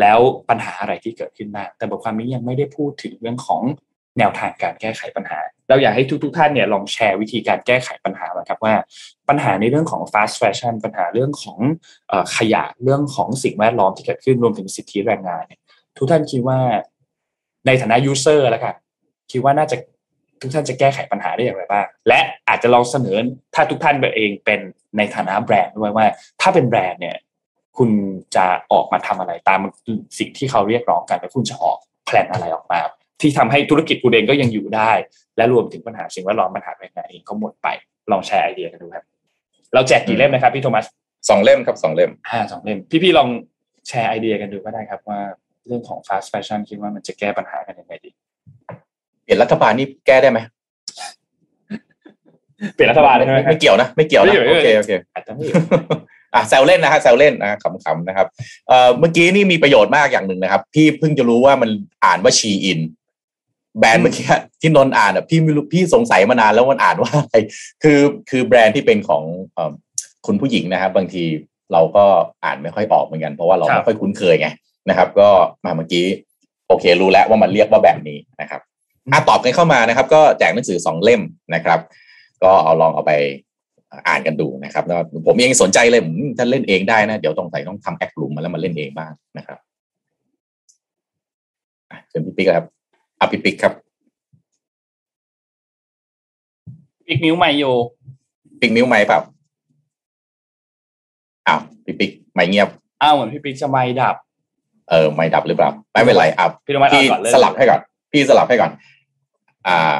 [0.00, 0.18] แล้ว
[0.48, 3.62] ปัญหาอะไรที่เกิดขึ้นบ้างแต่บทความนี้ยังไม่ได้พูดถึงเรื่องของ
[4.18, 8.74] แนวทางการแก้ไขปัญหา เราอยากให้ทุกๆทท่านเนี่ยลองแชร์วิธีการแก้ไขปัญหาครับว่า
[9.28, 11.58] ปัญหาในเรื่องของ fast fashion ปัญหาเรื่องของ
[12.36, 15.60] ขยะเรื่องของสิ่งแวดล้อมที่เกิดขึ้นรวมถึงสิทธิแรงงานเนี่ย
[15.96, 16.60] ทุกท่านคิดว่า
[17.66, 18.74] ในฐานะ user แล้วกัน
[19.30, 19.76] คิดว่าน่าจะ
[20.40, 23.16] ทุกท่านจะแก้ไขปัญหาได้อย่างไรบ้าง และอาจจะลองเสนอ
[23.54, 24.60] ถ้าทุกท่านเองเป็น
[24.96, 26.06] ในฐานะแบรนด์ด้วยว่า
[26.40, 27.16] ถ้าเป็นแบรนด์เนี่ย
[27.78, 27.90] คุณ
[28.36, 29.60] จะออกมาทำอะไรตาม
[30.18, 32.80] สิ่งที่เขาเรียกร้องกันแล้วคุณจะออก plan อะไรออกมา
[33.20, 34.90] ที่ทำให้ธุรกิจคุณเองก็ยังอยู่ได้
[35.36, 37.68] และรวมถึงปัญหาสิ่งแวดล้อมปัญหาแรงงานเองก็หมดไป
[38.10, 39.04] ลองแชร์ไอเดียกันดูครับ
[39.74, 40.84] เราแจกกี่เล่มนะครับพี่โทมัส
[41.28, 43.28] สองเล่มครับสองเล่มฮะสองเล่ม พี่ๆลอง
[43.88, 45.20] แชร์ไอเดียกันดูก็ได้ครับว่า
[45.66, 48.10] เรื่องของ fast fashion คิดว่ามันจะแก้ปัญหากันยังไงดี
[49.22, 50.38] เปลี่ยนรัฐบาลนี่แก้ได้ไหม
[52.74, 55.44] เปลี่ยนรัฐบาลได้ไหมไม่เกี่ยวนะไม่เกี่ยวนะไม่เกี่ยวโอเคโอเคอาจจะไม่
[56.34, 58.26] อะแซวเล่นนะฮะแซวเล่นนะขำๆนะครับ
[58.68, 61.70] เอ่อเมื่อกี้นี่มีประโยชน์มากอย่างหนึ่งนะครับ พี่เพิ่งจะรู้ว่ามัน
[62.04, 62.80] อ่านว่าชีอิน
[63.78, 64.26] แบรนด์เมื่อกี้
[64.60, 67.36] ที่นนท์อ่านอะพี่ไม่รู้พี่สงสัยมานานแล้วมันอ่านว่าอะไร
[67.82, 67.98] คือ
[68.30, 69.22] คือแบรนด์ที่เป็นของ
[69.54, 69.72] เอ่อ
[70.26, 71.24] คุณผู้หญิงนะครับบางที
[71.72, 72.04] เราก็
[72.44, 74.48] อ่านไม่ค่อยออกเหมือนกันเพราะว่าเราครับไม่ค่อยคุ้นเคยไง
[74.88, 75.28] นะครับ ก็
[75.64, 76.06] มาเมื่อกี้
[76.68, 78.60] โอเค รู้แล้วว่ามันเรียกว่าแบบนี้นะครับ
[79.12, 81.20] อะตอบกันเข้ามานะครับ ก็แจกหนังสือสองเล่ม
[81.54, 81.78] นะครับ
[82.42, 83.12] ก็เอาลองเอาไป
[84.08, 89.58] อ่านกันดูนะครับแล้วผมเองสนใจเลยอืมถ้าเล่นเองได้นะ เดี๋ยวต้องใส่ต้องทำแอคลุมมาแล้วมาเล่นเองบ้างนะครับ
[91.90, 92.66] อะเชิญพี่ปิ๊กครับ
[93.18, 93.72] อะพี่ปิ๊กครับ
[97.08, 97.74] อีกนิ้วใหม่อยู่
[98.60, 99.20] ปิ๊กมิ้วไม้เปล่า
[101.48, 102.68] อ้าวพี่ปิ๊กไม่เงียบ
[103.02, 104.16] อ้าวเหมือนพี่ปิ๊กจะไม่ดับ
[104.92, 107.80] เออไม่ดับหรือเปล่า ไม่เป็นไรอะพี่โทมัสพี่อ่านก่อนเลยสลับให้ก่อน
[108.12, 108.70] พี่สลับให้ก่อน
[109.68, 109.96] อ่า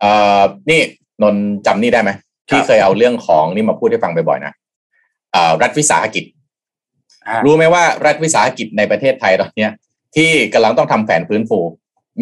[0.00, 0.80] เอ่อนี่
[1.22, 2.10] นนท์จำนี่ได้ไหม
[2.48, 4.52] พี่เคยเอาเรื่องของนี่มาพูดให้ฟังบ่อยๆนะ
[5.34, 6.24] อ่ารัฐวิสาหกิจ
[7.26, 9.70] อ่ารู้ไหมว่ารัฐวิสาหกิจในประเทศไทยตอนเนี้ย
[10.16, 11.58] ที่กำลังต้องทำแผนฟื้นฟู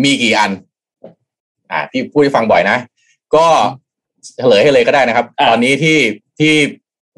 [0.04, 0.50] มีกี่อัน
[1.72, 2.76] อ่าพี่พูดให้ฟังบ่อยนะ
[3.34, 3.46] ก็
[4.36, 5.98] เฉลยให้เลยก็ได้นะครับอะตอนนี้ที่
[6.38, 6.52] ที่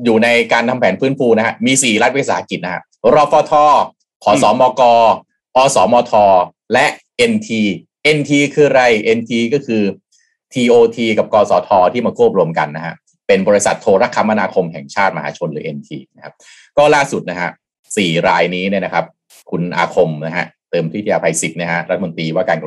[0.05, 2.83] อยู่ในการทำแผนฟื้นฟูนะฮะมีสี่รัฐวิสาหกิจนะฮะ
[3.15, 3.53] รฟท
[4.23, 4.83] ขอสมก
[5.57, 6.13] อสมท
[6.73, 6.87] และ
[7.33, 7.51] NT
[8.17, 8.83] NT คืออะไร
[9.19, 9.83] NT ก็คือ
[10.55, 12.95] TOT กับกสทที่มาควบรวมกันนะฮะ
[13.27, 16.35] เป็นบริษัทโทรคมนาคมแห่งชาติมหาชนหรือ NT นะครับ
[16.79, 17.51] ก็ล่าสุดนะฮะ
[17.97, 19.05] สี่รายนี้เนี่ยนะครับ
[19.51, 22.59] คุณอาคมนะฮะเติมพิทยาภัยศิษย์นะฮะรัฐมนตรีว่าการ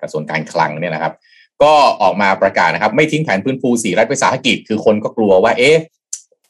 [0.00, 1.14] กระทรวงการคลังเนี่ยนะครับ
[1.62, 1.72] ก็
[2.02, 5.76] ออกมาประกาศนะครับ ไม่ทิ้งแผนฟื้นฟูสี่รัฐวิสาหกิจ คือคนก็กลัวว่าเอ๊ะ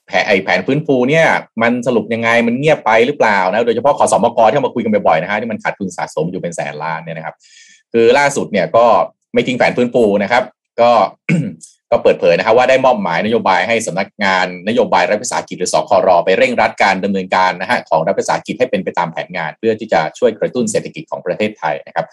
[0.09, 1.26] แผนไอแผนฟื้นฟูเนี่ย
[1.62, 7.34] มันสรุปยังไงมันเงียบไปหรือเปล่านะโดยเฉพาะขอสมกที่มาคุยกันบ่อยๆนะฮะที่มันขาดทุนสะสมอยู่เป็นแสนล้านเนี่ยนะครับ
[7.92, 8.84] คือล่าสุดเนี่ยก็
[9.34, 10.42] ไม่ทิ้งแผนฟื้นฟูนะครับ
[10.80, 10.90] ก็
[11.90, 22.06] ก็เปิดเผยนะครับว่าได้มอบหมายนโยบายให้สำนักงานนโยบายรัฐวิสาหกิจหรือสครไปเร่งรัดการดำเนินการนะฮะของรัฐวิสาหกิจให้เป็นไปตามแผนงาน เพื่อที่จะช่วยกระตุ้นเศรษฐกิจของประเทศไทยนะครับ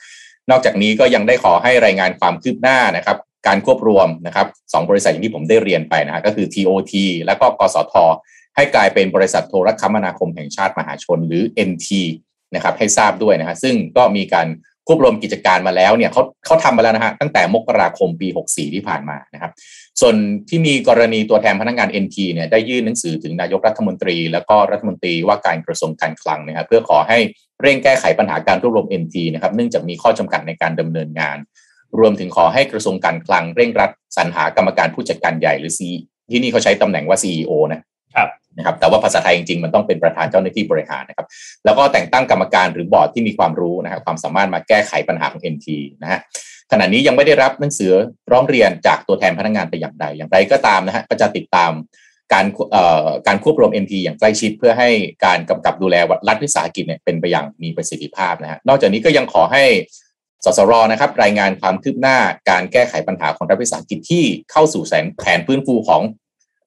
[0.52, 3.18] นอกจากนี้ก็ยังได้ขอให้รายงานความคืบหน้านะครับ
[3.48, 6.94] การควบรวมนะครับสองบริษัทอย่างที่ผมได้เรียนไปนะฮะก็คือ TOT
[7.26, 7.94] และก็กสท
[8.56, 11.90] ให้กลายเป็นบริษัทโทรคมนาคมแห่งชาติมหาชนหรือ NT
[12.56, 14.48] นะครับให้ทราบด้วยนะฮะซึ่งก็มีการ
[14.88, 19.52] ควบรวมกิจการมาแล้วเนี่ยเขาเขาทำมาแล้วนะฮะตั้งแต่มกราคมปี 64 ที่ผ่านมานะครับ
[20.02, 20.16] ส่วน
[20.50, 27.20] ที่มีกรณีตัวแทนพนักงาน NT เนี่ยได้ยื่นหนังสือถึงนายกรัฐมนตรี แล้วก็รัฐมนตรีว่าการกระทรวงการคลังนะครับเพื่อขอให้
[27.62, 31.38] เร่งแก้ไขปัญหาการรวบรวม NT นะครับเนื่องจากมีข้อจำกัดในการดำเนินงาน
[32.00, 35.82] รวมถึงขอให้กระทรวงการคลังเร่งรัดสรรหากรรมการผู้จัดการใหญ่หรือ C
[36.32, 37.82] ที่นี่เขาใช้ตำแหน่งว่า CEO นะ
[38.16, 41.28] ครับนะครับแต่ว่าภาษาไทยจริงๆ มันต้องเป็นประธานเจ้าหน้าที่บริหารนะครับ
[41.66, 45.68] แล้วก็แต่งตั้งกรรมการหรือบอร์ดที่มีความรู้นะครับความสามารถมาแก้ไขปัญหาของ NT
[46.04, 46.20] นะฮะ
[46.72, 47.92] ขณะนี้ยังไม่ได้รับหนังสือ
[48.32, 51.72] ร้องเรียนจากตัวแทนพนักงานแต่อย่างใดอย่างไรก็ตามนะฮะก็จะติดตาม
[52.34, 54.90] การเอ่อการควบรวม NT อย่างใกล้ชิดเพื่อให้
[55.26, 55.96] การกำกับดูแล
[56.28, 59.64] รัฐวิสาหกิจเนี่ยเป็นไปอย่างมีประสิทธิภาพนะฮะนอกจากนี้ก็ยังขอให้
[60.46, 62.18] สสรนะครับรายงานความคืบหน้า
[62.50, 64.84] การแก้ไขปัญหาของรัฐวิสาหกิจที่เข้าสู่
[65.18, 66.02] แผนฟื้นฟูของ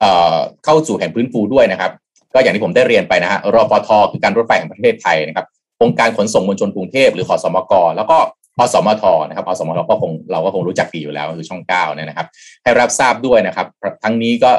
[0.00, 1.92] เอ่อเข้าสู่แผนฟื้นฟูด้วยนะครับ
[2.34, 5.46] ก็อย่างที่ผมได้เรียนไปนะฮะรอปทคือการรถไฟแห่งประเทศไทยนะครับ
[5.82, 8.18] องค์การขนส่งมวลชนกรุงเทพหรือขอสมกแล้วก็
[8.60, 12.26] อสมทนะครับอสมทก็คงเราก็คงรู้จักดีอยู่แล้วคือช่องเก้าเนี่ยนะครับ
[12.62, 13.66] ให้รับทราบด้วยนะครับ
[14.04, 14.50] ทั้งนี้ก็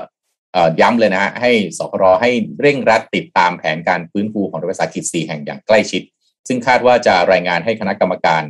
[0.82, 2.30] ย้ำเลยนะฮะให้สครให้
[2.62, 6.02] เร่งรัดติดตามแผนการฟื้นฟูของรัฐวิสาหกิจ4แห่งอย่างใกล้ชิด
[6.48, 8.44] ซึ่งคาดว่าจะรายงานให้คณะกรรมการ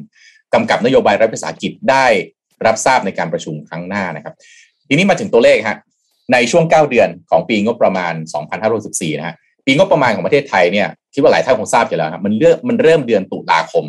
[0.54, 2.06] กำกับนโยบายรัฐวิสาหกิจได้
[2.66, 4.34] รับทราบในการประชุมครั้งหน้านะครับ
[4.88, 5.78] ทีนี้มาถึงตัวเลขฮะ
[6.34, 8.14] ในช่วง 9 เดือนของปีงบประมาณ
[8.68, 9.36] 2564นะฮะ
[9.66, 13.86] ปีงบประมาณของประเทศไทยเนี่ยคิดว่าหลายท่านคงทราบอยู่แล้วครับมันเริ่มมันเริ่มเดือนตุลาคม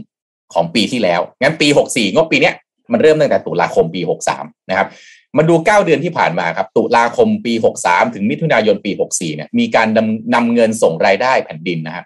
[0.55, 2.55] ของปีที่แล้วงั้นปี 64 งบปีเนี้ย
[2.93, 4.01] มันเริ่มตั้งแต่ตุลาคมปี
[4.37, 4.89] 63 นะครับ
[5.37, 7.53] มาดู 9 เดือนที่ผ่านมาครับ ตุลาคมปี
[7.85, 12.05] 63 ถึงมิถุนายนปี 64 เนี่ย มีการนำนำเงินส่งรายได้แผ่นดินนะฮะ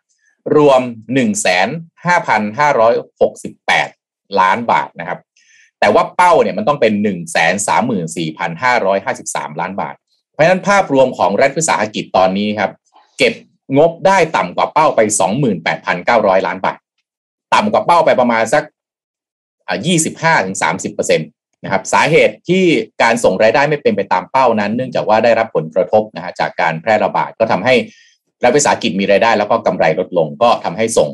[0.56, 0.80] รวม
[1.14, 4.03] 1,5,568
[4.40, 5.18] ล้านบาทนะครับ
[5.80, 6.92] แต่ว่าเป้าเนี่ยมันต้องเป็น
[7.92, 9.94] 134,553 ล้านบาท
[10.32, 12.70] เพราะฉะนั้นภาพรวมของรัฐวิสาหกิจตอนนี้ครับ
[13.18, 13.34] เก็บ
[13.76, 15.00] งบได้ต่ำกว่าเป้าไป
[15.74, 16.78] 28,900 ล้านบาท
[17.54, 18.64] ต่ำกว่าเป้าไปประมาณสัก
[19.68, 19.78] อ่า
[20.76, 21.20] 25-30%น
[21.64, 22.64] นะครับสาเหตุที่
[23.02, 27.74] การส่งรายได้ไม่เป็นไปตามเป้านั้น เนื่องจากว่าได้รับผลกระทบนะฮะจากการแพร่ระบาดก็ทำให้
[28.44, 31.08] รัฐวิสาหกิจมีรายได้แล้วก็กำไรลดลง ก็ทำให้ส่ง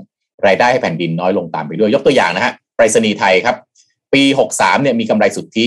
[0.47, 3.57] รายได้ให้แผ่นดินน้อยลงตามไปด้วยยกตัวอย่างนะฮะ ไปรษณีย์ไทยครับ
[4.15, 4.23] ปี
[4.53, 5.67] 63เนี่ยมีกำไรสุทธิ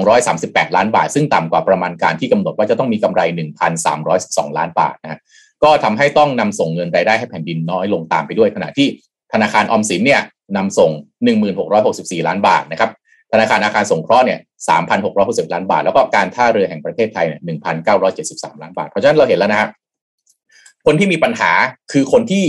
[0.00, 3.20] 238 ล้านบาท ซึ่งต่ำกว่าประมาณการที่กำหนดว่าจะต้องมีกำไร
[3.90, 5.20] 1,312 ล้านบาทนะ
[5.62, 8.88] ก็ทำให้ต้องนำส่งเงินรายได้ให้แผ่นดินน้อยลงตามไปด้วยขณะที่
[9.32, 10.20] ธนาคารออมสินเนี่ย
[10.56, 10.90] นำส่ง
[11.58, 12.90] 1664 ล้านบาทนะครับ
[13.32, 14.38] ธนาคารอาคารสงเคราะห์เนี่ย
[14.96, 17.40] 3,660 ล้านบาท แล้วก็การท่าเรือแห่งประเทศไทยเนี่ย
[18.00, 19.68] 1,973 ล้านบาท เพราะฉะนั้นเราเห็นแล้วนะฮะ
[20.86, 21.50] คนที่มีปัญหา
[21.92, 22.44] คือคนที่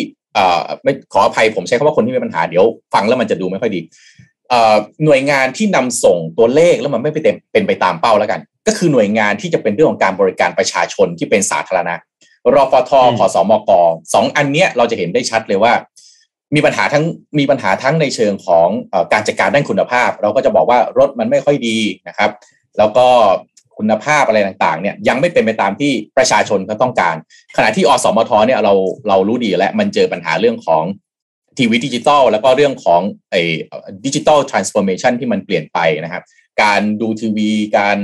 [0.83, 3.81] ไม่ขออภัยผมใช้คำว่าคนที่มีปัญหาเดี๋ยวฟังแล้วมันจะดูไม่ค่อยดี
[4.49, 4.75] เอ่อ
[5.05, 11.95] หน่วยงานที่นำส่งตัวเลขแล้วมันไม่ไปเต็มเป็นไปตามเป้าแล้วกัน ก็คือหน่วยงานที่จะเป็นเรื่องของการบริการประชาชนที่เป็นสาธารณะ
[12.55, 13.69] รฟทขอสมก
[14.13, 15.73] สองอันเนี้ยเราจะเห็นได้ชัดเลยว่า
[16.55, 17.03] มีปัญหาทั้ง
[17.39, 21.77] มีปัญหาทั้งในเชิงของอการจัดการด้านคุณภาพ เราก็จะบอกว่ารถมันไม่ค่อยดี
[22.07, 22.31] นะครับ
[22.77, 23.07] แล้วก็
[23.77, 27.15] คุณภาพอะไรต่างๆเนี่ยยังไม่เป็นไปตามที่ประชาชนเขาต้องการ
[27.57, 28.73] ขณะที่อสมทเนี่ยเรา
[29.07, 30.83] เรารู้ดีแล้วมันเจอปัญหาเรื่องของ
[31.57, 33.01] ทีวีดิจิตอลแล้วก็เรื่องของ
[33.31, 33.41] ไอ้
[34.05, 36.23] digital transformation ที่มันเปลี่ยนไปนะครับ
[36.63, 37.97] การดูทีวีการ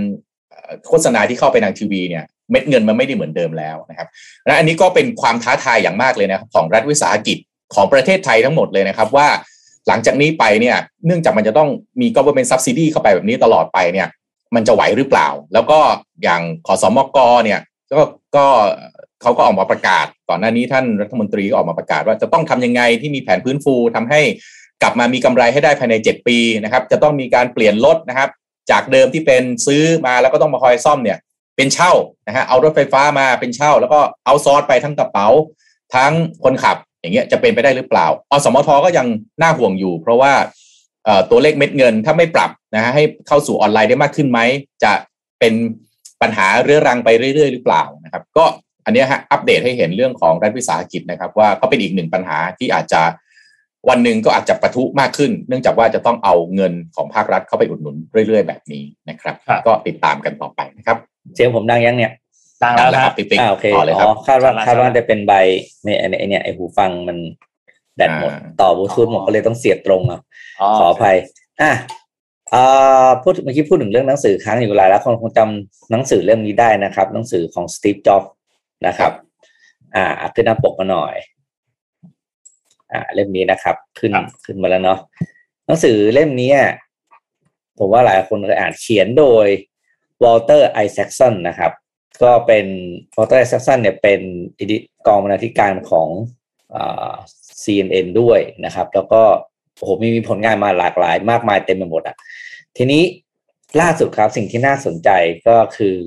[0.88, 4.07] โฆษณาที่เข้าไปทางทีวีเนี่ยเม็ดเงินมันไม่ได้เหมือนเดิมแล้วนะครับ
[4.45, 7.38] และอันนี้ก็เป็นความท้าทายอย่างมากเลยนะครับของรัฐวิสาหกิจ
[7.76, 9.28] ของประเทศไทยทั้งหมดเลยนะครับว่า
[9.88, 11.70] หลังจากนี้ไปเนี่ยเนื่องจากมันจะต้อง
[12.01, 14.07] มี government subsidy เข้าไปแบบนี้ตลอดไปเนี่ย
[14.56, 15.80] มันจะไหวหรือเปล่า แล้วก็
[16.24, 17.60] อย่างขอสมกเนี่ย
[17.93, 18.02] ก็
[18.36, 18.45] ก็
[19.22, 24.22] เขาก็ออกมาประกาศ ก่อนหน้านี้ท่านรัฐมนตรีก็ออกมาประกาศว่าจะต้องทำยังไงที่มีแผนพื้นฟูทำให้
[24.82, 28.30] กลับมามีกำไรให้ได้ภายใน 7 ปีนะครับ จะต้องมีการเปลี่ยนรถนะครับ
[28.72, 31.18] จากเดิมที่เป็นซื้อมาแล้วก็ต้องมาคอยซ่อมเนี่ย
[31.56, 31.91] เป็นเช่า
[32.28, 35.28] นะฮะเอารถไฟฟ้ามาเป็นเช่า แล้วก็เอาซอสไปทั้งกระเป๋า
[35.95, 36.12] ทั้ง
[36.43, 39.08] คนขับอย่างเงี้ยจะเป็นไปได้หรือเปล่าอสมทก็ยัง
[39.41, 40.34] น่าห่วงอยู่ เพราะว่า
[41.30, 44.39] ตัวเลขเม็ดเงินถ้าไม่ปรับนะฮะให้เข้าสู่ออนไลน์ได้มากขึ้นไหม
[44.84, 44.91] จะ
[45.39, 45.53] เป็น
[46.22, 48.45] ปัญหาเรื้อรังไปเรื่อย ๆ หรือเปล่านะครับ ก็
[48.86, 53.01] อันนี้ฮะอัปเดตให้เห็นเรื่องของรัฐวิสาหกิจนะครับ ว่าก็เป็นอีกหนึ่งปัญหาที่อาจจะ
[53.89, 57.95] วันหนึ่งก็อาจจะประทุมากขึ้น เนื่องจากว่าจะต้องเอาเงินของภาครัฐเข้าไปอุดหนุน
[58.28, 59.36] เรื่อย ๆ แบบนี้นะครับ
[59.68, 60.97] ก็ติดตามกันต่อไปนะครับ
[61.36, 62.12] เสียงผมดังยังเนี่ย
[62.64, 65.34] ดังแล้วครับปิ๊กๆโอเคอ๋อคาดว่าคาดว่าจะเป็นใบ
[65.84, 67.18] ในไอเนี่ยไอหูฟังมัน
[67.98, 68.32] แบตหมด
[68.62, 70.20] ต่อบลูทูธหมดก็เลยต้องเสียบตรงอะ
[70.80, 71.16] ขออภัย
[71.62, 71.72] อะ
[72.54, 78.24] อ่าพูดเมื่อกี้พูดถึงเรื่องหนังสือค้างอยู่หลายแล้วคนคงจำหนังสือเล่มนี้ได้นะครับ หนังสือของสตีฟจ็อบ
[78.88, 79.12] นะครับ
[79.95, 81.16] อ่าขึ้นหน้าปกมาหน่อย
[82.91, 84.12] อ่า เล่มนี้นะครับ ขึ้น
[84.45, 85.00] ขึ้นมาแล้วเนาะ
[85.68, 86.52] หนังสือเล่มนี้
[87.80, 89.48] ผมว่าหลายคนเคยอ่านเขียนโดย
[90.24, 91.72] วอลเตอร์ไอแซคสันนะครับ
[92.24, 92.66] ก็เป็น
[93.16, 94.22] วอลเตอร์ไอแซคสันเนี่ยเป็น
[95.08, 96.10] กองบรรณาธิการของ
[96.76, 97.14] อ่า
[97.64, 99.22] CNN ด้วยนะครับ แล้วก็
[99.78, 102.16] โอ้โหมีมีผลงานมาหลากหลาย มากมายเต็มไปหมดอะ
[102.78, 103.03] ทีนี้
[103.82, 105.10] ล่าสุดครับสิ่งที่น่าสนใจ
[105.47, 105.97] ก็คือ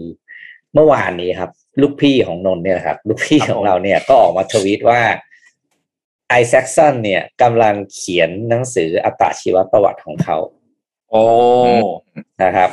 [0.74, 5.01] เมื่อวานนี้ครับ ลูกพี่ของนนเนี่ยครับ ลูกพี่ของเราเนี่ยก็ออกมาทวีตว่า
[6.28, 10.38] ไอแซคสันเนี่ยกำลังเขียนหนังสืออัตชีวประวัติของเขา
[11.11, 11.22] โอ้
[12.42, 12.70] นะครับ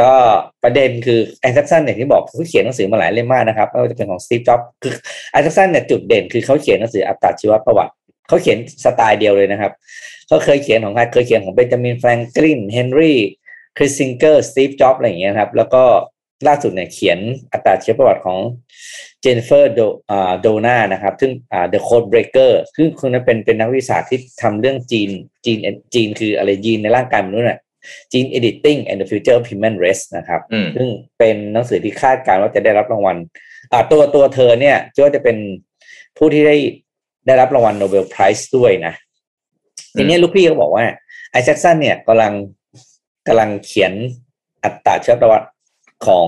[0.00, 0.12] ก็
[0.62, 4.94] ประเด็นคือไอแซคสันเนี่ยที่บอกเขาเขียนหนังสือมาหลายเล่มมากนะครับไม่ว่าจะเป็นของสตีฟจ็อบคือ
[5.30, 7.92] ไอแซคสันเนี่ยจุดเด่นคือเขาเขียนหนังสืออัตชีวประวัติ
[8.30, 9.72] เขาเขียนสไตล์เดียวเลยนะครับ
[10.28, 13.18] เขาเคยเขียนของใครเคยเขียนของเบนจามินแฟรงกลินเฮนรี่
[13.76, 15.84] คิสซิงเจอร์สตีฟจ็อบอะไรอย่างเงี้ยครับ แล้วก็
[16.46, 17.18] ล่าสุดเนี่ยเขียน
[17.52, 18.38] อัตราชีวประวัติของ
[19.20, 25.10] เจนนิเฟอร์โดอ่าโดนานะครับ ซึ่งอ่า The Code Breaker ซึ่งคนนั้นเป็นเป็นนักวิชาที่ทำเรื่องจีน
[25.44, 25.58] จีน
[25.94, 27.58] จีนคืออะไรจีนในร่างกายมนุษย์น่ะ
[28.12, 30.40] จีน Editing and the Future of Human Race นะครับ
[30.76, 33.16] ซึ่งเป็นหนังสือที่คาดการณ์ว่าจะได้รับรางวัล
[33.72, 35.36] อ่าตัวตัวเธอเนี่ยก็จะเป็น
[36.16, 36.56] ผู้ที่ได้
[37.26, 38.92] ได้รับรางวัลโนเบลไพรส์ด้วยนะ
[39.96, 40.84] ทีนี้ลูกพี่เขาบอกว่า
[41.30, 42.32] ไอแซคสันเนี่ยกำลัง
[43.26, 43.92] กำลังเขียน
[44.64, 45.48] อัตราเชื้อประวัติ
[46.06, 46.26] ของ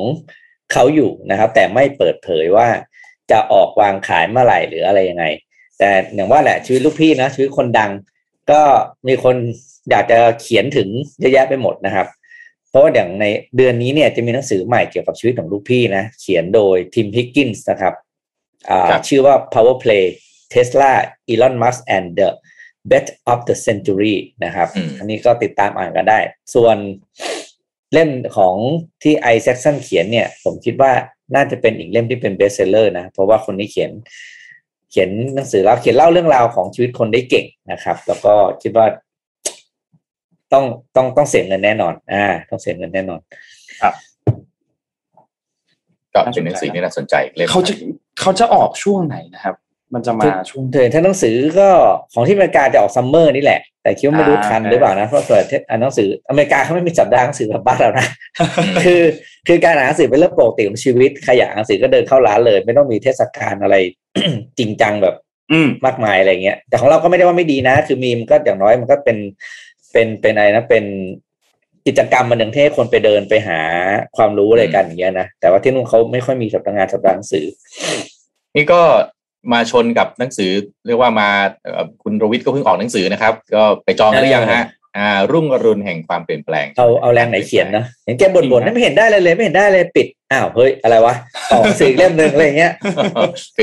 [0.73, 2.69] เขาอยู่นะครับ แต่ไม่เปิดเผยว่า
[3.31, 5.25] จะออกวางขายเมื่อไหร่หรืออะไรยังไง
[5.79, 7.91] แต่อย่างว่าแหละชีวิตลูกพี่นะชีวิตคนดัง
[8.51, 8.61] ก็
[9.09, 9.37] มีคน
[9.91, 10.89] อยากจะเขียนถึง
[11.21, 12.07] เยอะแยะไปหมดนะครับ
[12.71, 13.25] เพราะว่าอย่างใน
[13.57, 17.95] เดือนนี้เนี่ยจะมีหนังสือใหม่เกี่ยวกับชีวิตของลูกพี่นะ เขียนโดยทิมฮิกกินส์นะครับ
[19.09, 20.05] ชื่อว่า Power Play
[20.53, 20.91] Tesla
[21.33, 22.29] Elon Musk and the
[22.91, 26.19] Bet of the Century นะครับ อันนี้ก็ติดตามอ่านกันได้
[26.55, 26.77] ส่วน
[27.93, 28.55] เล่มของ
[29.03, 30.93] ที่ไอแซคสันเขียนเนี่ย ผมคิดว่า
[31.35, 33.91] น่าจะเป็นอีกเล่มที่เป็น best seller นะ เพราะว่าคนนี้เขียน
[34.91, 38.87] เขียนหนังสือแล้วเขียนเล่าเรื่องราวของชีวิตคนได้เก่งนะครับ แล้วก็คิดว่า
[40.53, 40.65] ต้อง
[40.97, 43.21] ต้องต้องเสียเงินแน่นอน อ่า ต้องเสียเงินแน่นอน
[43.81, 43.95] ครับ
[46.15, 47.75] ก็เป็นหนังสือที่น่าสนใจเลยเขาจะ
[48.21, 49.55] เขาจะออกช่วงไหนนะครับ
[49.95, 51.69] มันจะมาช่วงเดือนถ้าหนังสือก็
[52.13, 58.07] ของที่อเมริกาจะออก summer นี่แหละ แต่คิดว่าไม่รู้ทันหรือเปล่านะ เพราะเกิดอ่านหนังสืออเมริกาเขาไม่มีสัปดาห์หนังสือแบบบ้านเรานะ
[58.85, 59.03] คือ
[59.49, 63.77] คือการอ่านหนังสือเป็นเรื่องปกติของชีวิตใครอยากอ่านหนังสือก็เดินเข้าร้านเลย ไม่ต้องมีเทศกาลอะไร
[64.59, 65.15] จริงจังแบบ
[65.87, 69.19] มากมายอะไรเงี้ย แต่ของเราก็ไม่ได้ว่าไม่ดีนะ คือมีมันก็อย่างน้อยมันก็เป็น
[69.93, 70.85] เป็นเป็นอะไรนะเป็น
[71.87, 73.59] กิจกรรมมันหนึ่งที่คนไปเดินไปหา
[74.17, 77.47] ความรู้อะไรกันอย่างเงี้ยนะแต่ว่าที่นู่นเขาไม่ค่อยมีสัปดาห์งานสัปดาห์หนังสือ
[78.57, 78.83] นี่ก็
[79.53, 80.53] มาชนกับหนังสือ
[80.87, 81.29] เรียกว่ามา
[82.03, 84.65] คุณรวิทย์ก็เพิ่งออกหนังสือนะครับ ก็ไปจองกันหรือยังฮะ
[84.97, 91.15] อ่า รุ่งอรุณแห่งความเปลี่ยนแปลง เอาเอาแรงไหนเขียนนะเห็นแกบ่นๆไม่เห็นได้เลยเลยไม่เห็นได้เลยปิด อ้าวเฮ้ยอะไรวะ
[91.53, 92.73] ออกสื่อเล่มหนึ่งอะไรเงี้ย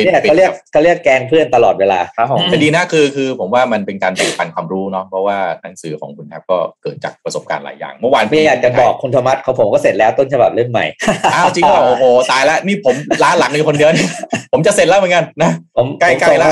[0.06, 10.86] เนี่ยเขาเรียกเขาเรียกแกงเพื่อนตลอดเวลาครับผมแต่ดีนะคือคือผมว่ามันเป็นการแบ่งปันความรู้เนาะเพราะว่าหนังสือของคุณแทบก็เกิดจากประสบการณ์หลายอย่าง เมื่อวานไม่อยากจะบอกคุณธรรมัสเขาผมก็เสร็จแล้วต้นฉบับเล่มใหม่
[11.34, 13.90] อ้าวจริงเหรอโอ้โหตายแล้วนี่ผมล้าหลังในคนเดียว
[14.54, 16.52] ผมจะเสร็จแล้วเหมือนกันนะผมใกล้ๆแล้ว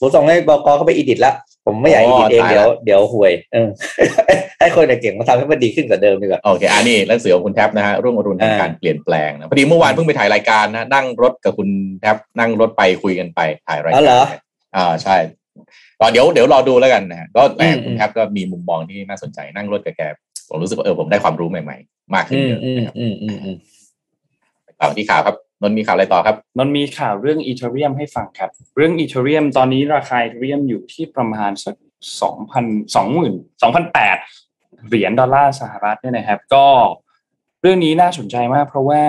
[0.00, 1.36] ผมส่งให้บกเขาไปอีดิทแล้ว
[1.66, 3.68] ผมไม่อยากอีดิทเองเดี๋ยวเดี๋ยวห่วยเออ
[4.60, 11.68] ให้คนเก่งมาทำให้มันดีขึ้นกว่าเดิมดีกว่าโอเคอันนี้หนังสือของคุณแท็บนะฮะรุ่งอรุณการเปลี่ยนแปลงนะพอดีเมื่อวานเพิ่งไปถ่ายรายการนะนั่งรถกับคุณ
[12.00, 14.26] แท็บนั่งรถไปคุยกันไปถ่ายรายการ
[14.76, 15.16] อ่าใช่
[15.98, 20.02] ก็เดี๋ยวเดี๋ยวรอดูแล้วกันนะก็แหมคุณแท็บก็มีมุมมองที่น่าสนใจนั่งรถกับแก
[20.48, 22.94] ผมรู้สึกว่าเออผมได้ความรู้ใหม่ ๆ มากขึ้นเยอะนะครับ
[24.80, 31.74] ต่อที่ข่าวครับนนมีข่าวอะไรต่อครับนนมีข่าวเรื่อง Ethereum ให้ฟังครับ เรื่อง Ethereum ตอนนี้ราคา Ethereum อยู่ที่ประมาณสัก
[32.22, 34.16] สองพันสองหมื่นสองพันแปด
[34.88, 36.66] เหรียญดอลลาร์สหรัฐเนี่ยนะครับ ก็
[37.04, 39.02] เรื่องนี้น่าสนใจมาก เพราะว่า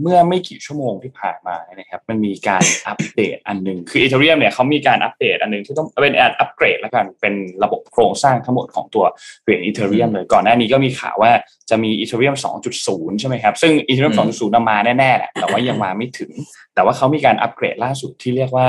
[0.00, 7.34] เมื่อไม่กี่ชั่วโมงที่ผ่านมานะครับ มันมีการอัปเดตอันหนึ่งคือ Ethereum เนี่ยเขามีการอัปเดตอันหนึ่งที่ต้องเป็นการอัปเกรดแล้วกันเป็น
[7.64, 9.04] ระบบโครงสร้างทั้งหมดของตัว
[9.42, 11.30] เหรียญ Ethereum เลยก่อนหน้านี้ก็มีข่าวว่า
[11.70, 12.34] จะมีอีเทเรียม
[12.76, 16.30] 2.0 ใช่ไหมครับ ซึ่งอีเทเรียม2.0มาแน่ๆแหละแต่ว่ายังมาไม่ถึง
[16.74, 18.68] แต่ว่าเขามีการอัปเกรดล่าสุดที่เรียกว่า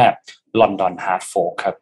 [0.61, 1.75] London Hard Fork ครับ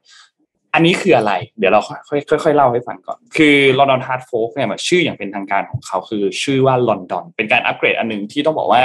[0.78, 8.82] อันนี้คืออะไร เดี๋ยวเราค่อยๆเล่าให้ฟังก่อน คือ London Hard Fork เนี่ยชื่ออย่างเป็นทางการของเขาคือชื่อว่า London เป็นการอัปเกรดอันหนึ่งที่ต้องบอกว่า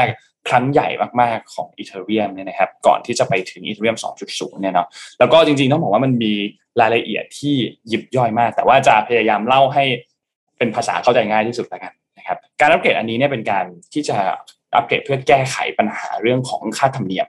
[0.48, 0.88] ครั้งใหญ่
[1.20, 3.96] มากๆของ Ethereum เนี่ยนะครับ ก่อนที่จะไปถึง Ethereum
[4.28, 4.88] 2.0 เนี่ยเนาะ
[5.18, 6.32] แล้วก็จริงๆต้องบอกว่ามันมี
[6.80, 7.54] รายละเอียดที่
[7.92, 9.84] ยิบย่อยมาก แต่ว่าจะพยายามเล่าให้
[10.58, 14.16] เป็นภาษาเข้าใจง่ายที่สุดแล้วกันนะครับ การอัปเกรดอันนี้เนี่ยเป็นการที่จะ
[14.76, 17.26] อัปเกรดเพื่อแก้ไขปัญหาเรื่องของค่าธรรมเนียม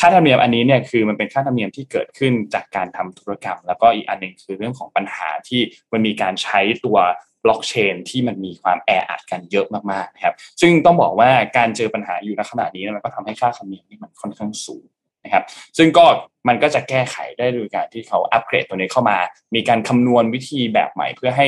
[0.00, 5.60] ค่าธรรมเนียมอันนี้เนี่ยคือมันเป็นค่าธรรมเนียมที่เกิดขึ้นจากการทำธุรกรรม แล้วก็อีกอันหนึ่งคือเรื่องของปัญหาที่
[5.92, 6.98] มันมีการใช้ตัว
[7.44, 14.84] บล็อกเชนที่มันมีความแออัดกันเยอะมากๆนะครับ ซึ่งต้องบอกว่าการเจอปัญหาอยู่ในขณะนี้มันก็ทำให้ค่าธรรมเนียมนี่มันค่อนข้างสูง
[15.24, 15.44] นะครับ
[15.78, 16.04] ซึ่งก็
[16.48, 19.18] มันก็จะแก้ไขได้โดยการที่เขาอัปเกรดตัวนี้เข้ามา
[19.54, 21.46] มีการคำนวณวิธีแบบใหม่ เพื่อให้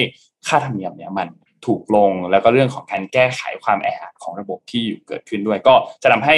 [0.49, 1.29] ค่าธรรมเนียมเนี่ยมัน
[1.67, 6.37] ถูกลง แล้วก็เรื่องของการแก้ไขความแออัดของระบบที่อยู่เกิดขึ้นด้วย ก็จะทำให้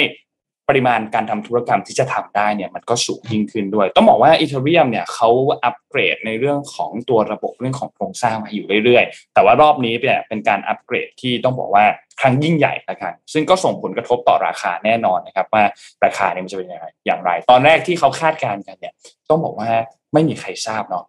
[0.69, 5.29] ปริมาณการทำธุรกรรมที่จะทำได้เนี่ยมันก็สูงยิ่งขึ้นด้วย ต้องบอกว่าอีเทเรียมเนี่ยเขา
[5.63, 11.85] อัปเกรดในเรื่องของตัวระบบเรื่องของโครงสร้างมาอยู่เรื่อยๆ แต่ว่ารอบนี้เนี่ยเป็นการอัปเกรดที่ต้องบอกว่า
[12.21, 15.63] ครั้งยิ่งใหญ่ละกันซึ่งก็ส่งผลกระทบต่อราคาแน่นอนนะครับว่า
[16.05, 18.93] ราคาเนี่ยมันจะเป็นอย่างไร ตอนแรกที่เขาคาดการณ์กันเนี่ย
[19.29, 19.69] ต้องบอกว่า
[20.13, 21.05] ไม่มีใครทราบเนาะ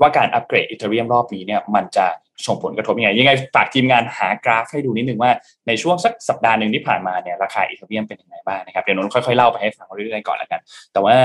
[0.00, 2.06] ว่าการอัปเกรด Ethereum รอบนี้เนี่ยมันจะ
[2.46, 5.30] ส่งผลกระทบยังไง ยังไงฝากทีมงานหากราฟให้ดูนิดนึงว่า
[5.68, 10.60] ในช่วงสักสัปดาห์หนึ่งที่ผ่านมาเนี่ยราคา Ethereum เป็นยังไงบ้างนะครับเดี๋ยวนนค่อยๆเล่าไปให้ฟังเรื่อยๆก่อนแล้วกัน
[10.92, 11.16] แต่ว่า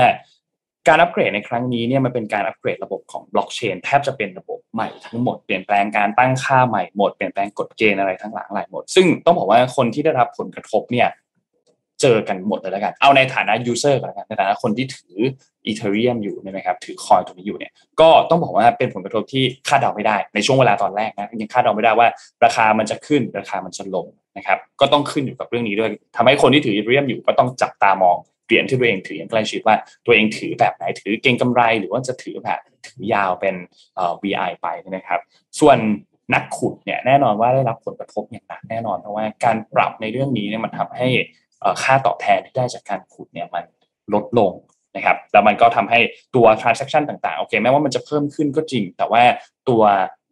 [0.88, 11.08] การอัปเกรดในครั้งนี้เนี่ยมันเป็นการอัปเกรดระบบของบล็อกเชนแทบจะเป็นระบบใหม่ทั้งหมดเปลี่ยนแปลงการตั้งค่าใหม่หมดเปลี่ยนแปลงกฎเกณฑ์อะไรทั้งหลายหลายหมด ซึ่งต้องบอกว่าคนที่ได้รับผลกระทบเนี่ย
[12.00, 15.16] เจอกันหมดเลยแล้วกัน เอาในฐานะ user กันในฐานะคนที่ถือ
[15.66, 22.08] Ethereum อยู่นะครับ ถือ coin ตัวนี้อยู่เนี่ย ก็ต้องบอกว่าเป็นผลกระทบที่คาดเดาไม่ได้ในช่วงเวลาตอนแรกนะยังคาดเดาไม่ได้ว่า
[22.44, 29.76] ราคามันจะขึ้นราคามันจะลงนะครับ ก็ต้องขึ้นอยู่กับเรื่องนี้ด้วยทำให้คนที่ถือ Ethereum อยู่ก็ต้องจับตามองเหรียญที่ตัวเองถืออย่างใกล้ชิดว่า
[30.06, 33.54] ตัวเองถือแบบไหนถือเก็งกำไร หรือว่าจะถือแบบถือยาวเป็น
[33.96, 35.20] เอ่อ VI ไปนะครับ
[35.60, 35.78] ส่วน
[36.34, 41.08] นักขุดเนี่ยแน่นอนว่าได้รับผลกระทบอย่างหนักแน่นอนเพราะว่าการปรับในเรื่องนี้เนี่ยมันทำให้
[41.82, 43.64] ค่าตอบแทนที่ได้จากการขุดเนี่ยมัน
[44.14, 44.52] ลดลง
[44.96, 46.00] นะครับแล้วมันก็ทำให้
[46.34, 49.22] ตัว transaction ต่างๆ โอเค แม้ว่ามันจะเพิ่มขึ้นก็จริง แต่ว่า
[49.68, 49.82] ตัว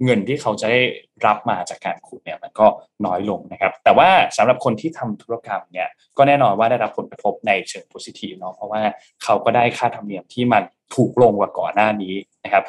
[0.05, 0.81] เงินที่เขาจะได้
[1.27, 2.67] รับมาจากการขุดเนี่ยมันก็
[3.07, 8.83] น้อยลงนะครับ แต่ว่าสำหรับคนที่ทำธุรกรรมเนี่ยก็แน่นอนว่าได้รับผลกระทบในเชิง positive เนาะเพราะว่า
[9.25, 10.63] เขาก็ได้ค่าธรรมเนียมที่มัน
[10.95, 12.15] ถูกลงกว่าก่อนหน้านี้
[12.45, 12.65] นะครับ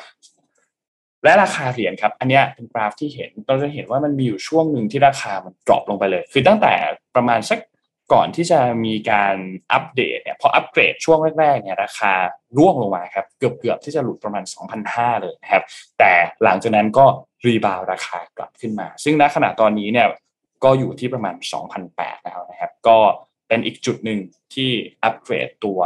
[1.24, 6.74] และราคาเหรียญครับ อันนี้เป็นกราฟที่เห็นเราจะเห็นว่ามันมีอยู่ช่วงหนึ่งที่ราคามันดรอปลงไปเลย คือตั้งแต่
[7.16, 7.60] ประมาณสัก
[8.14, 9.36] ก่อนที่จะมีการ
[9.74, 12.14] อัปเดตเนี่ยพออัปเกรดช่วงแรกๆเนี่ยราคา
[12.58, 14.44] ร่วงลงมาครับเกือบๆที่จะหลุดประมาณ
[14.84, 15.64] 2,500 เลยนะครับ
[16.00, 17.06] แต่หลังจากนั้นก็
[17.46, 20.08] rebound ราคากลับขึ้นมา ซึ่งณขณะตอนนี้เนี่ย
[20.64, 21.36] ก็อยู่ที่ประมาณ
[21.80, 22.98] 2,800 แล้วนะครับ ก็
[23.48, 24.20] เป็นอีกจุดหนึ่ง
[24.54, 24.72] ที่
[25.04, 25.80] อัปเกรดตัว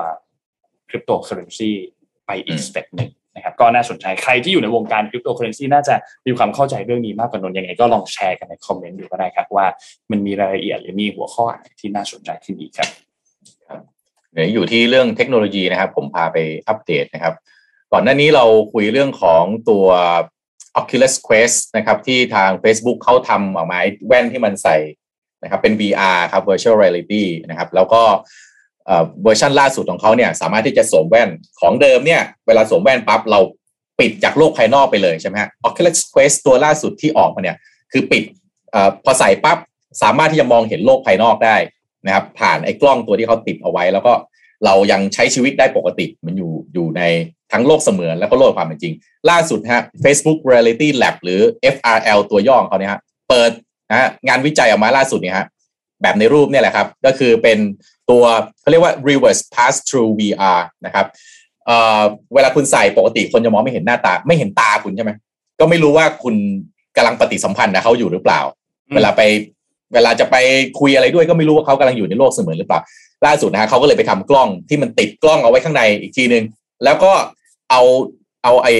[0.89, 1.71] คริปโตเคอเรนซี
[2.25, 9.65] ไปอีก step หนึ่ง นะครับก็น่าสนใจใครที่อยู่ในวงการคริปโตเคอเรนซีน่าจะมีความเข้าใจเรื่องนี้มากกว่านนยังไงก็ลองแชร์กันในคอมเมนต์ดูก็ได้ครับ ว่า
[10.11, 12.89] มันมีรายละเอียดหรือมีหัวข้ออะไรที่น่าสนใจที่ดีครับ
[14.33, 17.33] เดี๋ยวอยู่ที่เรื่องเทคโนโลยีนะครับ ผมพาไปอัปเดตนะครับ
[17.91, 19.85] ก่อนหน้านี้เราคุยเรื่องของตัว
[20.79, 24.77] Oculus Quest นะครับ ที่ทาง Facebook เขาทำออกมาแว่นที่มันใส่
[25.43, 28.01] นะครับเป็น VR ครับ Virtual Reality นะครับ แล้วก็
[29.23, 31.29] เวอร์ชันล่าสุดของเขาเนี่ยสามารถที่จะสวมแว่น
[31.61, 33.39] ของเดิมเนี่ยเวลาสวมแว่นปั๊บเรา
[33.99, 37.57] ปิดจากโลกภายนอกไปเลยใช่ไหมฮะ Oculus Quest ตัวล่าสุดที่ออกมาเนี่ย
[37.91, 38.23] คือปิด
[38.75, 39.57] อพอใส่ปั๊บ
[40.01, 41.55] สามารถที่จะมองเห็นโลกภายนอกได้
[42.05, 44.13] นะครับผ่านไอ้กล้องตัวที่เขาติดเอาไว้ แล้วก็
[44.65, 47.01] เรายังใช้ชีวิตได้ปกติมันอยู่อยู่ใน
[47.51, 48.93] ทั้งโลกเสมือนแล้วก็โลกความเป็นจริง
[49.29, 51.41] ล่าสุดฮะ Facebook Reality Lab หรือ
[51.75, 53.51] FRL ตัวย่อของเขาเนี่ยฮะเปิด
[53.91, 55.47] นะงานวิจัยออกมาล่าสุดเนี่ยฮะ
[56.01, 57.59] แบบในรูปเนี่ยแหละครับ ก็คือเป็น
[58.11, 58.23] ตัว
[58.61, 61.05] เขาเรียกว่า reverse pass through VR นะครับ
[61.65, 62.01] เอ่อ
[62.33, 65.11] เวลาคุณใส่ปกติคนจะมองไม่เห็นหน้าตา ไม่เห็นตาคุณใช่ไหม
[65.59, 66.35] ก็ไม่รู้ว่าคุณ
[66.97, 68.39] กำลังปฏิสัมพันธ์กับเขาอยู่หรือเปล่า
[68.95, 69.21] เวลาไป
[69.93, 70.35] เวลาจะไป
[70.79, 72.79] คุยอะไรด้วยก็ไม่รู้ว่าเขากำลังอยู่ในโลกเสมือนหรือเปล่า
[73.25, 76.43] ล่าสุดนะฮะเขาก็เลยไปทำกล้องที่มันติดกล้องเอาไว้ข้างในอีกทีหนึ่ง
[76.83, 77.11] แล้วก็
[77.69, 77.81] เอา
[78.43, 78.73] เอาไอ้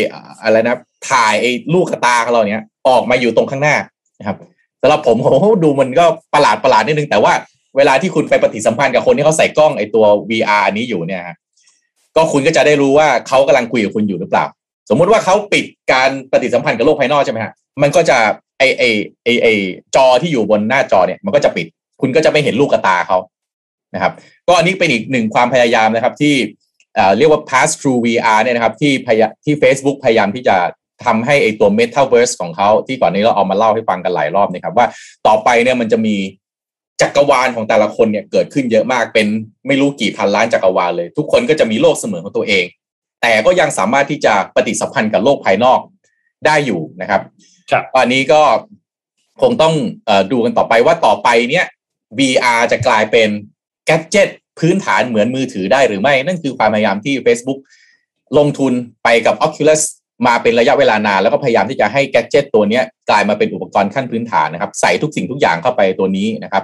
[0.43, 0.77] อะไรนะ
[1.09, 3.75] ถ่ายไอ้ลูกตาของเราเนี้ยออกมาอยู่ตรงข้างหน้า
[4.19, 4.37] นะครับ
[4.81, 7.33] สำหรับผมผมดูมันก็ประหลาดประหลาดนิดนึงแต่ว่า
[7.77, 11.23] เวลาที่คุณไปปฏิสัมพันธ์กับคนที่เขาใส่กล้องไอตัว VR นี้อยู่เนี่ย
[12.15, 14.45] ก็คุณก็จะได้รู้ว่าเขากำลังคุยกับคุณอยู่หรือเปล่า
[14.89, 18.17] สมมุติว่าเขาปิดการปฏิสัมพันธ์กับโลกภายนอกใช่ไหมฮะมันก็จะ
[18.59, 18.83] ไอไอ
[19.23, 19.47] ไอไอ
[19.95, 21.67] จอที่อยู่บนหน้าจอเนี่ย มันก็จะปิด
[22.01, 23.17] คุณก็จะไม่เห็นลูกตาเขา
[23.95, 24.13] นะครับ
[24.47, 26.35] ก็อันนี้เป็นอีกหนึ่งความพยายามนะครับ ที่
[27.17, 30.55] เรียกว่า pass through VR เนี่ยนะครับ ที่พยที่ Facebook พยายามที่จะ
[31.05, 34.87] ทำให้ไอตัว Metaverse ของเขาที่ก่อนนี้เราเอามาเล่าให้ฟังกันหลายรอบนะครับว่า
[35.27, 36.15] ต่อไปเนี่ยมันจะมี
[37.01, 39.27] จักรวาลของแต่ละคนเนี่ยเกิดขึ้นเยอะมากเป็น
[39.67, 42.65] ไม่รู้กี่พันล้านจักรวาลเลย ทุกคนก็จะมีโลกเสมือนของตัวเอง
[43.21, 45.79] แต่ก็ยังสามารถที่จะปฏิสัมพันธ์กับโลกภายนอก
[46.45, 47.21] ได้อยู่นะครับ
[47.71, 48.41] ครับอันนี้ก็
[49.41, 49.73] คงต้อง
[50.09, 51.65] อดูกันต่อไปว่าต่อไปเนี่ย
[52.19, 53.29] VR จะกลายเป็น
[53.85, 54.29] แกจิต
[54.59, 57.59] พื้นฐานเหมือนมือถือได้หรือไม่ นั่นคือความพยายามที่ Facebook
[58.37, 58.73] ลงทุน
[59.03, 59.81] ไปกับ Oculus
[60.27, 66.63] มาเป็นระยะเวลานานแล้วก็พยายามที่จะให้แกจิตตัวนี้กลายมาเป็นอุปกรณ์ขั้นพื้นฐานนะครับ ใส่ทุกสิ่งทุกอย่างเข้าไปตัวนี้นะครับ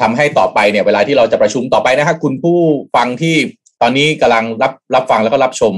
[0.00, 2.58] ทำให้ต่อไปเนี่ยเวลาที่เราจะประชุมต่อไปนะครับคุณผู้
[2.96, 3.36] ฟังที่
[3.82, 5.74] ตอนนี้กำลังรับรับฟังแล้วก็รับชม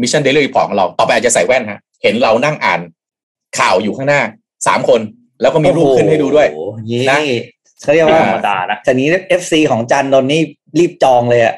[0.00, 2.80] Mission Daily Report ของเราต่อไปอาจจะใส่แว่นฮะเห็นเรานั่งอ่าน
[3.58, 4.20] ข่าวอยู่ข้างหน้า
[4.66, 5.00] สามคน
[5.40, 6.48] แล้วก็มีรูปขึ้นให้ดูด้วย
[7.10, 7.18] นะ
[7.82, 10.42] เขาเรียกว่าธรรมดานะทีนี้ FC ของจันนนนี่
[10.78, 11.54] รีบจองเลยอะ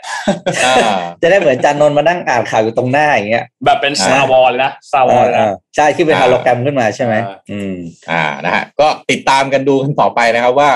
[1.22, 7.14] จะได้เหมือนจันนนมานั่งอ่านข่าวอยู่ตรงหน้าอย่างเงี้ย แบบเป็นซาวอลนะซาวอลนะใช่ที่เป็นฮาโลแกรมขึ้นมาใช่ไหม
[7.50, 7.74] อืม
[8.10, 10.70] อ่านะฮะก็ติดตามกันดูกันต่อไปนะครับว่า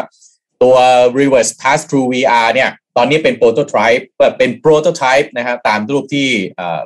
[0.62, 0.76] ตัว
[1.18, 4.02] reverse pass through VR เนี่ย ตอนนี้เป็น prototype
[4.38, 6.28] เป็น prototype นะฮะตามรูปที่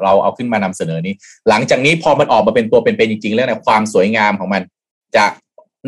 [0.03, 1.15] เราเอาขึ้นมานำเสนอนี้
[1.49, 4.63] หลังจากนี้พอมันออกมาเป็นตัวเป็นๆจริง ๆ แล้วนะความสวยงามของมัน
[5.17, 5.27] จะ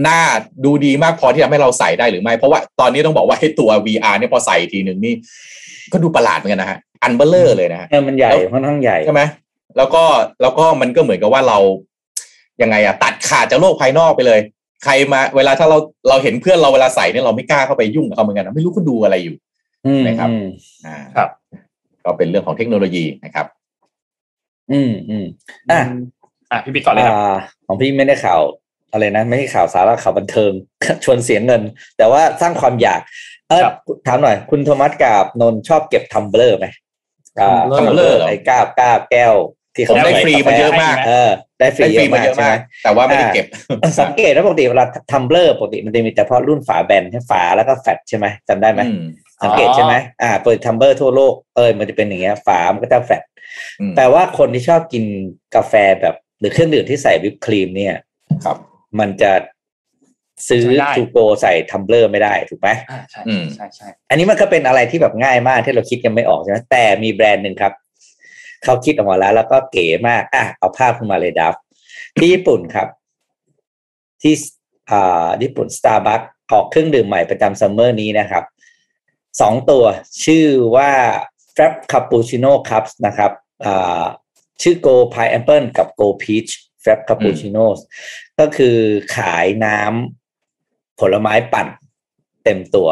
[0.06, 0.20] น่า
[0.64, 5.14] ดูดีมากพอที่ทำให้เราใส่ได้หรือไม่ เพราะว่าตอนนี้ต้องบอกว่าให้ตัว VR เนี่ยพอใส่ทีหนึ่งนี่
[5.92, 9.22] ก็ดูประหลาดเหมือนกันนะฮะอันเบลเลอร์เลยนะฮะมันใหญ่ค่อนข้างใหญ่ใช่ไหม
[9.76, 10.04] แล้วก็
[10.42, 11.58] แล้วก็มันก็เหมือนกับว่าเรา
[12.62, 14.40] ยังไงอะตัดขาดจากโลกภายนอกไปเลย
[14.84, 15.78] ใครมา เวลาถ้าเรา
[16.08, 19.36] เราเห็นเพื่อนเราเวลาใส่เนี่ยเราไม่กล้าเข้าไปยุ่งกับเขาเหมือนกันไม่รู้เขาดูอะไรอยู่
[20.06, 20.28] นะครับ
[20.86, 21.28] อ่าครับ
[22.04, 23.46] ก็เป็นเรื่องของเทคโนโลยีนะครับ
[24.72, 25.24] อืมอืม
[25.70, 25.80] อะ
[26.52, 27.16] อะพี่ปิ๊กก่อนเลยครับ
[27.66, 28.40] ของพี่ไม่ได้ข่าว
[28.92, 30.52] อะไรนะไม่ใช่ข่าวสาระข่าวบันเทิง
[31.04, 31.62] ชวนเสียเงิน
[31.98, 33.00] แต่ว่าสร้างความอยาก
[33.48, 33.62] เออ
[34.06, 36.66] ถามหน่อย คุณโทมัสกับนนชอบเก็บทัมเบลอร์ไหม
[37.78, 39.34] tumbler ไอ้ก้าก้าแก้ว
[39.74, 43.46] ที่เขาได้ฟรีมาเยอะมากเออได้ฟรีมาเยอะมาก แต่ว่าไม่ได้เก็บ
[44.00, 48.80] สังเกตว่าปกติเวลา tumbler ปกติมันจะมีแต่เฉพาะรุ่นฝาแบนให้ฝาแล้วก็แฟตใช่ไหมจำได้ไหม
[49.42, 53.22] สังเกตใช่ไหมอ่าเปิด tumbler ทั่วโลกเออมันจะเป็นอย่างเงี้ยฝามันก็จะแฟต
[53.96, 55.04] แต่ว่าคนที่ชอบกิน
[55.56, 57.94] กาแฟแบบ หรือเครื่องดื่มที่ใส่วิปครีมเนี่ย
[58.44, 58.56] ครับ
[58.98, 59.32] มันจะ
[60.48, 60.64] ซื้อ
[60.96, 62.68] to go ใส่ tumbler ไม่ได้ถูกไหม
[63.10, 63.22] ใช่
[63.54, 67.72] ใช่ใช่อันนี้มันก็เป็นอะไรที่แบบง่ายมากที่เราคิดกันไม่ออกใช่ไหมแต่มีแบรนด์หนึ่งครับ
[68.64, 71.54] เขาคิดออกมาแล้ว แล้วก็เก๋มากอะเอาภาพขึ้นมาเลยดับ
[72.16, 72.88] ที่ญี่ปุ่นครับ
[74.22, 74.34] ที่
[74.90, 76.20] อ่าญี่ปุ่นสตาร์บัค
[76.52, 78.44] ออกเครื่องดื่มใหม่ประจำ summer นี้นะครับ
[79.40, 79.84] สองตัว
[80.24, 80.46] ชื่อ
[80.76, 80.90] ว่า
[81.54, 83.32] f r a p Cappuccino Cups นะครับ
[83.64, 84.04] อ่า
[84.62, 86.50] ชื่อ Go Pineapple กับ Go Peach
[86.82, 87.66] f r a p Cappuccino
[88.38, 88.76] ก็คือ
[89.16, 91.68] ขายน้ำผลไม้ปั่น
[92.44, 92.88] เต็มตัว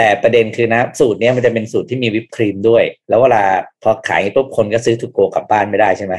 [0.00, 3.44] แต่ประเด็นคือนะสูตรนี้มันจะเป็นสูตรที่มีวิปครีมด้วย แล้วเวลา
[3.82, 6.14] พอขายปุ๊บคนก็ซื้อ to go กลับบ้านไม่ได้ใช่ไหม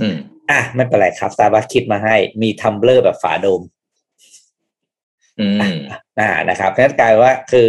[0.00, 0.16] อืม
[0.50, 3.62] อะไม่เป็นไรครับซาบาคิดมาให้มี tumbler แบบฝาโดม
[5.40, 5.76] อืม
[6.20, 7.66] อ่านะครับนั่นกลายว่าคือ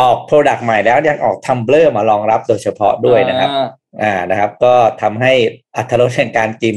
[0.00, 3.50] ออก Product ใหม่แล้วยังออก tumbler มารองรับโดยเฉพาะด้วยนะครับ
[4.02, 5.32] อ่านะครับ ก็ทำให้
[5.76, 6.76] อรรถรสในการกิน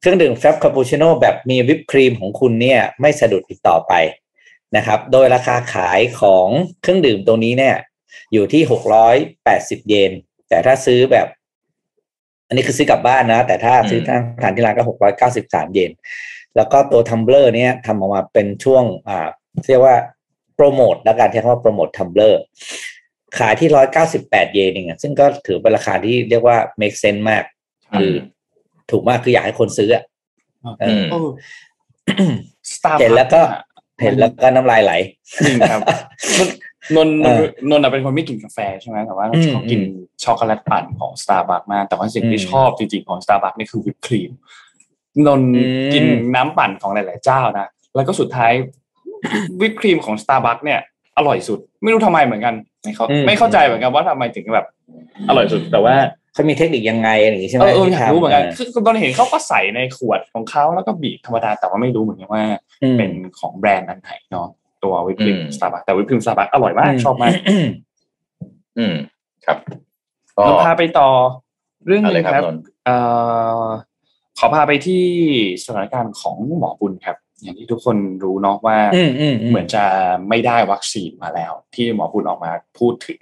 [0.00, 3.92] เครื่องดื่ม Frappuccino แบบมีวิปครีมของคุณเนี่ย ไม่สะดุดอีกต่อไป
[4.76, 6.48] นะครับ โดยราคาขายของ
[6.82, 7.76] เครื่องดื่มตัวนี้เนี่ย
[8.32, 10.12] อยู่ที่หกร้อยแปดสิบเยน
[10.48, 11.26] แต่ถ้าซื้อแบบ
[12.48, 15.92] อันนี้คือซื้อกลับบ้านนะ แต่ถ้าซื้อทางทานที่ร้านก็หกร้อยเก้าสิบสามเยน
[16.56, 19.28] แล้วก็ตัว tumbler เนี่ยทำออกมาเป็นช่วงอ่า
[19.68, 19.96] เรียกว่า
[20.56, 22.40] โปรโมทแล้วกันใช้คำว่าโปรโมท tumbler
[23.38, 27.44] ขายที่ร้อยเก้าสิบแปดเยนเองซึ่งก็ถือเป็นราคาที่เรียกว่า make sense มาก
[28.00, 28.12] คือ
[28.90, 30.04] ถูกมากคืออยากให้คนซื้ออะ
[33.00, 33.42] เห็นแล้วก็
[34.02, 34.92] เห็นแล้วก็น้ำลายไหล
[35.48, 35.80] จริงครับ
[36.96, 37.08] นน
[37.70, 39.80] นนเป็นคนไม่กินกาแฟใช่ไหมแต่ว่าชอบกิน
[40.24, 44.30] ช็อกโกแลตปั่นของสตาร์บัคมากแต่ว่าสิ่งที่ชอบจริงๆของสตาร์บัคนี่คือวิปครีม
[45.26, 45.42] นน
[45.94, 48.52] กินน้ำปั่นของหลาย ๆ เจ้านะแล้วก็สุดท้าย
[49.60, 50.80] วิปครีมของสตาร์บัคเนี่ย
[51.16, 54.66] อร่อยสุด ไม่รู้ทำไมเหมือนกันไม่เข้าไม่เข้าใจเหมือนกันว่าทำไมถึงแบบ
[55.28, 55.94] อร่อยสุดแต่ว่า
[56.32, 58.44] เขามีเทคนิคยังไงอะไรอย่างนี้ใช่ไหมเอออยากรู้เหมือนกัน
[58.74, 62.44] คือตอนเห็นเขาก็ใส่ในขวดของเขาแล้วก็บีบธรรมดาแต่ว่าไม่รู้เหมือนกันว่า
[62.98, 64.48] เป็นของแบรนด์อันไหนเนาะ
[64.84, 67.32] ตัววิปครีมสตาร์บัคแต่วิปครีมสตาร์บัคอร่อยมากชอบมาก
[68.78, 68.94] อืม
[69.44, 69.58] ครับ
[70.34, 71.08] เราพาไปต่อ
[71.86, 72.42] เรื่องนึงครับ
[72.84, 72.96] เอ่
[73.64, 73.66] อ
[74.38, 75.04] ขอพาไปที่
[75.64, 78.78] สถานการณ์ของหมอบุญครับ อย่างที่ทุกคนรู้เนาะว่า
[79.48, 79.84] เหมือนจะ
[80.28, 83.20] ไม่ได้วัคซีนมาแล้ว ที่หมอบุญออกมาพูดถึง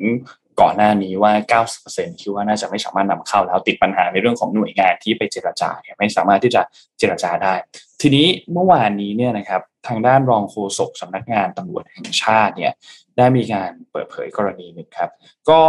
[0.60, 6.62] ก่อนหน้านี้ว่า 90%คิดว่าน่าจะไม่สามารถนำเข้าแล้วติดปัญหาในเรื่องของหน่วยงานที่ไปเจรจาไม่สามารถที่จะ
[6.98, 7.54] เจรจาได้
[8.00, 12.72] ทีนี้เมื่อวานนี้เนี่ยนะครับทางด้านรองโฆษกสำนักงานตำรวจแห่งชาติเนี่ย
[13.16, 15.10] ได้มีการเปิดเผยกรณีหนึ่งครับ
[15.50, 15.60] ก็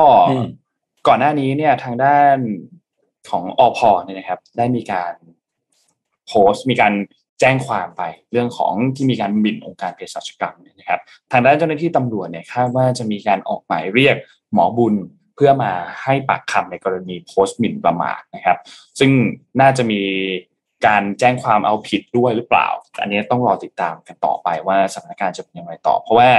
[1.07, 2.37] ก่อนหน้านี้เนี่ยทางด้าน
[3.29, 5.13] ของอพเนี่ยนะครับ ได้มีการ
[6.27, 6.93] โพสต์มีการ
[7.41, 14.15] แจ้งความไปเรื่องของที่มีการหมิ่นองค์การเภสัชกรรมนะครับ ทางด้านเจ้าหน้าที่ตำรวจเนี่ยคาดว่าจะมีการออกหมายเรียก
[14.53, 14.95] หมอบุญ
[15.35, 15.71] เพื่อมา
[16.03, 18.57] ให้ปากคำในกรณีโพสต์หมิ่นประมาทนะครับ
[18.99, 19.11] ซึ่ง
[19.61, 20.01] น่าจะมี
[20.87, 22.67] การแจ้งความเอาผิดด้วยหรือเปล่า
[23.01, 26.29] อันนี้ต้องรอติดตามกันต่อไปว่าสถานการณ์จะเป็นยังไงต่อ เพราะว่า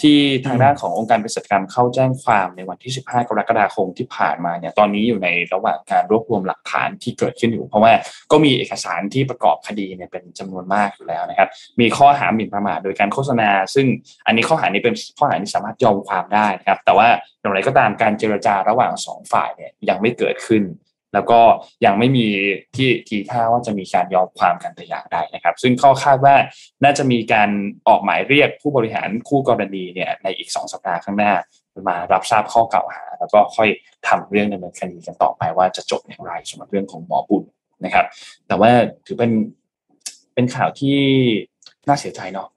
[0.00, 7.92] ที่ทางด้านขององค์การเภสัชกรรมเข้าแจ้งความในวันที่ 15 กรกฎาคมที่ผ่านมาเนี่ยตอนนี้อยู่ในระหว่างการรวบรวมหลักฐานที่เกิดขึ้นอยู่ เพราะว่า
[8.32, 11.48] ก็มีเอกสารที่ประกอบคดีเนี่ยเป็นจำนวนมากอยู่แล้วนะครับ
[11.80, 13.86] มีข้อหาหมิ่นประมาทโดยการโฆษณา ซึ่ง
[14.26, 17.08] อันนี้ข้อหานี้เป็นข้อหาที่สามารถยอมความได้นะครับ แต่ว่า
[17.40, 20.62] อย่างไรก็ตามการเจรจาระหว่างสองฝ่ายเนี่ยยังไม่เกิดขึ้น
[21.14, 21.40] แล้วก็
[21.84, 22.26] ยังไม่มี
[22.76, 26.36] ที่ทีท่าว่าจะมีการยอมความกันแต่อย่างใดนะครับ ซึ่งข้อคาดว่า
[26.84, 27.50] น่าจะมีการ
[27.88, 31.32] ออกหมายเรียกผู้บริหารคู่กรณีเนี่ยในอีกสองสัปดาห์ข้างหน้า
[31.88, 33.68] มารับทราบข้อกล่าวหา แล้วก็ค่อย
[34.08, 37.44] ทำเรื่องดำเนินคดีกันต่อไปว่าจะจบอย่างไรสำหรับเรื่องของหมอบุญ
[37.84, 38.06] นะครับ
[38.48, 38.70] แต่ว่า
[39.06, 39.32] ถือเป็น
[40.34, 40.98] เป็นข่าวที่
[41.88, 42.48] น่าเสียใจเนาะ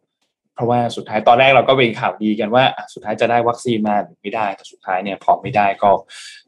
[0.61, 5.91] ราะว่าสุดท้ายตอนแรกเราก็เป็นข่าวดีกันว่าสุดท้ายจะได้วัคซีนมาหรือไม่ได้แต่สุดท้ายเนี่ยพอไม่ได้ก็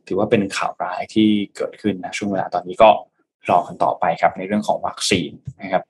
[0.08, 2.90] ถือว่าเป็นข่าวร้ายที่เกิดขึ้นนะช่วงเวลาตอนนี้ก็
[3.50, 5.84] รอกันต่อไปครับในเรื่องของวัคซีนนะครับ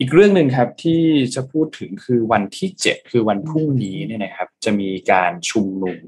[0.00, 1.02] อีกเรื่องหนึ่งครับที่
[1.34, 5.98] จะพูดถึงคือวันที่เจ็ดคือวันพรุ่งนี้เนี่ยนะครับ จะมีการชุมนุม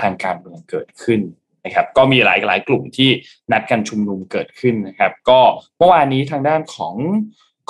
[0.00, 1.20] ทางการเมืองเกิดขึ้น
[1.64, 3.10] นะครับ ก็มีหลายหลายกลุ่มที่
[3.52, 5.40] นัดกันชุมนุมเกิดขึ้นนะครับ ก็
[5.78, 6.94] เมื่อวานนี้ทางด้านของ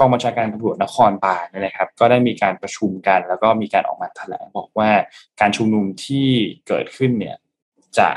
[0.00, 4.90] กองบัญชาการตำรวจนครบาลนะครับ ก็ได้มีการประชุมกัน แล้วก็มีการออกมาแถลงบอกว่า
[5.40, 6.28] การชุมนุมที่
[6.68, 7.36] เกิดขึ้นเนี่ย
[7.98, 8.08] จะ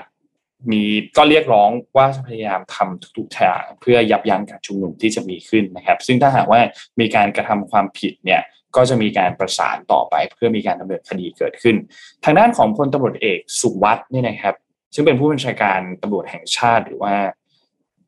[0.72, 0.84] มี
[1.18, 6.60] ก็เรียกร้องว่าพยายามทำทุกๆทางเพื่อยับยั้งการชุมนุมที่จะมีขึ้นนะครับ ซึ่งถ้าหากว่า
[7.00, 8.42] มีการกระทำความผิดเนี่ย
[8.76, 11.76] ก็จะมีการประสานต่อไปเพื่อมีการดำเนินคดีเกิดขึ้น
[12.24, 14.56] ทางด้านของพลตำรวจเอกสุวัสด์นี่นะครับ
[14.96, 17.16] ซึ่งเป็นผู้บัญชาการตำรวจแห่งชาติหรือว่า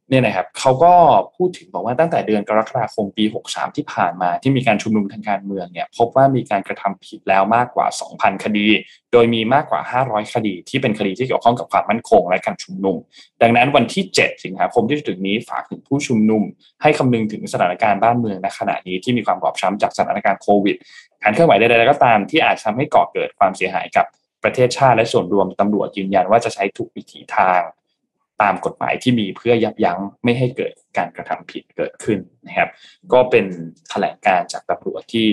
[0.10, 0.93] เนี่ยนะครับเขาก็
[1.36, 8.68] พูดถึงบอกว่าตั้งแต่เดือนกรกฎาคมปี 63 ที่ผ่านมาที่มีการชุมนุมทางการเมืองเนี่ยพบว่ามีการกระทำผิดแล้วมากกว่า 2,000 คดี
[9.12, 12.97] โดยมีมากกว่า 500 คดี ที่เป็นคดีที่เกี่ยวข้องกับความมั่นคงและการชุมนุม
[13.41, 16.43] ดังนั้นวันที่ 7 สิงหาคมที่จะถึงนี้ฝากถึงผู้ชุมนุม
[16.82, 20.76] ให้คำนึงถึงสถานการณ์บ้านเมืองในขณะนี้ที่มีความบอบช้ำจากสถานการณ์โควิด
[21.24, 24.06] การเคลื่อนไหวใดๆก็ตามที่อาจทำให้ก่อเกิดความเสียหายกับ
[24.43, 27.62] ประเทศชาติและส่วนรวมตำรวจยืนยันว่าจะใช้ทุกวิถีทาง
[28.41, 32.69] ตามกฎหมายที่มีเพื่อยับยั้งไม่ให้เกิดการกระทำผิดเกิดขึ้นนะครับ
[33.13, 33.45] ก็เป็น
[33.89, 35.27] แถลงการจากตำรวจที่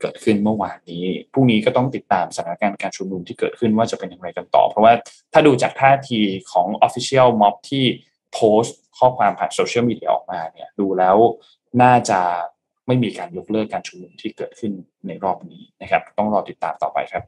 [0.00, 4.92] เกิดขึ้นเมื่อวานนี้พรุ่งนี้ก็ต้องติดตามสถานการณ์การชุมนุมที่เกิดขึ้นว่าจะเป็นอย่างไรกันต่อ เพราะว่า
[5.32, 6.20] ถ้าดูจากท่าที
[6.52, 7.84] ของ Official Mob ที่
[8.32, 11.16] โพสต์ข้อความผ่านโซเชียลมีเดียออกมาเนี่ยดูแล้ว
[11.82, 12.20] น่าจะ
[12.86, 14.72] ไม่มีการยกเลิกการชุมนุมที่เกิดขึ้น
[15.06, 17.24] ในรอบนี้นะครับ ต้องรอติดตามต่อไปครับ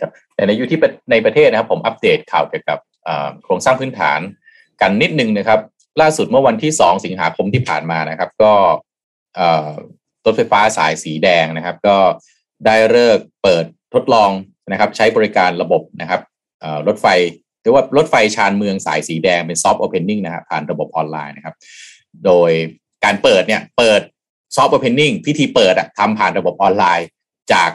[0.00, 0.78] ครับแต่ในอยู่ที่
[1.10, 2.78] ในประเทศนะครับ ผมอัปเดตข่าวเกี่ยวกับ
[3.44, 4.20] โครงสร้างพื้นฐาน
[4.80, 5.60] กันนิดนึงนะครับ
[6.00, 8.52] ล่าสุดเมื่อวันที่ 2 สิงหาคมที่ผ่านมานะครับ ก็
[10.24, 11.96] รถไฟฟ้าสายสีแดงนะครับ ก็
[12.66, 14.30] ได้เลิกเปิดทดลอง
[14.72, 16.20] นะครับ ใช้บริการระบบนะครับ
[16.86, 17.06] รถไฟ
[17.62, 21.54] หรือว่ารถไฟชานเมืองสายสีแดงเป็น soft opening นะฮะผ่านระบบออนไลน์นะครับ
[22.24, 22.50] โดย
[23.04, 24.00] การเปิดเนี่ยเปิด
[24.56, 27.06] soft opening พิธีเปิดอะทำผ่านระบบออนไลน์
[27.52, 27.70] จาก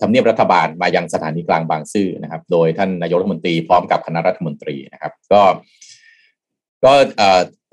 [0.00, 5.42] ทำเนียบรัฐบาลมายังสถานีกลางบางซื่อนะครับ โดยท่านนายกรัฐมนตรีพร้อมกับคณะรัฐมนตรีนะครับ ก็
[6.84, 6.92] ก็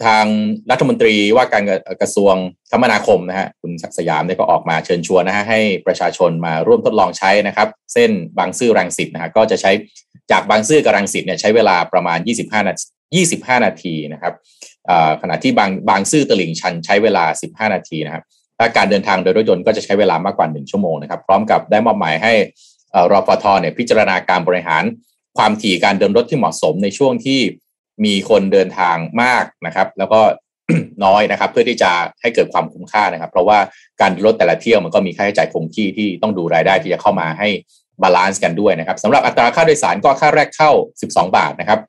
[0.05, 0.25] ทาง
[0.71, 1.63] รัฐมนตรีว่าการ
[2.01, 2.35] กระทรวง
[2.71, 9.71] คมนาคมนะฮะคุณศักสยามเนี่ยก็ออกมาเชิญชวนนะฮะให้ประชาชนมาร่วมทดลองใช้นะครับ เส้นบางซื่อรังสิตนะฮะก็จะใช้
[10.31, 14.33] จากบางซื่อกับรังสิตเนี่ยใช้เวลาประมาณ 25 นาที25 นาทีนะครับ
[15.21, 17.23] ขณะที่บางบางซื่อตลิ่งชันใช้เวลา
[17.67, 18.23] 15 นาทีนะครับ
[18.61, 22.33] ถ้าการเดินทางโดยรถยนต์ก็จะใช้เวลามากกว่า 1 ชั่วโมงนะครับ พร้อมกับได้มอบหมายให้
[23.11, 24.83] รอฟทเนี่ยพิจารณาการบริหาร
[25.37, 27.39] ความถี่การเดินรถที่เหมาะสมในช่วงที่
[28.05, 30.21] มีคนเดินทางมากนะครับ แล้วก็
[31.05, 31.91] น้อยนะครับ เพื่อที่จะ
[32.21, 33.59] ให้เกิดความคุ้มค่านะครับ เพราะว่า
[34.01, 37.49] การรถแต่ละเที่ยวมันก็มีค่าใช้จ่ายคงที่ที่ต้องดูรายได้ที่จะเข้ามาให้
[38.01, 41.79] balance กันด้วยนะครับสำหรับอัตราค่าโดยสารก็ค่าแรกเข้า 12 บาทนะครับ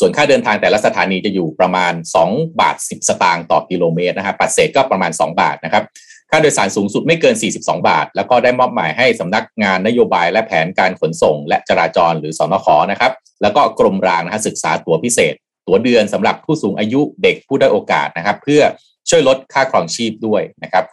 [0.00, 1.92] ส่วนค่าเดินทางแต่ละสถานีจะอยู่ประมาณ
[2.26, 5.84] 2 บาท 10 สตางค์ต่อกิโลเมตรนะครับปัดเศษก็ประมาณ 2 บาทนะครับ
[6.30, 15.34] ค่าโดยสารสูงสุดไม่เกิน 42 บาท แล้วก็ได้มอบหมายให้สำนักงานนโยบายและแผนการขนส่ง และจราจรหรือสนข.นะครับ แล้วก็กรมรางนะฮะศึกษาตั๋วพิเศษ
[15.66, 18.62] ตั๋วเดือนสำหรับผู้สูงอายุเด็กผู้ได้โอกาสนะครับ เพื่อ
[19.10, 20.84] ช่วยลดค่าครองชีพด้วยนะครับ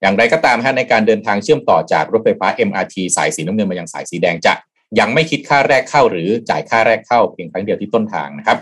[0.00, 4.54] อย่างไรก็ตามฮะในการเดินทางเชื่อมต่อจากรถไฟฟ้า MRT สายสีน้ำเงินมายังสายสีแดงจะ
[4.98, 8.58] ยังไม่คิดค่าแรกเข้าหรือจ่ายค่าแรกเข้าเพียงครั้งเดียวที่ต้นทางนะครับ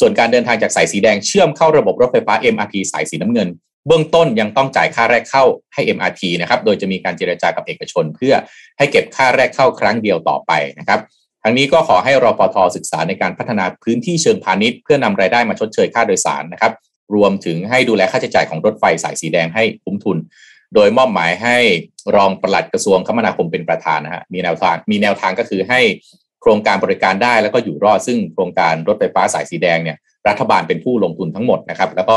[0.00, 3.48] ส่วนการเดินทางจากสายสีแดงเชื่อมเข้าระบบรถไฟฟ้า MRT สายสีน้ำเงิน
[3.86, 8.34] เบื้องต้นยังต้องจ่ายค่าแรกเข้าให้ MRT นะครับ โดยจะมีการเจรจากับเอกชน เพื่อ
[8.78, 11.00] ให้เก็บค่าแรกเข้าครั้งเดียวต่อไปนะครับ
[11.42, 16.72] ทั้งนี้ก็ขอให้รอปทศึกษาในการพัฒนาพื้นที่เชิงพาณิชย์เพื่อนำรายได้มาชดเชยค่าโดยสารนะครับ
[17.14, 20.16] รวมถึงให้ดูแลค่าใช้จ่ายของรถไฟสายสีแดงให้คุ้มทุน
[20.74, 21.56] โดยมอบหมายให้
[22.16, 25.80] รองปลัดกระทรวงคมนาคมเป็นประธานนะฮะมีแนวทางมีแนวทางก็คือให้
[26.42, 29.96] โครงการบริการได้แล้วก็อยู่รอดซึ่งโครงการรถไฟฟ้าสายสีแดงเนี่ย
[30.28, 32.16] รัฐบาลเป็นผู้ลงทุนทั้งหมดนะครับ แล้วก็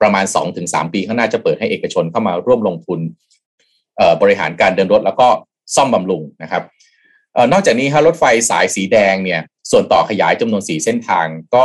[0.00, 0.24] ประมาณ
[0.58, 3.00] 2-3 ปีข้างหน้าจะเปิดให้เอกชนเข้ามาร่วมลงทุน
[4.22, 5.28] บริหารการเดินรถ แล้วก็
[5.74, 6.62] ซ่อมบำรุงนะครับ
[7.52, 11.64] นอกจากนี้ฮะรถไฟสายสีแดงเนี่ยส่วนต่อขยายจำนวน4เส้นทางก็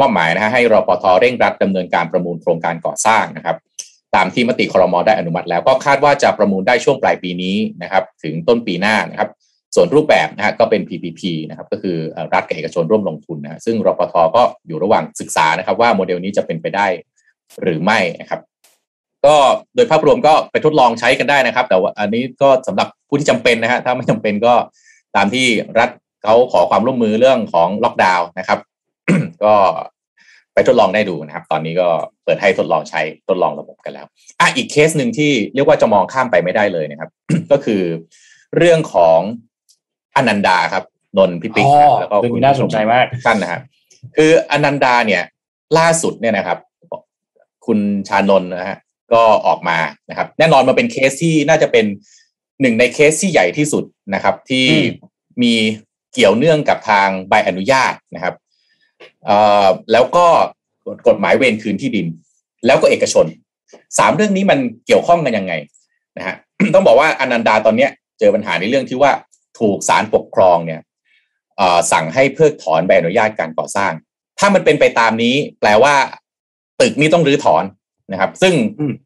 [0.00, 3.56] มอบหมายนะฮะให้รอปทเร่งรัดดำเนินการประมูลโครงการก่อสร้างนะครับ
[4.16, 9.30] ตามที่มติคอรมอได้อนุมัติแล้วก็คาดว่าจะประมูลได้ช่วงปลายปีนี้นะครับ ถึงต้นปีหน้านะครับ
[9.74, 11.96] ส่วนรูปแบบนะฮะก็เป็น PPP นะครับ ก็คือ
[12.34, 16.86] รัฐกับเอกชนร่วมลงทุนนะซึ่งรปทก็อยู่ระหว่างศึกษานะครับ ว่าโมเดลนี้จะเป็นไปได้
[17.62, 18.40] หรือไม่นะครับ
[19.26, 19.36] ก็
[19.74, 24.54] โดยภาพรวมก็ไปทดลองใช้กันได้นะครับ แต่ว่าอันนี้ก็สำหรับผู้ที่จำเป็นนะฮะถ้าไม่จำเป็นก็
[25.16, 25.46] ตามที่
[25.78, 25.90] รัฐ
[26.24, 28.58] เขาขอความร่วมมือเรื่องของล็อกดาวน์นะครับ
[29.44, 29.54] ก็
[30.54, 31.88] ไปทดลองได้ดูนะครับ ตอนนี้ก็
[32.24, 34.06] เปิดให้ทดลองใช้ทดลองระบบกันแล้ว
[34.40, 37.10] อะอีกเคสหนึ่งที่เรียกว่าจะมองข้ามไปไม่ได้เลยนะครับ
[37.50, 37.82] ก็คือ
[38.56, 39.18] เรื่องของ
[40.16, 40.84] อนันดาครับ
[41.18, 41.64] นนพิปิก
[42.00, 43.62] แล้วก็คุณน่าสนใจมากท่านนะครับ
[44.16, 45.22] คืออนันดาเนี่ย
[45.78, 46.58] ล่าสุดเนี่ยนะครับ
[47.66, 47.78] คุณ
[48.08, 48.78] ชานนนะฮะ
[49.12, 49.78] ก็ออกมา
[50.10, 51.84] นะครับ แน่นอนมาเป็นเคสที่น่าจะเป็น
[52.60, 53.84] หนึ่งในเคสที่ใหญ่ที่สุด
[54.14, 54.66] นะครับ ที่
[55.42, 55.54] มี
[56.12, 58.34] เกี่ยวเนื่องกับทางใบอนุญาตนะครับ
[59.92, 60.26] แล้วก็
[61.08, 62.06] กฎหมายเวนคืนที่ดิน
[62.66, 63.26] แล้วก็เอกชน
[63.98, 65.52] สามเรื่องนี้มันเกี่ยวข้องกันยังไง
[66.16, 66.34] นะฮะ
[66.74, 69.12] ต้องบอกว่าอนันดาตอนเนี้ยเจอปัญหาในเรื่องที่ว่า
[69.60, 70.80] ถูกศาลปกครองเนี่ย
[71.92, 73.92] สั่งให้เพิกถอนใบอนุญาตการก่อสร้าง
[74.38, 75.94] ถ้ามันเป็นไปตามนี้ แปลว่า
[76.80, 77.64] ตึกนี้ต้องรื้อถอน
[78.12, 78.54] นะครับ ซึ่ง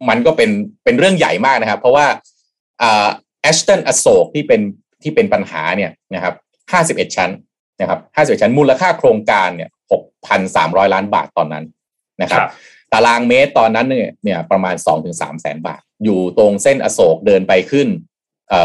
[0.08, 0.50] มันก็เป็น
[0.84, 2.06] เป็นเรื่องใหญ่มากนะครับ เพราะว่า
[3.42, 4.60] แอชตันอโศกที่เป็น
[5.02, 6.34] ที่เป็นปัญหาเนี่ยนะครับ
[6.72, 7.30] ห้าสิบเอ็ดชั้น
[7.80, 9.73] นะครับห้าสิบชั้นมูลค่าโครงการเนี่ยหก
[10.26, 11.64] พันสามร้อยล้านบาทตอนนั้น
[12.22, 12.40] นะครับ
[12.92, 17.88] ตารางเมตรตอนนั้นเนี่ยเนี่ยประมาณสองถึงสามแสนบาท อยู่ตรงเส้นอโศกเดินไปขึ้น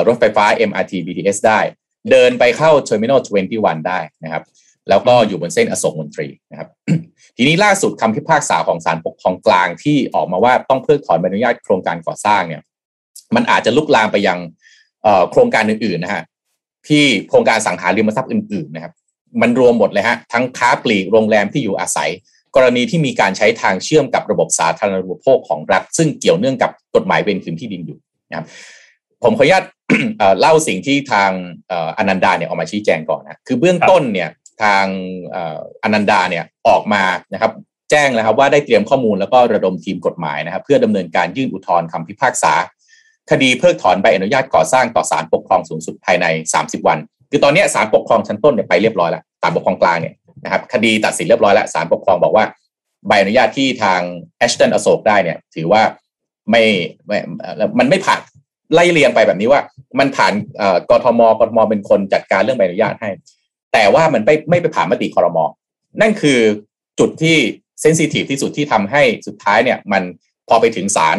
[0.07, 1.59] รถไฟฟ้า MRT BTS ได้
[2.11, 3.19] เดินไปเข้า Terminal
[3.53, 4.43] 21 ได้นะครับ
[4.89, 6.69] แล้วก็อยู่บนเส้นอโศกมนตรีนะครับ
[7.37, 12.61] ทีนี้ล่าสุดคำพิพากษาของศาลปกครองกลางที่ออกมาว่าต้องเพิกถอนใบอนุญาตโครงการก่อสร้างเนี่ย
[13.35, 14.37] มันอาจจะลุกลามไปยัง
[15.31, 16.23] โครงการอื่นๆนะฮะ
[16.87, 18.93] ที่โครงการสังหาริมทรัพย์อื่นๆนะครับ
[19.41, 22.09] มันรวมหมดเลยฮะทั้งค้าปลีกโรงแรมที่อยู่อาศัย
[22.55, 27.97] กรณีที่มีการใช้ทางเชื่อมกับระบบสาธารณูปโภคของรัฐ ซึ่งเกี่ยวเนื่องกับกฎหมายเวรคืนที่ดินอยู่
[28.29, 28.45] นะครับ
[29.23, 29.63] ผมขออนุญาต
[30.39, 31.31] เล่าสิ่งที่ทาง
[31.97, 34.29] อนันดาเนี่ยออกมาชี้แจงก่อนนะคือเบื้องต้นเนี่ย
[34.63, 34.85] ทาง
[35.83, 37.03] อนันดาเนี่ยออกมา
[37.33, 37.51] นะครับ
[37.91, 42.53] แจ้งแล้วครับว่าได้เตรียมข้อมูลแล้วก็ระดมทีมกฎหมายนะครับ เพื่อดำเนินการยื่นอุทธรณ์คำพิพากษา
[43.31, 46.25] คดีเพิกถอนใบอนุญาตก่อสร้างต่อศาลปกครองสูงสุดภายใน
[46.59, 46.99] 30 วัน
[47.29, 50.13] คือตอนนี้ศาลปกครองชั้นต้นเนี่ยไปเรียบร้อยแล้วศาลปกครองกลางเนี่ย
[50.43, 52.45] นะครับคดีตัดสินเรียบร้อยแล้วศาลปกครองบอกว่า
[53.07, 54.01] ใบอนุญาตที่ทาง
[54.37, 55.81] แอชตันอโศกได้เนี่ย ถือว่า
[56.51, 56.63] ไม่
[57.07, 57.17] ไม่
[57.79, 58.21] มันไม่ผ่าน
[58.73, 59.61] ไล่เรียงไปแบบนี้ว่า
[59.99, 60.33] มันผ่าน
[60.89, 63.09] กทมกทมเป็นคนจัดการเรื่องใบอนุญาตให้
[63.73, 65.45] แต่ว่ามันไม่ไม่ไปผ่านมติคอรมอ
[66.01, 66.39] นั่นคือ
[66.99, 67.37] จุดที่
[67.81, 70.03] เซนซิทีฟที่สุดที่ทำให้สุดท้ายเนี่ย มัน
[70.49, 71.17] พอไปถึงศาล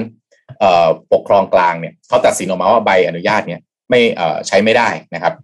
[1.13, 4.01] ปกครองกลางเนี่ยเขาตัดสินออกมาว่าใบอนุญาตเนี่ยไม่
[4.47, 5.35] ใช้ไม่ได้นะครับ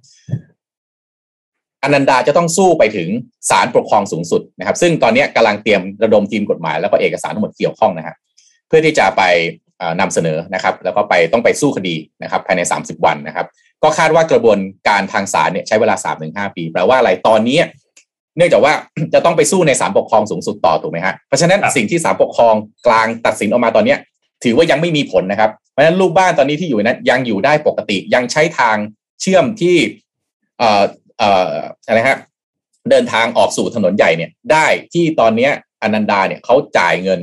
[1.87, 3.09] อนันดาจะต้องสู้ไปถึง
[3.51, 8.17] ศาลปกครองสูงสุดนะครับ ซึ่งตอนนี้กำลังเตรียมระดมทีมกฎหมายแล้วก็เอกสารทั้งหมดเกี่ยวข้องนะครับ
[8.69, 9.23] เพื่อที่จะไป
[10.01, 13.47] นำเสนอนะครับ แล้วก็ไปต้องไปสู้คดีนะครับ ภายใน 30 วันนะครับ
[13.83, 14.59] ก็คาดว่ากระบวน
[14.89, 17.59] การทางศาลเนี่ยใช้เวลา3าถึงหปีแปลว่าอะไรตอนนี้
[18.37, 18.73] เนื่องจากว่า
[19.15, 22.55] จะต้องไปสู้ในศาลปกครองสูงสุดต่อถูกไหมฮะเพราะฉะนั้นสิ่งที่ศาลปกครอง
[22.87, 23.97] กลางตัดสินออกมาตอนนี้
[24.45, 28.77] ถือว่ายังไม่มีผลนะครับเพราะฉะนั้นลูกบ้านตอนนี้ที่อยู่นั้นยังอยู่ได้ปกติยังใช้ทาง
[29.21, 29.77] เชื่อมที่
[31.19, 32.19] เอ่อเอ่ออะไรฮะ
[32.91, 35.49] เดินทางออกสู่ถนนใหญ่เนี่ย ได้ที่ตอนนี้
[35.83, 37.21] อนันดาเนี่ยเขาจ่ายเงิน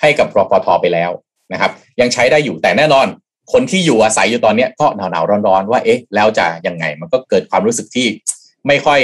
[0.00, 1.10] ให้กับรพทไปแล้ว
[1.52, 1.70] นะครับ
[2.00, 3.06] ยังใช้ได้อยู่แต่แน่นอน
[3.52, 8.06] คนที่อยู่อาศัยอยู่ตอนนี้ก็หนาวหนาวร้อนๆ ว่าเอ๊ะแล้วจะยังไงมันก็เกิดความรู้สึกที่
[8.66, 9.00] ไม่ค่อย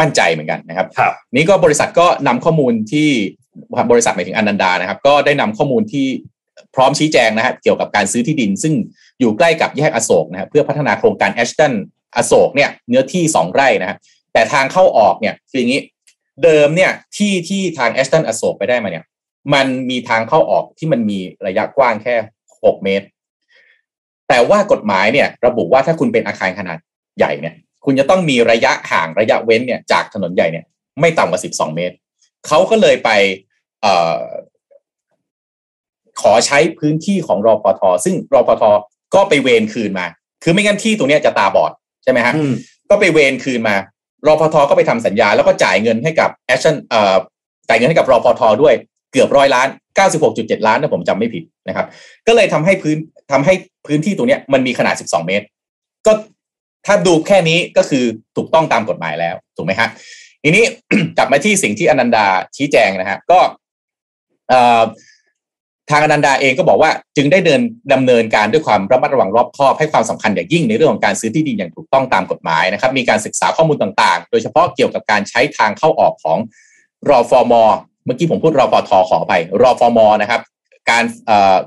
[0.00, 3.08] มั่นใจเหมือนกันนะครับครับนี้ก็บริษัทก็นำข้อมูลที่
[3.90, 6.06] บริษัทหมายถึงอนันดานะครับ ก็ได้นำข้อมูลที่
[6.74, 8.74] พร้อมชี้แจงนะฮะเกี่ยวกับการซื้อที่ดิน ซึ่ง
[9.20, 11.72] อยู่ใกล้กับแยกอโศกนะครับเพื่อพัฒนาโครงการแอชตัน
[12.16, 13.98] อโศกเนี่ยเนื้อที่สองไร่นะฮะ
[14.32, 15.82] แต่ทางเข้าออกเนี่ยคืออย่างนี้
[16.42, 19.04] เดิมเนี่ยที่ที่ทางแอชตันอโศกไปได้มาเนี่ย
[19.54, 22.14] มันมีทางเข้าออกที่มันมีระยะกว้างแค่
[22.64, 23.06] หกเมตร
[24.28, 26.78] แต่ว่ากฎหมายเนี่ย ระบุว่าถ้าคุณเป็นอาคารขนาด
[27.18, 27.54] ใหญ่เนี่ย
[27.84, 30.64] คุณจะต้องมีระยะห่างระยะเว้นเนี่ยจากถนนใหญ่เนี่ย
[31.00, 31.94] ไม่ต่ำกว่าสิบสองเมตร
[32.46, 33.10] เขาก็เลยไป
[33.82, 34.20] เอ่อ
[36.22, 38.62] ขอใช้พื้นที่ของรอปทซึ่งรอปท
[39.14, 40.06] ก็ไปเวนคืนมา
[40.42, 41.72] คือไม่งั้นที่ตรงนี้จะตาบอด
[42.02, 42.34] ใช่ไหมฮะ
[42.90, 43.76] ก็ไปเวนคืนมา
[44.26, 44.56] รฟท.
[44.68, 47.16] ก็ไปทำสัญญา แล้วก็จ่ายเงินให้กับ Ashton เอ่อ
[47.68, 48.42] จ่ายเงินให้กับรฟท.
[48.62, 48.74] ด้วย
[49.12, 49.68] เกือบร้อยล้าน
[50.16, 51.86] 96.7 ล้านถ้าผมจำไม่ผิดนะครับ
[52.26, 52.96] ก็เลยทำให้พื้น
[53.32, 53.54] ทำให้
[53.86, 55.46] พื้นที่ตรงนี้มันมีขนาด 12 เมตร
[56.06, 56.12] ก็
[56.86, 58.04] ถ้าดูแค่นี้ก็คือ
[58.36, 59.88] ถูกต้องตามกฎหมายแล้วถูกไหมฮะ
[60.42, 60.64] ทีนี้
[61.16, 62.26] กลับมาที่สิ่งที่อนันดา
[62.56, 63.38] ชี้แจงนะฮะก็
[64.52, 67.60] ทางอนันดาเองก็บอกว่าจึงได้เดิน
[67.92, 76.38] ดำเนินการด้วยความระมัดระวังรอบคอบให้ความสำคัญอย่างยิ่งในเรื่องของการซื้อที่ดินอย่างถูกต้องตามกฎหมายนะครับ มีการศึกษาข้อมูลต่างๆ โดยเฉพาะเกี่ยวกับการใช้ทางเข้าออกของ
[77.08, 77.54] รอฟอร์ม
[78.04, 79.32] เมื่อกี้ผมพูดรอปทอขอไป
[79.62, 80.40] รอฟอร์มนะครับ
[80.90, 81.04] การ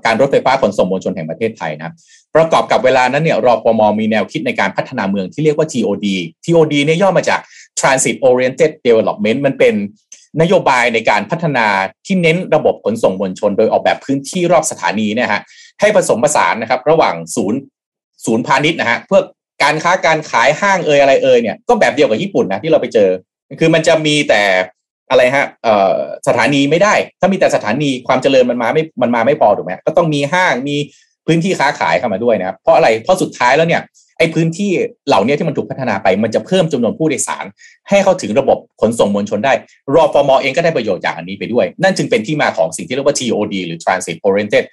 [0.06, 1.94] การรถไฟฟ้าขนส่งมวลชนแห่งประเทศไทยนะ
[2.36, 6.08] ประกอบกับเวลานั้นเนี่ยรอฟอร์มมีแนวคิดในการพัฒนาเมืองที่เรียกว่า TOD
[6.46, 7.40] TOD เนี่ยย่อมาจาก
[7.80, 9.74] Transit Oriented Development มันเป็น
[10.42, 11.68] นโยบายในการพัฒนา
[12.06, 15.42] ที่เน้นระบบขนส่งมวลชน โดยออกแบบพื้นที่รอบสถานีเนี่ยฮะ
[15.82, 17.60] ให้ผสมผสานนะครับ ระหว่างศูนย์
[18.26, 19.22] ศูนย์พาณิชย์นะฮะเพื่อ
[19.64, 23.10] การค้าการขายห้างเอ่ยอะไรเอ่ยเนี่ยก็แบบเดียวกับญี่ปุ่นนะที่เราไปเจอ
[23.60, 24.44] คือมันจะมีแต่
[25.10, 25.46] อะไรฮะ
[26.28, 30.76] สถานีไม่ได้ ถ้ามีแต่สถานีความเจริญมันมาไม่มันมาไม่พอถูกไหมก็ต้องมีห้างมี
[31.26, 33.82] พื้นที่ค้าขายเข้ามาด้วยนะครับเพราะอะไรเพราะสุดท้ายแล้วเนี่ย
[34.18, 34.72] ไอ้พื้นที่
[35.08, 37.46] เหล่านี้ที่มันถูกพัฒนาไป มันจะเพิ่มจำนวนผู้โดยสาร
[37.90, 39.54] ให้เข้าถึงระบบขนส่งมวลชนได้
[39.94, 44.64] รอฟอร์มเองก็ได้ประโยชน์จากอันนี้ไปด้วย นั่นจึงเป็นที่มาของสิ่งที่เรียกว่า TOD หรือ Transit Oriented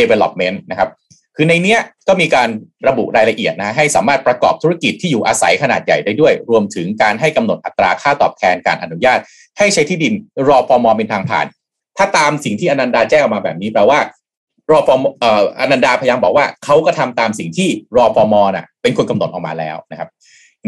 [0.00, 0.90] Development นะครับ
[1.36, 2.48] คือในเนี้ยก็มีการ
[2.88, 9.18] ระบุรายละเอียดนะให้สามารถประกอบธุรกิจที่อยู่อาศัยขนาดใหญ่ได้ด้วย รวมถึงการให้กำหนดอัตราค่าตอบแทนการอนุญาต
[9.58, 10.14] ให้ใช้ที่ดิน
[10.48, 11.46] รอฟอร์มเป็นทางผ่าน
[11.98, 13.98] ถ้าตามสิ่งที่อนันดาแจ้งออกมาแบบนี้แปลว่า
[14.70, 15.24] รอฟอร์มอ
[15.58, 20.08] อนันดาพยายามบอกว่าเขาก็ทำตามสิ่งที่รอฟอร์มน่ะเป็นคนกำหนดออกมาแล้วนะครับ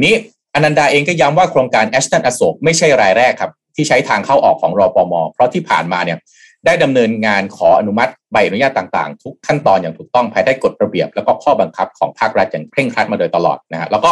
[0.04, 0.14] นี้
[0.54, 6.18] อนันดาเองก็ย้ำว่าโครงการ Ashton อโศกไม่ใช่รายแรกครับ ที่ใช้ทางเข้าออกของรอฟอร์มเพราะที่ผ่านมาเนี่ย
[6.66, 14.10] ได้ดำเนินงานขออนุมัติใบอนุญาตต่างๆ ทุกขั้นตอนอย่างถูกต้องภายใต้กฎระเบียบ แล้วก็ข้อบังคับของภาครัฐอย่างเคร่งครัดมาโดยตลอดนะฮะแล้วก็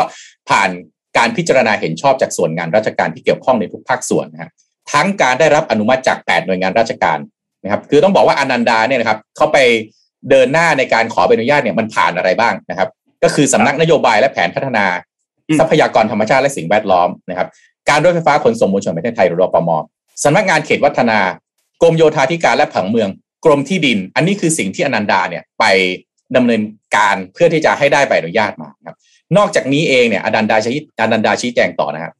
[0.48, 0.70] ผ่าน
[1.18, 4.50] การพิจารณาเห็นชอบจากส่วนงานราชการที่เกี่ยวข้องในทุกภาคส่วนนะฮะ
[4.92, 7.18] ทั้งการได้รับอนุมัติจาก 8 หน่วยงานราชการ
[7.62, 9.58] นะครับคือต้องบอกว่าอนันดาเนี่ยนะครับเขาไป
[10.30, 12.88] เดินหน้าในการขอใบอนุญาตเนี่ยมันผ่านอะไรบ้างนะครับ
[13.22, 14.86] ก็คือสำนักนโยบายและแผนพัฒนา
[15.58, 17.48] ทรัพยากรธรรมชาติและสิ่งแวดล้อมนะครับ
[17.88, 19.70] การรถไฟฟ้าขนส่งมวลชนประเทศไทยหรือรปม
[20.24, 21.18] สำนักงานเขตวัฒนา
[21.82, 23.08] กรมโยธาธิการและผังเมือง
[23.44, 25.64] กรมที่ดิน อันนี้คือสิ่งที่อนันดาเนี่ยไป
[26.36, 26.62] ดำเนิน
[26.96, 28.96] การเพื่อที่จะให้ได้ใบอนุญาตมาครับ
[29.36, 32.12] นอกจากนี้เองเนี่ยอนันดาชี้อนันดาชี้แจงต่อนะครับ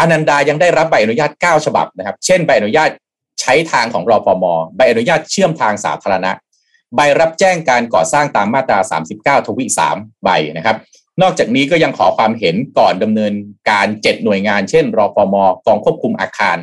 [0.00, 2.88] อนันดายังได้รับใบอนุญาต 9 ฉบับนะครับ เช่นใบอนุญาต
[3.40, 4.44] ใช้ทางของรอพม
[4.76, 6.32] ใบอนุญาตเชื่อมทางสาธารณะ
[6.96, 8.78] ใบรับแจ้งการก่อสร้างตามมาตรา
[9.38, 10.76] 39 ทวี3ใบนะครับ
[11.22, 13.32] นอกจากนี้ก็ยังขอความเห็นก่อนดำเนิน
[13.70, 15.36] การ 7 หน่วยงาน เช่นรฟม
[15.66, 16.56] กองควบคุมอาคาร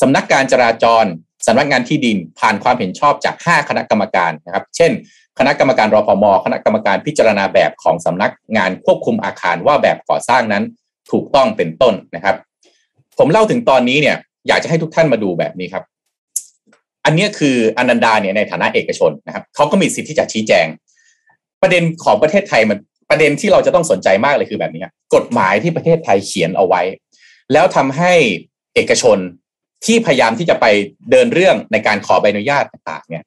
[0.00, 1.04] สำนักการจราจร
[1.46, 4.92] สำนักงานที่ดินผ่านความเห็นชอบจาก 5 คณะกรรมการนะครับ เช่น
[5.38, 10.64] คณะกรรมการรฟมคณะกรรมการพิจารณาแบบของสำนักงานควบคุมอาคารว่าแบบก่อสร้างนั้น
[11.10, 12.36] ถูกต้องเป็นต้นนะครับ
[13.18, 14.16] ผมเล่าถึงตอนนี้เนี่ย
[14.48, 15.84] อยากจะให้ทุกท่านมาดูแบบนี้ครับ
[17.04, 20.66] อันนี้คืออนันดาเนี่ยในฐานะเอกชนนะครับเขาก็มีสิทธิ์ที่จะชี้แจง
[21.62, 22.78] ประเด็นของประเทศไทยมัน
[23.10, 24.82] ประเด็นที่เราจะต้องสนใจมากเลยคือแบบนี้
[25.14, 26.82] กฎหมายที่ประเทศไทยเขียนเอาไว้
[27.52, 28.12] แล้วทำให้
[28.74, 29.18] เอกชน
[29.84, 30.66] ที่พยายามที่จะไป
[31.10, 33.24] เดินเรื่องในการขอใบอนุญาตต่างๆเนี่ย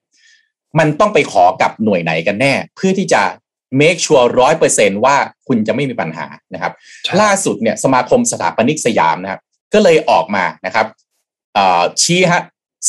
[0.80, 3.22] มันต้องไปขอกับหน่วยไหนกันแน่ เพื่อที่จะ
[3.82, 5.16] make sure ร้อยเปอร์เซนว่า
[5.48, 6.74] คุณจะไม่มีปัญหานะครับ
[7.22, 9.41] ล่าสุดเนี่ยสมาคมสถาปนิกสยามนะครับ
[9.74, 10.88] ก็เลยออกมานะครับ
[12.02, 12.41] ชี้ฮะ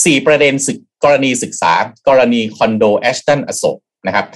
[0.05, 1.73] สี่ประเด็นศึกกรณีศึกษา
[2.09, 4.27] กรณีคอนโดแอชตันอโศกนะครับ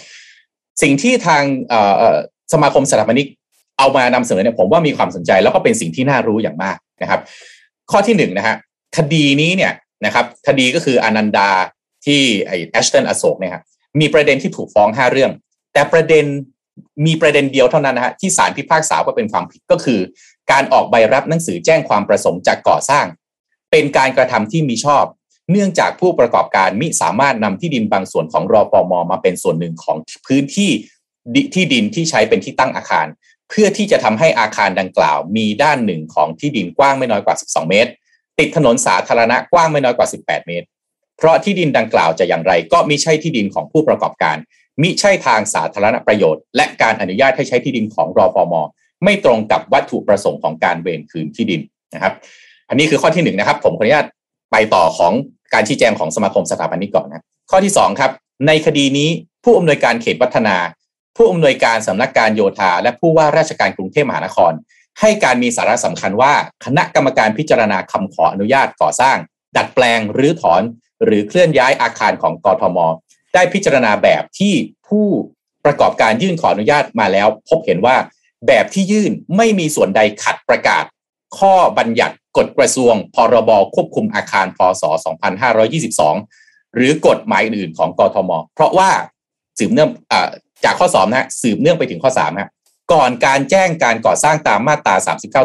[0.82, 1.42] สิ่งที่ทาง
[2.52, 3.28] สมาคมสถาปนิก
[3.78, 7.20] เอามานำเสนอเนี่ยผมว่ามีความสนใจแล้วก็เป็นสิ่งที่น่ารู้อย่างมากนะครับ
[7.90, 8.56] ข้อที่หนึ่งนะฮะ
[8.96, 9.72] คดีนี้เนี่ย
[10.04, 11.50] นะครับคดีก็คืออนันดา
[12.06, 13.62] ที่ไอแอชตันอโศกเนี่ยครับ
[14.00, 15.30] มีประเด็นที่ถูกฟ้องห้าเรื่อง
[15.72, 16.24] แต่ประเด็น
[17.06, 20.00] มีประเด็นเดียวเท่านั้นนะฮะที่ศาลพิพากษาว่าเป็นความผิดก็คือ
[20.50, 23.06] การออกใบรับหนังสือแจ้งความประสงค์จากก่อสร้าง
[23.70, 25.04] เป็นการกระทำที่มีชอบ
[25.50, 29.96] เนื่องจากผู้ประกอบการมิสามารถนำที่ดินบางส่วนของรอปมมาเป็นส่วนหนึ่งของ
[30.26, 30.70] พื้นที่
[31.54, 33.06] ที่ดินที่ใช้เป็นที่ตั้งอาคาร
[33.48, 37.90] เพื่อที่จะทำให้อาคารดังกล่าว มีด้านหนึ่งของที่ดินกว้างไม่น้อยกว่า 12 เมตร
[38.38, 40.66] ติดถนนสาธารณะกว้างไม่น้อยกว่า 18 เมตร
[41.18, 44.36] เพราะที่ดินดังกล่าวจะอย่างไรก็มิใช่ที่ดินของผู้ประกอบการ
[44.82, 48.54] มิใช่ทางสาธารณประโยชน์ และการอนุญาตให้ใช้ที่ดินของรอฟม
[49.04, 51.60] ไม่ตรงกับวัตถุประสงค์ของการเวนคืนที่ดิน
[51.94, 52.12] นะครับ
[52.68, 54.06] อันนี้คือข้อที่หนึ่งนะครับ ผมขออนุญาต
[54.52, 55.12] ไปต่อของ
[55.54, 58.10] การชี้แจงของสมาคมสถาปนิกก่อนนะข้อที่2ครับ
[58.46, 59.08] ในคดีนี้
[59.44, 60.56] ผู้อำนวยการเขตวัฒนา
[61.16, 64.52] ผู้อำนวยการสำนักการโยธา และผู้ว่าราชการกรุงเทพมหานคร
[65.00, 66.34] ให้การมีสาระสำคัญว่า
[66.64, 69.16] คณะกรรมการพิจารณาคำขออนุญาตก่อสร้าง
[69.56, 70.62] ดัดแปลงหรือถอน
[71.04, 72.78] หรือเคลื่อนย้ายอาคารของกทม
[73.34, 74.54] ได้พิจารณาแบบที่
[74.88, 75.06] ผู้
[75.64, 77.96] ประกอบการยื่นขออนุญาตมาแล้ว พบเห็นว่า
[78.46, 80.84] แบบที่ยื่นไม่มีส่วนใดขัดประกาศ
[81.38, 84.82] ข้อบัญญัติ กฎกระทรวงพรบควบคุมอาคารพศ
[85.98, 88.90] 2522 หรือกฎหมายอื่นของกทม เพราะว่า
[89.58, 89.90] สืบเนื่อง
[90.64, 92.50] จากข้อสอบนะสืบเนื่องไปถึงข้อ3ฮะ
[92.92, 94.94] ก่อนการแจ้งการก่อสร้างตามมาตรา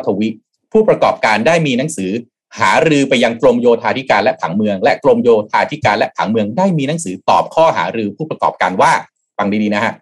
[0.01, 0.27] 39 ทวี
[0.71, 2.11] ผู้ประกอบการได้มีหนังสือ
[2.59, 8.93] หารือไปยังกรมโยธาธิการและผังเมือง และกรมโยธาธิการและผังเมืองได้มีหนังสือตอบข้อหารือผู้ประกอบการว่า
[9.37, 9.93] ฟังดีๆนะฮะ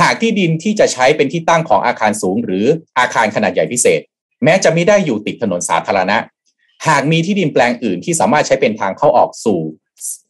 [0.00, 2.66] หากที่ดินที่จะใช้เป็นที่ตั้งของอาคารสูง หรือ
[2.98, 4.00] อาคารขนาดใหญ่พิเศษ
[4.44, 6.16] แม้จะไม่ได้อยู่ติดถนนสาธารณะ
[6.88, 9.58] หากมีที่ดินแปลงอื่นที่สามารถใช้เป็นทางเข้าออกสู่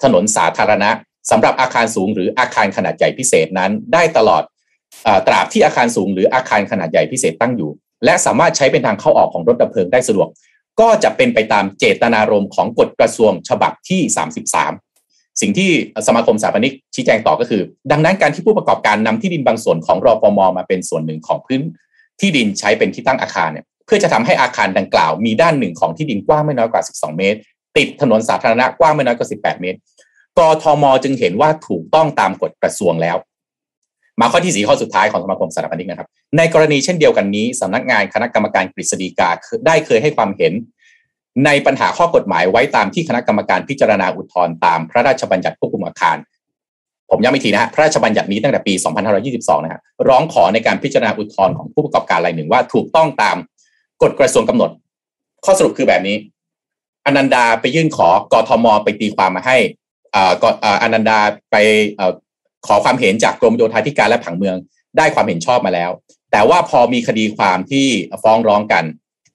[0.03, 0.91] ถนนสาธารณะ
[1.31, 4.43] สำหรับอาคารสูงหรืออาคารขนาดใหญ่พิเศษนั้น ได้ตลอด
[5.27, 7.71] ตราบที่อาคารสูงหรืออาคารขนาดใหญ่พิเศษตั้งอยู่
[8.05, 10.29] และสามารถใช้เป็นทางเข้าออกของรถดับเพลิงได้สะดวก
[10.81, 14.01] ก็จะเป็นไปตามเจตนารมณ์ของกฎกระทรวงฉบับที่
[14.71, 15.71] 33 สิ่งที่
[16.07, 21.63] สมาคมสถาปนิกชี้แจงต่อก็คือ ดังนั้นการที่ผู้ประกอบการนำที่ดินบางส่วนของรอปมมาเป็นส่วนหนึ่งของพื้น
[22.21, 27.39] ที่ดินใช้เป็นที่ตั้งอาคารเนี่ย เพื่อจะทำให้อาคารดังกล่าว มีด้านหนึ่งของที่ดินกว้างไม่น้อยกว่า 12 เมตร
[27.77, 29.79] ติดถนนสาธารณะกว้างไม่น้อยกว่า 18 เมตร
[30.39, 33.17] กทมจึงเห็นว่าถูกต้องตามกฎกระทรวงแล้ว
[34.21, 39.31] มาข้อที่สีข้อสุดท้ายของสมาคมสถาปนิกนะครับ ในกรณีเช่นเดียวกันนี้สำนักงานคณะกรรมการกฤษฎีกา
[39.67, 40.53] ได้เคยให้ความเห็น
[41.47, 46.17] ในปัญหาข้อกฎหมายไว้ตามที่คณะกรรมการพิจารณาอุทธรณ์ตามพระราชบัญญัติควบคุมอาคาร
[47.11, 48.75] ผมย้ำอีกทีนะฮะพระราชบัญญัตินี้ตั้งแต่ปี
[49.19, 53.37] 2522 นะครับร้องขอในการพิจารณาอุทธรณ์ของผู้ประกอบการรายหนึ่งว่าถูกต้องตาม
[54.03, 54.71] กฎกระทรวงกำหนด
[55.45, 56.17] ข้อสรุปคือแบบนี้
[57.07, 59.59] อนันดาไปยื่นขอกทมไปตีความมาให้
[60.43, 60.49] ก็
[60.83, 61.19] อนันดา
[61.51, 61.57] ไป
[62.67, 64.57] ขอความเห็นจากกรมโยธาธิการและผังเมือง
[64.97, 65.91] ได้ความเห็นชอบมาแล้ว
[66.33, 67.87] แต่ว่าพอมีคดีความที่
[68.23, 68.85] ฟ้องร้องกัน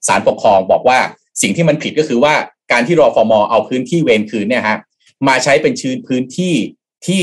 [0.06, 0.98] ศาลปกครองบอกว่า
[1.42, 2.34] สิ่งที่มันผิดก็คือว่า
[2.72, 4.78] การที่รอฟอมเอาพื้นที่เวรคืนเนี่ยฮะ
[5.28, 6.54] มาใช้เป็นชื้นพื้นที่
[7.06, 7.22] ที่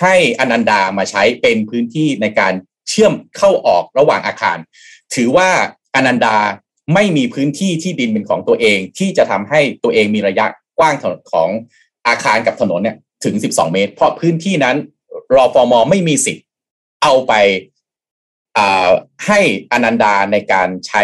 [0.00, 2.52] ให้อนันดามาใช้เป็นพื้นที่ในการ
[2.88, 4.58] เชื่อมเข้าออกระหว่างอาคาร
[5.14, 5.50] ถือว่า
[5.94, 6.36] อนันดา
[6.94, 10.46] ไม่มีพื้นที่ที่ดินเป็นของตัวเอง ที่จะทำให้ตัวเองมีระยะ
[10.78, 10.94] กว้าง
[11.32, 11.48] ของ
[12.06, 14.76] อาคารกับถนนเนี่ยถึง 12 เมตร เพราะพื้นที่นั้น
[15.34, 16.44] รอฟอมไม่มีสิทธิ์
[17.02, 17.32] เอาไป
[19.26, 19.40] ให้
[19.72, 21.02] อนันดาในการใช้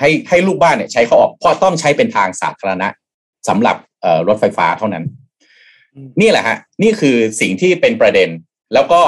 [0.00, 2.88] ให้ให้ลูกบ้านเนี่ยใช้เขาออกเพราะต้องใช้เป็นทางสาธารณะ
[3.48, 3.76] สำหรับ
[4.28, 5.04] รถไฟฟ้าเท่านั้น
[6.20, 8.28] นี่แหละฮะ นี่คือสิ่งที่เป็นประเด็น
[8.74, 9.00] แล้วก็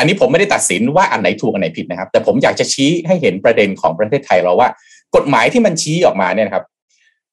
[0.00, 4.68] อันนี้ผมไม่ได้ตัดสินว่าอันไหนถูกอันไหนผิดนะครับ แต่ผมอยากจะชี้ให้เห็นประเด็นของประเทศไทยเราว่า
[5.16, 6.64] กฎหมายที่มันชี้ออกมาเนี่ยครับ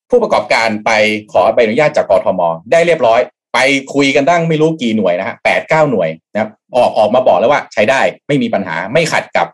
[0.09, 0.91] ผู้ประกอบการไป
[1.31, 2.41] ขอใบอนุญาตจากกทม
[2.71, 3.19] ได้เรียบร้อย
[3.53, 3.59] ไป
[3.93, 9.47] คุยกันตั้งไม่รู้กี่หน่วยนะฮะแปดเก้าหน่วยนะครับออกออกมาบอกแล้วว่าใช้ได้ไม่มีปัญหาไม่ขัดกับ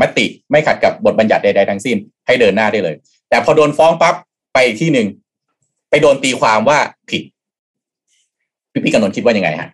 [0.00, 1.96] มติไม่ขัดกับบทบัญญัติใดๆทั้งสิ้น
[2.26, 2.94] ให้เดินหน้าได้เลย
[3.28, 4.14] แต่พอโดนฟ้องปั๊บ
[4.54, 5.06] ไปที่หนึ่ง
[5.90, 6.78] ไปโดนตีความว่า
[7.10, 7.22] ผิด
[8.72, 9.68] พี่พี่กนนคิดว่ายังไงฮะ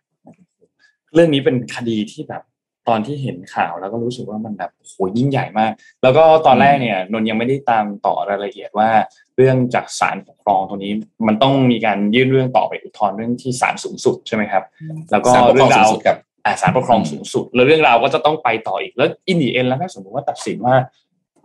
[1.17, 2.43] เรื่องนี้เป็นคดีที่แบบ
[2.89, 5.73] ตอนที่เห็นข่าวแล้วก็รู้สึกว่ามันแบบโหยิ่งใหญ่มาก
[6.03, 8.91] แล้วก็ตอนแรกเนี่ยนนยังไม่ได้ตามต่อรายละเอียดว่า
[9.37, 10.93] เรื่องจากศาลปกครองตรงนี้
[11.27, 14.65] มันต้องมีการยื่นเรื่องต่อไปอุทธรณ์เรื่องที่ศาลสูงสุดใช่ไหมครับ
[15.11, 16.17] แล้วก็เรื่องราวกับ
[16.61, 20.75] ศาลปกครองสูงสุด แล้วเรื่องราวก็จะต้องไปต่ออีกแล้วอินดีเอ็นแล้วถ้าสมมติว่าตัดสินว่า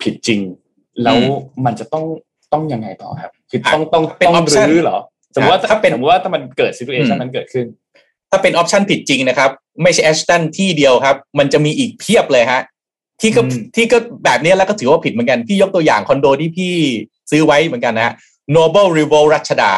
[0.02, 0.40] ผิดจริง
[1.04, 1.18] แล้ว
[1.66, 2.06] มันจะต้อง
[2.54, 5.00] ต้องยังไงต่อครับ คือต้องต้องเป็น option หรอ
[5.36, 7.66] สมมติว่าถ้าเป็นสมมติว่าถ้ามันเกิด situation นั้นเกิดขึ้น
[8.32, 9.52] ถ้าเป็น option ผิดจริงนะครับ
[9.84, 12.62] ไม่ใช่ Ashton ที่เดียวครับ มันจะมีอีกเพียบเลยฮะ
[13.22, 13.42] ที่ก็
[13.76, 16.74] ที่ก็แบบนี้แล้วก็ถือว่าผิดเหมือนกัน พี่ยกตัวอย่างคอนโดที่พี่
[17.32, 18.14] ซื้อไว้เหมือนกันนะฮะ
[18.56, 19.72] Noble r e v o l รัชดา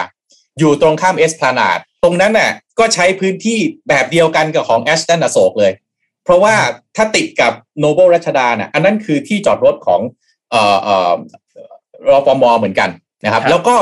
[0.60, 3.58] อยู่ตรงข้ามเอสพลานาดตรงนั้นน่ะ ก็ใช้พื้นที่
[3.88, 5.74] แบบเดียวกันกับของ Ashton อโศกเลย
[6.24, 6.56] เพราะว่า
[6.96, 7.54] ถ้าติดกับ
[7.84, 10.02] Noble รัชดาน่ะ อันนั้นคือที่จอดรถของ
[10.52, 11.14] เอ่อเอ่อ
[12.10, 12.90] รอฟมเหมือนกัน
[13.26, 13.76] นะครับ แล้วก็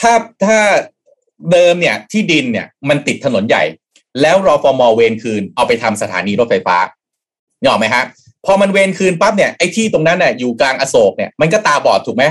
[0.00, 0.12] ถ้า
[0.44, 0.58] ถ้า
[1.52, 3.62] เดิมเนี่ยที่ดินเนี่ยมันติดถนนใหญ่
[4.20, 6.76] แล้วรอฟมเวนคืนเอาไปทำสถานีรถไฟฟ้า
[7.60, 8.04] เนี่ยหรอไหมฮะ
[8.46, 12.24] พอมันเวนคืนปั๊บเนี่ยไอ้ที่ตรงนั้นเนี่ยอยู่กลางอโศกเนี่ยมันก็ตาบอดถูกไหม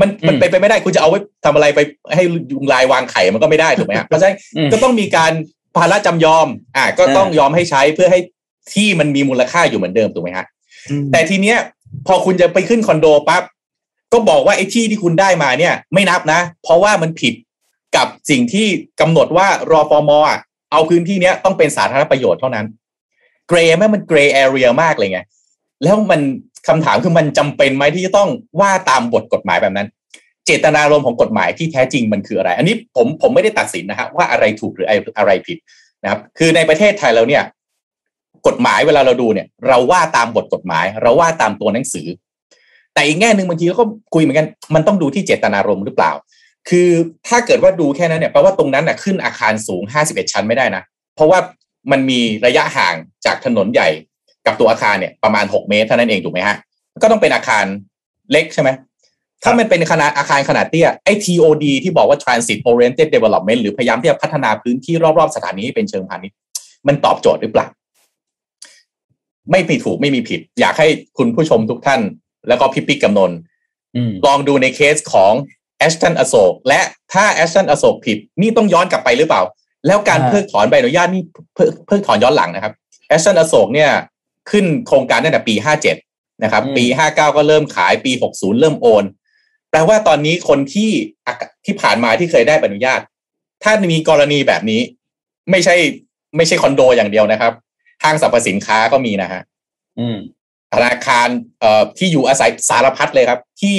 [0.00, 1.80] มันมันเป็นไปไม่ได้คุณจะเอาไว้ทำอะไรไป
[2.14, 4.36] ให้ยุงลายวางไข่มันก็ไม่ได้ถูกไหมฮะเพราะฉะนั้น
[4.72, 5.32] ก็ต้องมีการ
[5.76, 8.20] ภาระจำยอม อ่าก็ต้องยอมให้ใช้เพื่อให้
[8.74, 10.46] ที่มันมีมูลค่าอยู่เหมือนเดิมถูกไหมฮะ
[11.12, 11.58] แต่ทีเนี้ย
[12.06, 13.42] พอคุณจะไปขึ้นคอนโดปั๊บ
[14.12, 17.34] ก็บอกว่าไอ้ที่ที่คุณได้มาเนี่ย ไม่นับนะ เพราะว่ามันผิด
[17.96, 18.66] กับสิ่งที่
[19.00, 20.40] กำหนดว่ารอฟอมอะ
[20.74, 22.66] เอาพื้นที่เนี้ยต้องเป็นสาธารณประโยชน์เท่านั้น
[23.48, 25.20] เกรย์แม่มันเกรย์แอเรียมากเลยไง
[25.82, 26.20] แล้วมัน
[26.68, 28.28] คำถามคือมันจำเป็นไหมที่จะต้อง
[28.60, 29.88] ว่าตามบทกฎหมายแบบนั้น
[30.46, 34.86] เจตนารมณ์ของกฎหมายที่แท้จริงมันคืออะไร อันนี้ผมผมไม่ได้ตัดสินนะฮะว่าอะไรถูกหรือ
[35.18, 35.58] อะไรผิด
[36.02, 37.42] นะครับ คือในประเทศไทยเราเนี่ย
[38.46, 42.06] กฎหมายเวลาเราดูเนี่ย เราว่าตามบทกฎหมาย เราว่าตามตัวหนังสือ
[42.94, 43.84] แต่อีกแง่หนึ่งบางทีก็
[44.14, 46.12] คุยเหมือนกัน มันต้องดูที่เจตนารมณ์หรือเปล่า
[46.68, 46.88] คือ
[47.28, 50.82] ถ้าเกิดว่าดูแค่นั้นเนี่ยแปลว่าตรงนั้นน่ะขึ้นอาคารสูง 51 ชั้นไม่ได้นะ
[51.14, 51.38] เพราะว่า
[51.90, 52.94] มันมีระยะห่าง
[53.26, 53.88] จากถนนใหญ่
[54.46, 56.56] กับตัวอาคารเนี่ยประมาณ 6 เมตรเท่านั้นเองถูกไหมฮะ
[57.02, 57.64] ก็ต้องเป็นอาคาร
[58.32, 58.70] เล็กใช่ไหม
[59.42, 66.36] ถ้ามันเป็นขนาดอาคารขนาดเตี้ยไอ้ TOD ที่บอกว่า Transit Oriented Development หรือพยายามที่จะพัฒนาพื้นที่รอบๆสถานีให้เป็นเชิงพาณิชย์
[66.86, 67.66] มันตอบโจทย์หรือเปล่า
[69.50, 70.88] ไม่ผิดถูกไม่มีผิด อยากให้
[71.18, 72.00] คุณผู้ชมทุกท่าน
[72.48, 73.30] แล้วก็พี่ปิ๊กกำนน
[74.26, 75.32] ลองดูในเคสของ
[75.78, 76.80] แอชตันอโศกและ
[77.12, 79.42] ถ้าแอชตันอโศกผิดนี่ต้องย้อนกลับไปหรือเปล่า
[79.86, 81.22] แล้วการเพิกถอนใบอนุญาตนี่
[81.86, 82.72] เพิกถอนย้อนหลังนะครับ
[83.08, 83.90] แอชตันอโศกเนี่ย
[84.50, 85.54] ขึ้นโครงการตั้งแต่ปี
[85.98, 89.04] 57นะครับ ปี59ก็เริ่มขายปี60เริ่มโอน
[89.70, 90.90] แปลว่าตอนนี้คนที่
[91.64, 93.00] ที่ผ่านมาที่เคยได้ใบอนุญาต
[93.62, 94.80] ถ้ามีกรณีแบบนี้
[95.50, 95.76] ไม่ใช่
[96.36, 97.52] ไม่ใช่คอนโดอย่างเดียวนะครับ
[98.02, 99.42] ห้างสรรพสินค้าก็มีนะฮะ
[100.72, 101.28] ธนาคาร
[101.60, 103.78] เอ่อที่อยู่อาศัยสารพัดเลยครับ ที่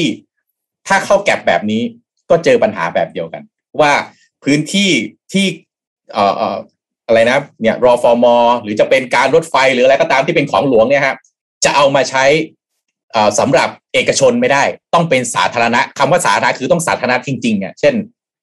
[0.88, 1.82] ถ้าเข้าแก็บแบบนี้
[2.30, 3.44] ก็เจอปัญหาแบบเดียวกัน
[3.82, 3.92] ว่า
[4.44, 4.90] พื้นที่
[5.34, 5.46] ที่
[6.14, 6.56] เอ่อ
[7.08, 11.18] อะไรนะเนี่ยรอฟอร์มอหรือจะเป็นการรถไฟหรืออะไรก็ตามที่เป็นของหลวงเนี่ยครับ
[11.66, 12.26] จะเอามาใช้
[13.40, 14.64] สำหรับเอกชนไม่ได้
[14.94, 17.94] ต้องเป็นสาธารณะคำว่าสาธารณะคือต้องสาธารณะจริงๆเนี่ยเช่น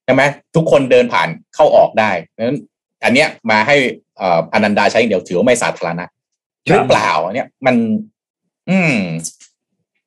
[0.05, 0.23] ใช่ไหม
[0.57, 2.59] ทุกคนเดินผ่านเข้าออกได้นั้น
[3.05, 3.77] อันเนี้ยมาให้
[4.53, 6.05] อนันดาใช้เดี๋ยวถือว่าไม่สาธารณะ
[6.67, 7.77] หรือเปล่าเนี่ยมัน
[8.71, 8.97] อืม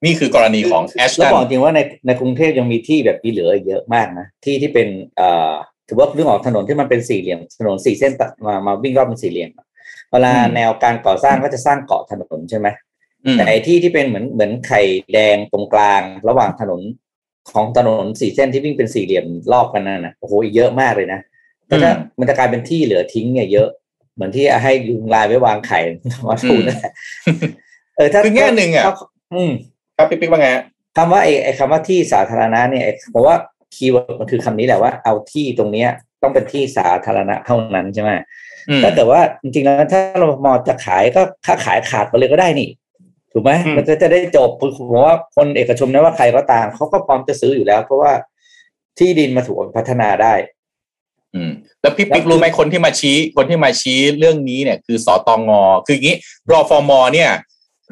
[0.06, 5.54] นี่คือกรณีของแอชตันแล้วบอกจริงว่าในในกรุงเทพยังมีที่แบบนี้เหลือเยอะมากนะ ที่ที่เป็นเอ่อ
[5.88, 8.12] ถือว่าเรื่องของถนนที่มันเป็นสี่เหลี่ยมถนนสี่เส้น
[8.46, 9.50] มามาวิ่งรอบเป็นสี่เหลี่ยม
[10.12, 12.68] เวลาแนวการก่อสร้างก็จะสร้างเกาะถนนใช่ไหม
[13.34, 14.82] แต่ไอ้ที่ที่เป็นเหมือนเหมือนไข่
[15.14, 16.82] แดงตรงกลาง ระหว่างถนน
[17.52, 21.20] ของถนนสี่เส้นที่วิ่งเป็นสี่เหลี่ยมรอบกันนั่นนะโอ้โหเยอะมากเลยนะ
[21.70, 23.68] ก็จะมันจะกลายเป็นที่เหลือทิ้งเนี่ยเยอะ
[24.16, 25.80] เหมือนที่ให้ยุงลายไว้วางไข่
[26.28, 26.94] มาทูนั่นแหละ
[27.96, 28.84] เออถ้าคือแง่หนึ่งอะ
[29.34, 29.52] อืม
[29.98, 30.50] ครับปิ๊กปิ๊กว่าไง
[30.98, 33.36] คำว่าไอ้ไอ้คำว่าที่สาธารณะเนี่ยเพราะว่า
[33.76, 35.90] keyword มันคือคำนี้แหละว่าเอาที่ตรงเนี้ย
[36.22, 38.10] ต้องเป็นที่สาธารณะเท่านั้นใช่ไหม
[38.84, 42.70] ถ้าเกิดว่าจริงๆแล้วถ้าเรามอจะขายก็ค่าขายขาดไปเลยก็ได้นี่
[43.32, 48.12] ถูกไหมมันจะจะได้จบผมว่าคนเอกชนไม่ว่าใครก็ตามเขาก็พร้อมจะซื้ออยู่แล้ว เพราะว่า
[48.98, 50.34] ที่ดินมาถูกพัฒนาได้
[51.36, 51.52] อืม
[51.82, 56.18] แล้วพี่ปิ๊กรู้ไหมคนที่มาชี้ คนที่มาชี้เรื่องนี้เนี่ย คือสอตองอคืออย่างนี้
[56.52, 57.32] รอฟอร์มเนี่ย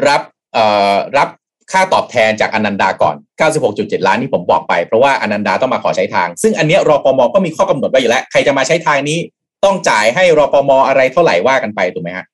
[0.08, 0.22] รับ
[0.54, 1.30] เอ่อรับ
[1.72, 3.16] ค่าตอบแทนจากอนันดาก่อน
[3.62, 9.20] 96.7 ล้านที่ผมบอกไป เพราะว่าอนันดาต้องมาขอใช้ทาง ซึ่งอันนี้รอปมก็มีข้อกำหนดไว้อยู่แล้ว ใครจะมาใช้ทางนี้
[9.66, 12.26] ต้องจ่ายให้รอปมอะไรเท่าไหร่ว่ากันไปถูกไหมฮะ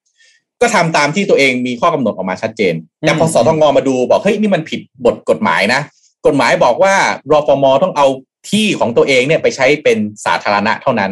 [0.62, 5.82] ก็ทำตามที่ตัวเองมีข้อกำหนดออกมาชัดเจน แต่พอสทงมาดูบอกเฮ้ยนี่มันผิดบทกฎหมายนะ
[6.26, 6.94] กฎหมายบอกว่า
[7.32, 8.08] รอปมต้องเอา
[8.50, 11.12] ที่ของตัวเองเนี่ยไปใช้เป็นสาธารณะเท่านั้น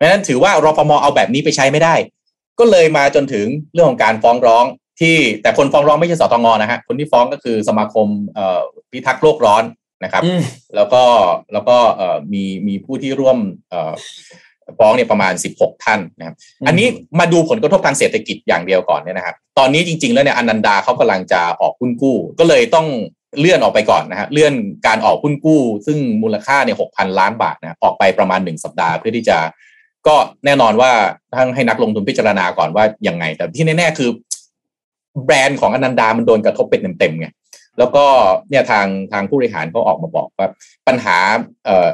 [0.00, 1.94] ดังนั้นถือว่ารอปมเอาแบบนี้ไปใช้ไม่ได้
[2.58, 4.64] ก็เลยมาจนถึงเรื่องของการฟ้องร้อง
[5.00, 8.06] ที่แต่คนฟ้องร้องไม่ใช่สตงนะฮะคนที่ฟ้องก็คือสมาคม
[8.92, 9.64] พิทักษ์โลกร้อน
[10.04, 10.22] นะครับ
[10.76, 11.02] แล้วก็
[11.52, 11.76] แล้วก็
[12.32, 13.38] มีมีผู้ที่ร่วม
[14.78, 16.34] ฟ้องเนี่ยประมาณ 16 ท่านนะครับ
[16.66, 16.86] อันนี้
[17.18, 22.86] มาดูผลกระทบทางเศรษฐกิจอย่างเดียวก่อนเนี่ยนะครับ ตอนนี้จริง ๆ แล้วเนี่ยอนันดาเขากำลังจะออกหุ้นกู้ ก็เลยต้อง
[23.38, 24.54] เลื่อนออกไปก่อนนะฮะเลื่อน
[24.86, 29.38] การออกหุ้นกู้ ซึ่งมูลค่าเนี่ยหกพันล้านบาทนะออกไปประมาณหนึ่งสัปดาห์เพื่อที่จะ
[30.06, 30.90] ก็แน่นอนว่า
[31.36, 34.08] ทั้งให้นักลงทุนพิจารณาก่อนว่ายังไง แต่ที่แน่ ๆ คือ
[35.24, 37.28] แบรนด์ของอนันดามันโดนกระทบเป็นเต็มๆไง
[37.78, 38.04] แล้วก็
[38.50, 40.48] เนี่ยทางทางผู้บริหารเขาออกมาบอกว่า
[40.88, 41.16] ปัญหา
[41.64, 41.90] เอ่อ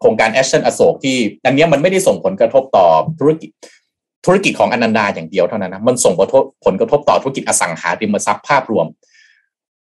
[0.00, 1.16] โครงการแอชเชนอโศกที่
[1.46, 2.86] อันนี้มันไม่ได้ส่งผลกระทบต่อ
[3.20, 3.50] ธุรกิจ
[4.26, 6.26] ธุรกิจของอนันดาอย่างเดียวเท่านั้นนะมันส่งผล
[6.64, 8.86] ผลกระทบต่อธุรกิจอสังหาริมทรัพย์ภาพรวม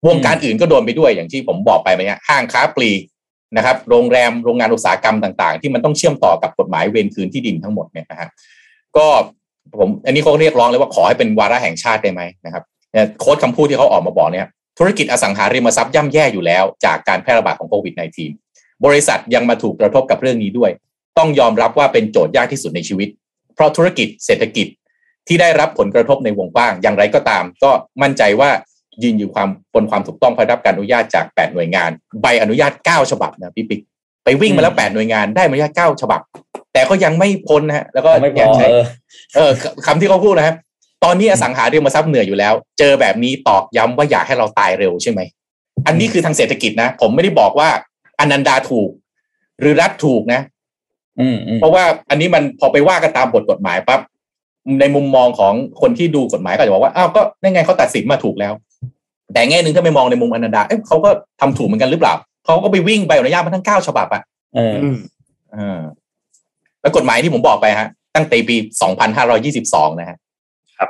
[0.08, 3.02] วงการอื่นก็โดนไปด้วยอย่างที่ผมบอกไปไหมฮะห้างค้าปลีก
[3.58, 8.30] นะครับ โรงแรมโรงงานอุตสาหกรรมต่าง ๆ ที่มันต้องเชื่อมต่อกับกฎหมายเวรคืนที่ดินทั้งหมดเนี่ยนะฮะ
[8.98, 9.08] ก็
[9.80, 12.64] ผมอันนี้เขาเรียกร้องเลยว่าขอให้เป็นวาระแห่งชาติได้ไหมนะครับ
[13.20, 14.48] โค้ดคำพูดที่เขาออกมาบอกเนี่ย
[14.80, 17.94] ธุรกิจอสังหาริมทรัพย์ย่ำแย่อยู่แล้ว จากการแพร่ระบาดของโควิด
[18.40, 20.72] -19 บริษัทยังมาถูกกระทบกับเรื่องนี้ด้วย
[21.18, 23.10] ต้องยอมรับว่าเป็นโจทย์ยากที่สุดในชีวิต
[23.56, 24.68] เพราะธุรกิจเศรษฐกิจ
[25.28, 27.72] ที่ได้รับผลกระทบในวงกว้าง อย่างไรก็ตาม ก็
[28.02, 28.50] มั่นใจว่า
[29.04, 31.90] ยืนอยู่ความบนความถูกต้องภายรับการอนุญาตจาก 8 หน่วยงาน
[32.22, 33.82] ใบอนุญาต 9 ฉบับนะพี่ปิ๊ก
[34.24, 36.22] ไปวิ่งมาแล้ว 8 หน่วยงานได้อนุญาต 9 ฉบับ
[36.74, 38.52] แต่ก็ยังไม่พ้นนะฮะแล้วก็ไม่พอ
[39.36, 39.52] เออ
[39.86, 40.56] คำที่เขาพูดนะครับ
[41.04, 45.22] ตอนนี้อสังหาริมทรัพย์เหนื่อยอยู่แล้ว เจอแบบนี้ตอกย้ำว่าอยากให้เราตายเร็วใช่ไหม
[45.88, 47.70] อันนี้คือทางเศรษฐกิจนะ ผมไม่ได้บอกว่า
[48.20, 48.90] อนันดาถูก
[49.60, 50.42] หรือรัฐถูกนะ
[51.60, 54.00] เพราะว่าอันนี้มันพอไปว่ากันตามบทกฎหมายปั๊บ
[54.80, 58.54] ในมุมมองของคนที่ดูกฎหมายก็จะบอกว่าอ้าวก็ได้ไงเขาตัดสินมาถูกแล้ว
[59.34, 61.10] แต่แง่หนึ่งถ้าไม่มองในมุมอนันดาเอ๊ะเขาก็
[61.42, 62.14] ทำถูกเหมือนกันหรือเปล่า
[62.46, 64.22] เขาก็ไปวิ่งใบอนุญาตมาทั้งเก้าฉบับอะ
[64.56, 64.76] เออ
[65.54, 65.80] เออ
[66.84, 70.18] แล้วกฎหมายที่ผมบอกไปฮะ ตั้งแต่ปีสองพันห้าร้อยี่สิบสองนะฮะ
[70.80, 70.90] ครับ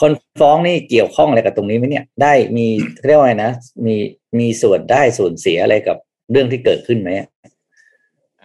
[0.00, 2.66] คนฟ้องนี่เกี่ยวข้องอะไรกับตรงนี้ไหมเนี่ย ได้มี
[3.06, 3.52] เรียกว่าไงนะ
[3.86, 3.94] มี
[4.38, 5.96] มีส่วนได้ส่วนเสียอะไรกับ
[6.30, 7.10] เรื่องที่เกิดขึ้นไหม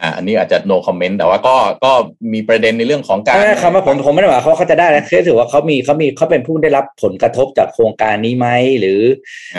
[0.01, 1.91] อ่าอันนี้อาจจะ no comment แต่ว่าก็ก็
[2.33, 8.47] มีประเด็นในเรื่องของการคำว่าผมผมไม่ได้หมายเขาเขาจะได้นะคือถือว่าเขามีเขามีเขาเป็นผู้ได้รับผลกระทบจากโครงการนี้ไหม
[8.79, 8.99] หรือ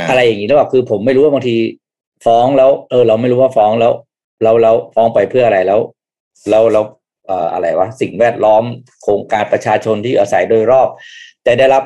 [0.08, 1.56] อะไรอย่างนี้หรือเปล่าคือผมไม่รู้ว่าบางที
[2.26, 3.92] ฟ้องแล้ว เออ เราไม่รู้ว่าฟ้องแล้ว
[4.42, 5.80] เราเราฟ้องไปเพื่ออะไรแล้ว
[6.50, 6.82] เราเรา
[7.26, 8.64] เอ่ออะไรวะสิ่งแวดล้อม
[9.02, 10.88] โครงการประชาชนที่อาศัยโดยรอบ
[11.46, 11.82] จะได้รับ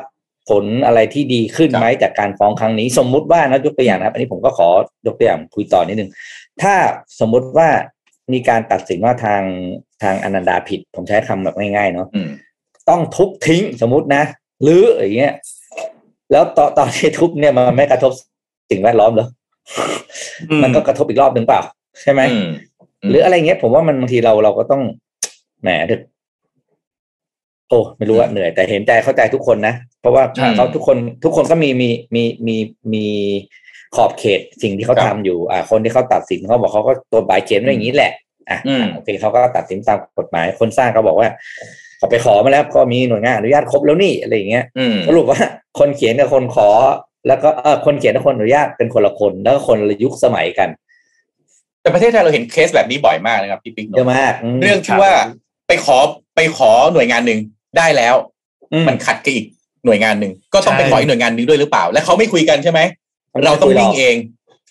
[0.51, 4.69] ผลอะไรที่ดีขึ้นไหมจากการฟ้องครั้งนี้ สมมุติว่านะยกตัวอย่างนะครับ อันนี้ผมก็ขอ
[5.07, 6.11] ยกตัวอย่างคุยต่อนิดนึง
[6.63, 6.75] ถ้า
[7.21, 7.69] สมมุติว่า
[8.33, 9.43] มีการตัดสินว่าทาง
[10.03, 12.07] ทางอนันดาผิด ผมใช้คำแบบง่ายๆเนาะ
[12.89, 14.23] ต้องทุบทิ้งสมมตินะ
[14.63, 15.35] หรืออย่างเงี้ย
[16.33, 18.13] แล้วตอนตอนที่ทุบเนี่ยมันไม่กระทบ
[18.71, 19.29] สิ่งแวดล้อมเหรอ
[20.63, 21.61] มันก็กระทบอีกรอบหนึ่งเปล่า
[22.03, 22.21] ใช่ไหม
[23.09, 24.83] หรืออะไรเงี้ยผมว่ามันบางทีเราเราก็ต้อง
[25.63, 26.01] แหมดึก
[27.69, 30.25] โอ้ไม่รู้ว่าเหนื่อย แต่เห็นใจเข้าใจทุกคนนะ เพราะว่า
[30.57, 32.57] เขาทุกคนทุกคนก็มีมีมีมี
[32.93, 33.07] มี
[33.97, 38.13] ขอบเขตสิ่งที่เขาทำอยู่ อ่า คนที่เขาตัดสินเขาบอกเขาก็ตัวบายเขียนไว้อย่างนี้แหละ
[38.51, 38.59] อะ
[38.95, 41.29] โอเคเขาก็ตัดสินตามกฎหมาย คนสร้างเขาบอกว่า
[41.99, 44.65] เขาไปขอมาแล้วก็มีหน่วยงานอนุญาตครบแล้วนี่อะไรอย่างเงี้ย
[45.09, 45.41] สรุปว่า
[45.79, 46.69] คนเขียนกับคนขอ
[47.27, 50.69] แล้วก็เออคนเขียนกับคนอนุญาตเป็นคนละคน แล้วก็คนละยุคสมัยกัน
[51.83, 54.33] แต่ประเทศไทยเราเห็นเคสแบบนี้บ่อยมากนะครับพี่ปิ๊กเยอะมาก
[54.63, 55.13] เรื่องที่ว่า
[55.69, 55.99] ไปขอ
[56.37, 57.41] ไปขอหน่วยงานหนึ่ง
[57.79, 58.15] ได้แล้ว
[58.89, 59.47] มันขัดกับอีก
[59.85, 62.81] หน่วยงานหนึ่งก็ต้องไปขออีกหน่วยงานหนึ่งด้วยหรือเปล่า และเขาไม่คุยกันใช่ไหม
[63.45, 64.17] เราต้องวิ่งเอง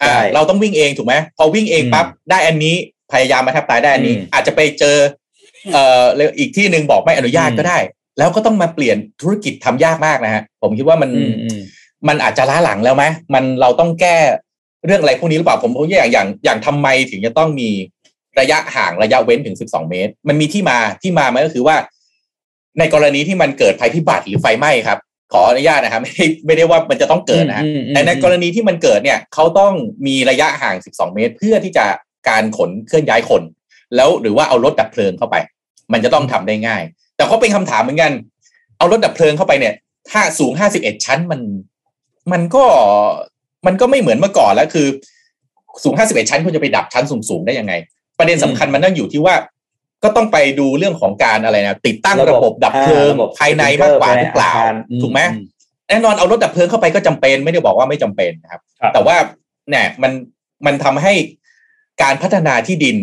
[0.03, 2.75] อ่าเราต้องวิ่งเองถูกไหมพอวิ่งเองปั๊บได้อันนี้
[3.11, 4.97] พยายามมาแทบตายได้อันนี้ อาจจะไปเจอ
[5.73, 6.03] เอ่อ
[6.39, 7.77] อีกที่หนึ่งบอกไม่อนุญาตก็ได้
[8.17, 11.09] แล้วก็ต้องมาเปลี่ยนธุรกิจทำยากมากนะฮะผมคิดว่ามัน
[12.07, 14.17] มันอาจจะล้าหลังแล้วไหมมันเราต้องแก้
[14.85, 17.69] เรื่องอะไรพวกนี้หรือเปล่าผมผมอย่างอย่างอย่างทำไมถึงจะต้องมี
[18.39, 21.75] ระยะห่างระยะเว้นถึง 12 เมตร มันมีที่มาที่มามันก็คือว่า
[22.79, 24.99] ในกรณีที่มันเกิดภัยพิบัติหรือไฟไหม้ครับ
[25.33, 29.73] ขออนุญาตนะครับไม่ได้ไม่ได้ว่ามันจะต้องเกิดนะฮะแต่ในกรณีที่มันเกิดเนี่ยเขาต้อง
[30.07, 31.85] มีระยะห่าง 12 เมตร เพื่อที่จะ
[32.29, 33.41] การขนเคลื่อนย้ายคน
[33.95, 35.35] แล้วหรือว่าเอารถดับเพลิงเข้าไป
[35.93, 36.83] มันจะต้องทำได้ง่าย
[37.15, 38.11] แต่ก็เป็นคำถามเหมือนกัน
[38.77, 39.73] เอารถดับเพลิงเข้าไปเนี่ย
[40.09, 41.41] ถ้าสูง 51 ชั้นมัน
[42.31, 42.65] มันก็
[43.67, 44.87] มันก็ไม่เหมือนเมื่อก่อนแล้วคือ
[45.83, 47.73] สูง 51 ชั้นคุณจะไปดับชั้นสูงๆได้ยังไง
[48.19, 49.35] ประเด็นสำคัญมันต้องอยู่ที่ว่า
[50.03, 54.53] ก็ต้องไปดูเรื่องของการอะไรนะติดตั้งระบบดับเพลิงภายในมากกว่าหรือเปล่า
[55.01, 55.21] ถูกไหม
[55.89, 58.61] แน่นอนเอารถดับเพลิงเข้าไปก็จำเป็นไม่ได้บอกว่าไม่จำเป็นนะครับ
[58.93, 59.15] แต่ว่า
[59.69, 60.11] เนี่ยมัน
[60.65, 61.13] มันทำให้
[62.03, 62.97] การพัฒนาที่ดิน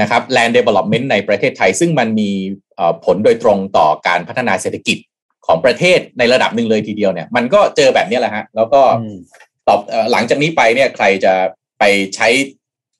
[0.00, 2.30] นะครับ land development ในประเทศไทย ซึ่งมันมี
[3.04, 4.98] ผลโดยตรงต่อการพัฒนาเศรษฐกิจ
[5.46, 8.80] ของประเทศในระดับหนึ่งเลยทีเดียวเนี่ย มันก็เจอแบบนี้แหละฮะแล้วก็
[9.68, 9.80] ตอบ
[10.12, 11.32] หลังจากนี้ไปเนี่ยใครจะ
[11.78, 11.84] ไป
[12.14, 12.28] ใช้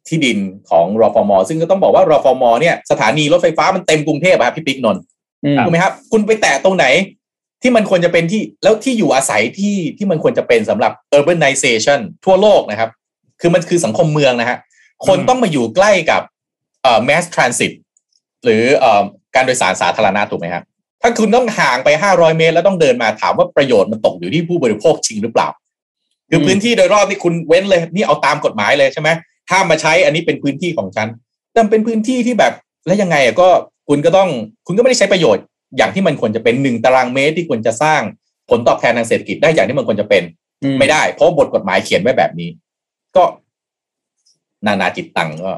[0.09, 0.39] ที่ดิน
[0.71, 5.03] ของรอฟมซึ่งก็ต้องบอกว่ารอฟมเนี่ยสถานีรถไฟฟ้ามันเต็มกรุงเทพครับพี่ปิ๊กนนท์
[5.65, 6.87] ถูกไหมครับ คุณไปแตะตรงไหน
[7.63, 12.91] ที่มันควรจะเป็นที่แล้วที่อยู่อาศัยที่ที่มันควรจะเป็นสำหรับ urbanization ทั่วโลกนะครับ
[13.41, 14.59] คือมันคือสังคมเมืองนะฮะ
[15.07, 16.23] คนต้องมาอยู่ใกล้กับ
[16.83, 17.73] เอ่อ mass transit
[18.45, 19.03] หรือเอ่อ
[19.35, 20.65] การโดยสารสาธารณะถูกไหมครับ
[21.03, 25.49] ถ้าคุณต้องห่างไปห้าร้อยเมตร แล้วต้องเดินมาถามว่าประโยชน์มันตกอยู่ที่ผู้บริโภคจริงหรือเปล่า
[26.31, 29.09] คือพื้นที่โดยรอบนี่คุณเว้นเลยนี่เอาตามกฎหมายเลยใช่ไหม
[29.51, 31.09] ห้ามมาใช้อันนี้เป็นพื้นที่ของฉัน
[31.53, 32.53] แต่เป็นพื้นที่ที่แบบ
[32.87, 33.49] แล้วยังไงอะก็
[33.89, 34.29] คุณก็ต้อง
[34.67, 35.45] คุณก็ไม่ได้ใช้ประโยชน์
[35.77, 38.01] อย่างที่มันควรจะเป็นหนึ่งตารางเมตรที่ควรจะสร้าง
[38.51, 40.23] ผลตอบแทนทางเศรษฐกิจได้อย่างที่มันควรจะเป็น
[40.79, 42.51] ไม่ได้ เพราะบทกฎหมายเขียนไว้แบบนี้
[43.17, 43.25] ก็
[44.67, 45.53] นานาจิตตังก็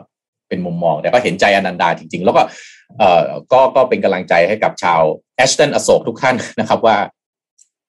[0.49, 2.43] เป็นมุมมอง แต่ก็เห็นใจอนันดาจริง ๆ แล้วก็
[2.99, 3.23] เอ่อ
[3.53, 5.01] ก็ก็เป็นกำลังใจให้กับชาว
[5.37, 6.97] Ashton อโศกทุกท่านนะครับ ว่า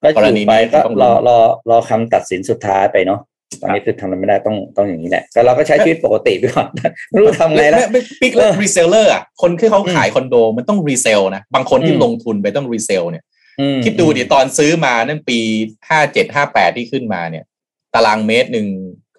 [0.03, 1.37] ก็กรณีไปก็รอรอ
[1.69, 3.19] รอคำตัดสินสุดท้ายไปเนาะ
[3.61, 6.67] ตอนนี้คือทำอะไรไม่ได้ต้องต้องอย่างนี้แหละแต่เราก็ใช้ชีวิตปกติไปก่อน
[7.09, 7.81] ไม่รู้ทำไงแล้ว
[8.21, 13.23] ปิ๊กแล้ว reseller อะคนที่เขาขายคอนโดมันต้อง resell นะ บางคนที่ลงทุนไปต้อง resell เนี่ย
[13.85, 15.39] คิดดูดิตอนซื้อมานั่นปี
[15.89, 17.43] ห้าเจ็ดห้าแปดที่ขึ้นมาเนี่ย
[17.93, 18.67] ตารางเมตรหนึ่ง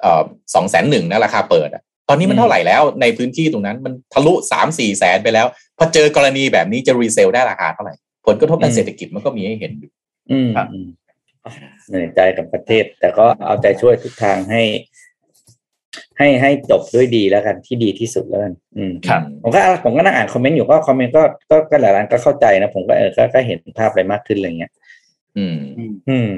[0.01, 0.23] เอ่อ
[0.55, 5.47] สองแสนหนึ่งนะราคาเปิดอะตอนนี้มันเท่าไหร่แล้วในพื้นที่ตรงนั้นมันทะลุสามสี่แสนไปแล้ว
[5.79, 7.95] พอเจอกรณีแบบนี้จะรีเซลได้ราคาเท่าไหร่
[8.27, 9.91] ผลกระทบทางเศรษฐกิจมันก็มีให้เห็นอยู่
[11.89, 14.63] เหนื่อยใจกับประเทศ แต่ก็เอาใจช่วยทุกทางให้
[16.19, 24.73] ให้ให้จบด้วยดีแล้วกันที่ดีที่สุดแล้วกันอืมครับผมก็ผมก็นั่งอ่านคอมเมนต์อยู่ก็คอมเมนต์ก็ก็ก็หลายร้านก็เข้าใจนะผมก็เออก็เห็นภาพอะไรมากขึ้นอะไรเงี้ย
[25.39, 25.57] อืม
[26.09, 26.29] อืม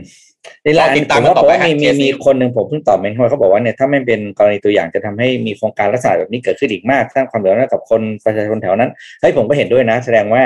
[0.65, 8.91] ในร้านผมก็บอกว่ามีมีมีคนหนึ่งผมเพิ่งตอบเมนเขาบอกว่าเนี่ยถ้าไม่เป็นกรณีตัวอย่างจะทำให้มีโครงการลักษณะแบบนี้เกิดขึ้นอีกมากสร้างความเดือดร้อนกับคนประชาชนแถวนั้น
[9.21, 10.43] เฮ้ยผมก็เห็นด้วยนะ แสดงว่า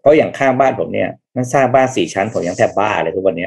[0.00, 3.46] เพราะอย่างข้างบ้านผมเนี่ย มันสร้างบ้านสี่ชั้นผมยังแทบบ้าเลยทุกวันนี้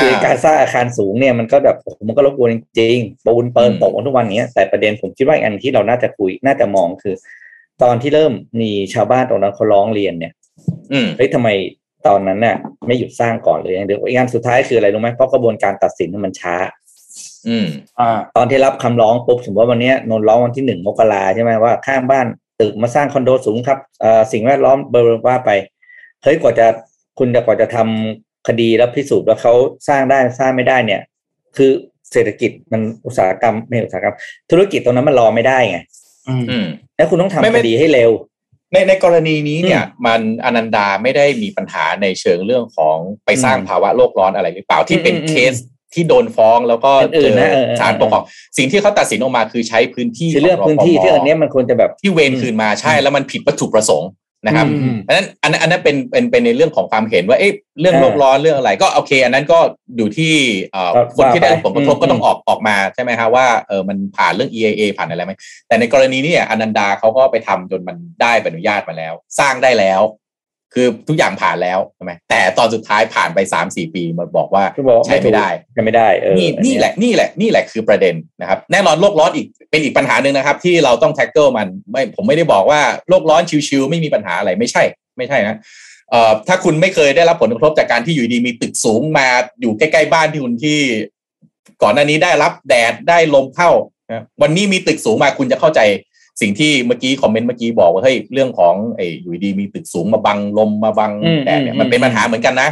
[0.00, 7.14] คือการสร้างอาคารสูงเนี่ยมันก็แบบมันก็รบกวนจริงปูนเปิลตกทุกวันนี้แต่ประเด็นผมคิดว่าอันที่เราน่าจะคุยน่าจะมองคือ
[7.82, 10.32] ตอนที่เริ่มมีชาวบ้านตรงนั้นเขาร้องเรียนเนี่ย
[11.16, 11.48] เฮ้ยทำไม
[12.06, 12.56] ตอนนั้นน่ะ
[12.86, 16.54] ไม่หยุดสร้างก่อนเลยเดี๋ยวอีกอันสุดท้ายคืออะไรรู้ไหมเพราะกระบวนการตัดสินมันช้า
[17.48, 17.66] อืม
[18.00, 22.26] อ่า ตอนที่รับคำร้องปุ๊บสมมติว่าวันนี้นนร้องวันที่หนึ่งมกราใช่ไหมว่าข้างบ้าน
[22.60, 25.50] ตึกมาสร้างคอนโดสูงครับเอ่อสิ่งแวดล้อมเบอร์ว่าไป
[26.22, 26.66] เฮ้ยกว่าจะ
[27.18, 29.52] คุณจะกว่าจะทำคดีแล้วพิสูจน์ว่าเขา
[29.88, 31.00] สร้างได้สร้างไม่ได้เนี่ย
[31.56, 31.70] คือ
[32.12, 34.14] เศรษฐกิจมันอุตสาหกรรมไม่อุตสาหกรรม
[34.50, 35.78] ธุรกิจตรงนั้นมันรอไม่ได้ไง
[36.96, 38.10] แล้วคุณต้องทำคดีให้เร็ว
[38.72, 42.96] ในในกรณีนี้เนี่ย มันอนันดาไม่ได้มีปัญหาในเชิงเรื่องของ
[43.26, 45.54] ไปสร้างภาวะโลกร้อนอะไรหรือเปล่าที่เป็นเคส
[45.94, 47.36] ที่โดนฟ้องแล้วก็เจอ
[47.80, 48.24] ศาลปกครอง
[48.56, 54.10] สิ่งที่เขาตัดสินออกมาคือใช้พื้นที่เรื่องพื้นที่ที่อันนี้มันควรจะแบบที่เวนคืนมาใช่แล้วมันผิดวัตถุประสงค์
[54.46, 54.66] นะครับ
[55.08, 59.58] อันนั้นอันนั้นอันนั้นเป็นเป็นเป็นในเรื่องของความเห็นว่าเอ๊ะเรื่องโลกร้อนเรื่องอะไร ก็โอเค อันนั้นก็
[59.96, 60.34] อยู่ที่
[61.16, 65.32] คนที่ได้ผลกระทบก็ต้องออกออกมาใช่ไหมครับว่าเออมันผ่านเรื่อง EIA ผ่านอะไรไหม
[65.68, 70.00] แต่ในกรณีนี้อนันดาเขาก็ไปทำจนมันได้ใบอนุญาตมาแล้ว สร้างได้แล้ว
[70.74, 74.64] คือทุกอย่างผ่านแล้วใช่ไหมแต่ตอนสุดท้ายผ่านไปสามสี่ปีมันบอกว่า
[75.06, 84.82] ใช้ไม่ได้ใช้ไม่ได้เออนี่นี่แหละนี่แหละนี่แหละคือประเด็นนะครับ แน่นอนโลกร้อนอีกเป็นอีกปัญหาหนึ่งนะครับ ที่เราต้องแท็กเกิลมันไม่ผมไม่ได้บอกว่าโลกร้อนชิวๆไม่มีปัญหาอะไรไม่ใช่
[85.16, 85.56] ไม่ใช่นะ
[86.10, 89.28] เอ่อถ้าคุณไม่เคยได้รับผลกระทบจากการที่อยู่ดีมีตึกสูงมา
[89.60, 90.78] อยู่ใกล้ๆบ้านที่คุณที่
[91.82, 93.70] ก่อนหน้านี้ได้รับแดดได้ลมเข้า
[94.42, 95.80] วันนี้มีตึกสูงมาคุณจะเข้าใจ
[96.40, 101.12] สิ่งที่เมื่อกี้คอมเมนต์เมื่อกี้บอกว่าเฮ้ยเรื่องของไอ้อยู่ดีมีตึกสูงมาบังลมมาบัง
[101.44, 102.68] แดดเนี่ยมันเป็นปัญหาเหมือนกันนะ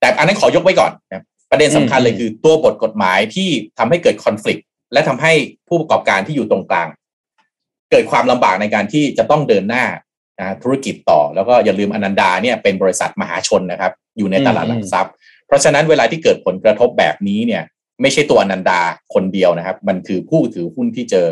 [0.00, 3.48] แต่อันนั้นขอยกไว้ก่อนนะประเด็นสำคัญเลยคือตัวบทกฎหมายที่
[3.78, 4.60] ทำให้เกิดคอน FLICT
[4.92, 5.32] และทำให้
[5.68, 6.88] ผู้ประกอบการที่อยู่ตรงกลาง
[7.90, 9.84] เกิดความลำบากในการที่จะต้องเดินหน้า
[10.62, 15.12] ธุรกิจต่อ แล้วก็อย่าลืมอนันดาเนี่ยเป็นบริษัทมหาชนนะครับ อยู่ในตลาดหลักทรัพย์
[15.46, 17.62] เพราะฉะนั้นเวลาที่เกิดผลกระทบแบบนี้เนี่ย
[18.02, 18.80] ไม่ใช่ตัวอนันดา
[19.14, 21.26] คนเดียวนะครับ มันคือผู้ถือหุ้นที่เจอ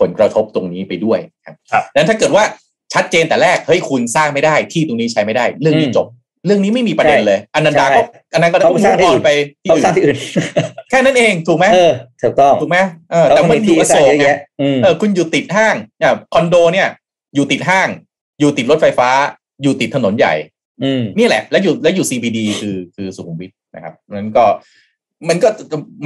[0.00, 2.44] ผลกระทบตรงนี้ไปด้วยครับดังนั้นถ้าเกิดว่า
[2.94, 6.06] ชัดเจนแต่แรกเฮ้ยคุณสร้างไม่ได้ที่ตรงนี้ใช้ไม่ได้ เรื่องนี้จบ
[6.46, 8.00] เรื่องนี้ไม่มีประเด็นเลยอนันดาก็
[8.32, 9.30] อันนั้นก็ต้องสร้างที่อื่นไป
[9.62, 9.70] ที่
[10.04, 10.16] อื่น
[10.90, 11.92] แค่นั้นเองถูกไหมเออ
[12.22, 12.78] ถูกต้องถูกไหม
[13.10, 14.30] เออแต่มันอยู่อโศกไง
[14.82, 16.88] เออคุณอยู่ติดห้างเนี่ยคอนโดเนี่ย
[17.34, 17.88] อยู่ติดห้าง
[18.40, 19.08] อยู่ติดรถไฟฟ้า
[19.62, 20.34] อยู่ติดถนนใหญ่
[21.18, 24.44] นี่แหละ แล้วอยู่แล้วอยู่ CBD คือคือสุขุมวิทนะครับนั้นก็
[25.28, 25.48] มันก็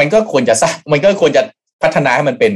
[0.01, 1.43] มันก็ควรจะสร้างมันก็ควรจะ
[1.83, 2.53] พัฒนาให้มันเป็น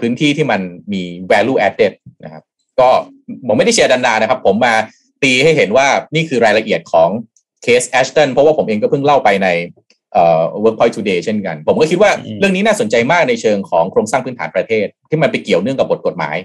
[0.00, 0.60] พื้นที่ที่มัน
[0.92, 1.02] มี
[1.32, 1.92] value added
[2.24, 2.42] นะครับ
[2.80, 2.88] ก็
[3.46, 4.74] ผมไม่ได้เชียร์อนันดานะครับ ผมมา
[5.22, 7.08] ตีให้เห็นว่านี่คือรายละเอียดของ
[7.62, 9.48] case Ashton เพราะว่าผมเองก็เพิ่งเล่าไปใน
[10.12, 16.36] เอ่อ Workpoint Today เช่นกัน ผมก็คิดว่าเรื่องนี้น่าสนใจมากในเชิงของโครงสร้างพื้นฐานประเทศ ที่มันไปเกี่ยวเนื่องกับบทกฎหมาย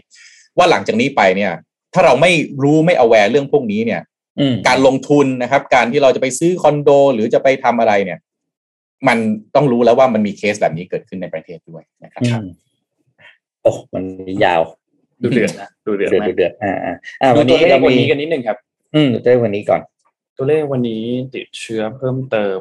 [0.58, 1.52] ว่าหลังจากนี้ไปเนี่ย
[1.94, 2.32] ถ้าเราไม่
[2.64, 4.02] รู้ไม่ aware เรื่องพวกนี้เนี่ย
[4.68, 8.20] การลงทุนนะครับ การที่เราจะไปซื้อคอนโด หรือจะไปทำอะไรเนี่ย
[9.08, 9.18] มัน
[9.56, 12.22] ต้องรู้แล้วว่ามันมีเคสแบบนี้เกิดขึ้นในประเทศด้วยนะครับ
[13.62, 14.04] โอ้มัน
[14.46, 14.62] ยาว
[15.22, 16.78] ดูเดือดนะดูเดือดดูเดือดอ่า
[17.22, 18.58] อ่าวันนี้เราวันนี้กันนิดนึงครับ
[18.96, 19.82] อืมตัวเลขวันนี้ก่อน
[20.38, 21.04] ตัวเลขวันนี้
[21.34, 22.60] ติดเชื้อเพิ่มเติม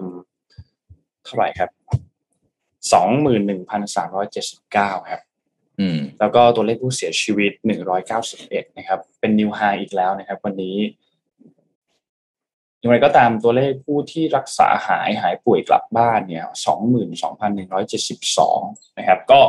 [1.24, 1.70] เท่าไหร่ครับ
[2.92, 5.20] สองหมื่นหนึ่งพันสามร้อยเจ็ดสิบเก้าครับ
[5.80, 10.76] อืมแล้วก็ตัวเลขผู้เสียชีวิตหนึ่งร้อยเก้าสิบเอ็ดนะครับ เป็นนิวไฮอีกแล้วนะครับ วันนี้
[12.84, 18.60] อย่างไรก็ตามตัวเลขผู้ที่รักษาหายหายป่วยกลับบ้านเนี่ยสองหมื่นสองพันหนึ่งร้อยเจ็ดสิบสอง
[18.98, 19.40] นะครับ ก็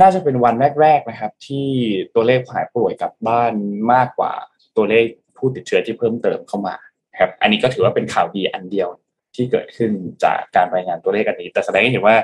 [0.00, 1.68] น่าจะเป็นวันแรก ๆนะครับ ที่
[2.14, 3.52] ตัวเลขหายป่วยกลับบ้าน
[3.92, 4.32] มากกว่า
[4.76, 5.04] ตัวเลข
[5.36, 6.76] ผู้ติดเชื้อที่เพิ่มเติมเข้ามา
[7.20, 8.88] ครับ อันนี้ก็ถือว่าเป็นข่าวดีอันเดียว
[9.34, 9.90] ที่เกิดขึ้น
[10.24, 12.16] จากการรายงานตัวเลขอันนี้ แต่แสดงให้เห็นว่า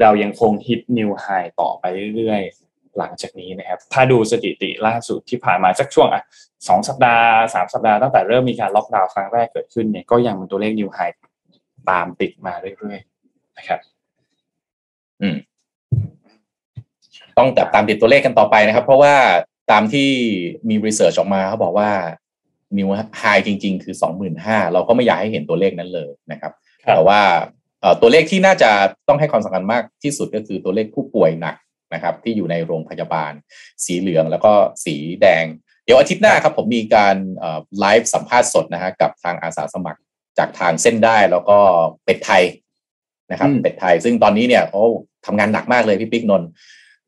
[0.00, 1.26] เรายังคง hit new high
[1.60, 1.84] ต่อไป
[2.16, 2.63] เรื่อยๆ
[2.98, 6.22] หลังจากนี้นะครับ ถ้าดูสถิติล่าสุดที่ผ่านมาสักช่วงอะ
[6.68, 10.98] สองสัปดาห์สามสัปดาห์ตั้งแต่เริ่มมีการล็อกดาวน์ครั้งแรกเกิดขึ้นเนี่ยก็ยังเป็นตัวเลข new high
[11.90, 13.80] ตามติดมาเรื่อยๆนะครับ
[15.22, 15.36] อืม
[17.38, 19.14] ต้องจับตามติดตัวเลขกันต่อไปนะครับ เพราะว่า
[19.70, 20.10] ตามที่
[20.68, 21.90] มี research ออกมาเขาบอกว่า
[22.78, 26.52] new high จริง ๆ คือสองหมื่นห้าเราก็ไม่อยากให้เห็นตัวเลขนั้นเลยนะครับ
[26.94, 27.20] แต่ว่า
[28.00, 28.70] ตัวเลขที่น่าจะ
[29.08, 31.56] ต้องให้ความสำคัญมากที่สุดก็คือตัวเลขผู้ป่วยหนัก
[31.94, 33.32] นะครับที่อยู่ในโรงพยาบาล
[33.84, 34.52] สีเหลืองแล้วก็
[34.84, 35.44] สีแดง
[35.84, 37.16] เดี๋ยวอาทิตย์หน้าครับผมมีการ
[37.78, 40.00] ไลฟ์สัมภาษณ์สดนะฮะกับทางอาสาสมัคร
[40.38, 41.58] จากทางเส้นได้แล้วก็
[42.04, 42.44] เป็ดไทย
[43.30, 44.82] นะครับเป็ดไทย ซึ่งตอนนี้เนี่ยเขา
[45.26, 46.48] ทำงานหนักมากเลยพี่ปิ๊กนนท์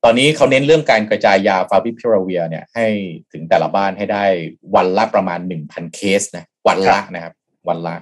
[0.05, 2.87] ตอนนี้เขาเน้นเรื่องการกระจายยาฟาวิพิราเวียเนี่ยให้
[3.33, 4.25] ถึงแต่ละบ้านให้ได้
[4.75, 7.35] วันละประมาณหนึ่งพันเคสนะวันละนะครับ
[7.69, 7.97] วันละ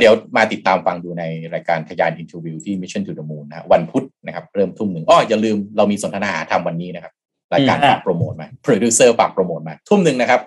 [0.00, 1.24] เดี๋ยวมาติดตามฟังดูใน
[1.54, 7.12] รายการทยาน interview ที่ Mission to the Moon นะวันพุธนะครับ เริ่มทุ่มหนึ่งอ้ออย่าลืมเรามีสนทนาธรรมวันนี้นะครับ
[7.54, 10.40] รายการฝากโปรโมทมาโปรดิวเซอร์ฝากโปรโมทมา ทุ่มหนึ่งนะครับ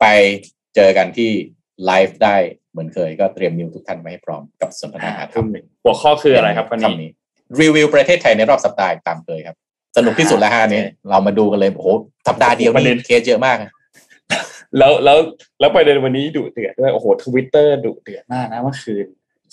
[0.00, 0.04] ไป
[0.74, 1.30] เจอกันที่
[1.84, 2.36] ไลฟ์ได้
[2.72, 7.10] เหมือนเคยก็เตรียมมิวทุกท่านไว้ให้พร้อมกับสนทนาทุ่มหนึ่งหัวข้อคืออะไรครับวันนี้
[7.60, 9.56] รีวิวประเทศไทยในรอบสัปดาห์ตามเคยครับ
[9.96, 11.88] สนุกที่สุดแล้วฮะนี้เรามาดูกันเลยโอ้โห
[12.28, 13.56] สัปดาห์เดียวนี่เคสเยอะมาก
[14.78, 15.18] แล้วแล้ว
[15.60, 19.06] แล้วประเด็นวันนี้ดุเดือดด้วยโอ้โหทวิตเตอร์ดุเดือดมากนะเมื่อคืน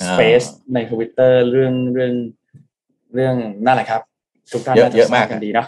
[0.06, 0.44] สเปซ
[0.74, 2.14] ในทวิตเตอร์เรื่องเรื่อง
[3.14, 3.36] เรื่อง
[3.66, 4.02] นั่นแหละครับ
[4.52, 5.68] ทุกท่านเยอะมากกันดีเนาะ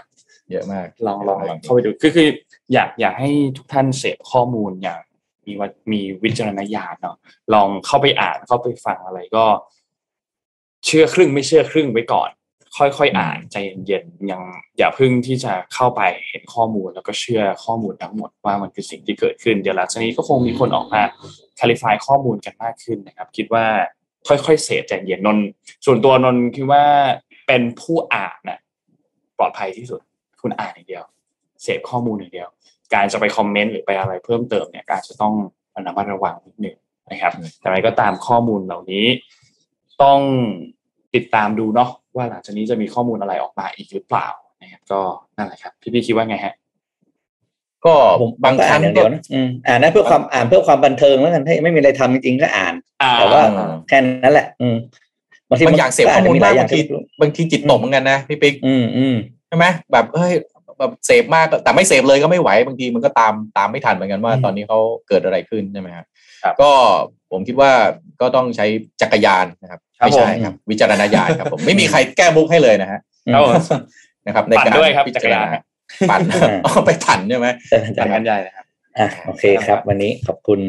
[0.51, 2.27] เยอะมาก ลองลองลองเข้าไปดูคือคือ
[2.73, 4.99] อยากอยากให้ทุกท่านเสพข้อมูลอย่าง
[5.45, 7.17] มีว่ามีวิจารณญาณเนาะ
[7.53, 9.45] ลองเข้าไปอ่านเข้าไปฟังอะไรก็
[10.85, 12.29] เชื่อครึ่งไม่เชื่อครึ่งไว้ก่อน
[12.77, 13.55] ค่อยๆอ่านใจ
[13.87, 14.41] เย็นๆยัง
[14.77, 21.01] อย่าพึ่งที่จะเข้าไปเห็นข้อมูลแล้วก็เชื่อข้อมูลทั้งหมดว่ามันคือสิ่งที่เกิดขึ้นเดี๋ยวหลังจากนี้ก็คงมีคนออกมา
[21.59, 23.65] คลิฟายข้อมูลกันมากขึ้นนะครับ คิดว่า
[24.27, 25.37] ค่อยๆเสพใจเย็นนน
[25.85, 26.83] ส่วนตัวนนคิดว่า
[27.47, 28.59] เป็นผู้อ่านนะ
[29.37, 30.01] ปลอดภัยที่สุด
[30.41, 31.03] คุณอ่านอย่างเดียว
[31.63, 32.49] เสพข้อมูลอย่างเดียว
[32.93, 35.33] การจะไปคอมเมนต์หรือไปอะไรเพิ่มเติมเนี่ยการจะต้อง
[35.85, 36.77] ระมัดระวังนิดหนึ่ง
[37.11, 39.05] นะครับแต่อะไรก็ตามข้อมูลเหล่านี้
[40.03, 40.19] ต้อง
[41.15, 44.27] ติดตามดูเนาะ ว่าหลังจากนี้จะมีข้อมูลอะไรออกมาอีกหรือเปล่า
[44.61, 45.01] นะครับก็
[45.37, 46.53] นั่นแหละครับ พี่พี่คิดว่าไงฮะ
[47.85, 47.95] ก็
[48.45, 49.21] บางครั้งเดียวนะ
[49.67, 52.73] อ่านนะเพื่อความอ่านเพื่อความบันเทิงแล้วกันถ้าไม่มีอะไรทำจริงๆก็อ่าน
[53.19, 53.41] แต่ว่า
[53.87, 54.75] แค่นั้นแหละ อืม
[55.49, 56.79] บางทีมันอยากเสพข้อมูลมากบางที
[57.21, 59.15] บางทีจิตตกเหมือนกันนะพี่ปิ๊กอืมอืม
[59.47, 60.33] ใช่ไหมแบบเฮ้ย
[60.79, 66.05] แบบเสพมากแต่ไม่เสพเลยก็ไม่ไหวบางทีมันก็ตามตามไม่ทันเหมือนกันว่า ตอนนี้เขาเกิดอะไรขึ้นใช่ไหมครับ
[66.61, 66.71] ก็
[67.31, 67.71] ผมคิดว่า
[68.21, 68.65] ก็ต้องใช้
[69.01, 72.99] จักรยานนะครับ ไม่ใช่ครับ วิจารณญาณครับผมไม่มีใครแก้มุกให้เลยนะฮะ
[74.25, 74.73] นะครับ ในการ
[75.07, 75.41] พิจารณา
[76.09, 76.21] ปั่น
[76.85, 77.47] ไปปั่นใช่ไหม
[77.97, 78.65] จักรยานใหญ่นะครับ
[78.99, 80.59] อะโอเคครับ วันนี้ขอบคุณ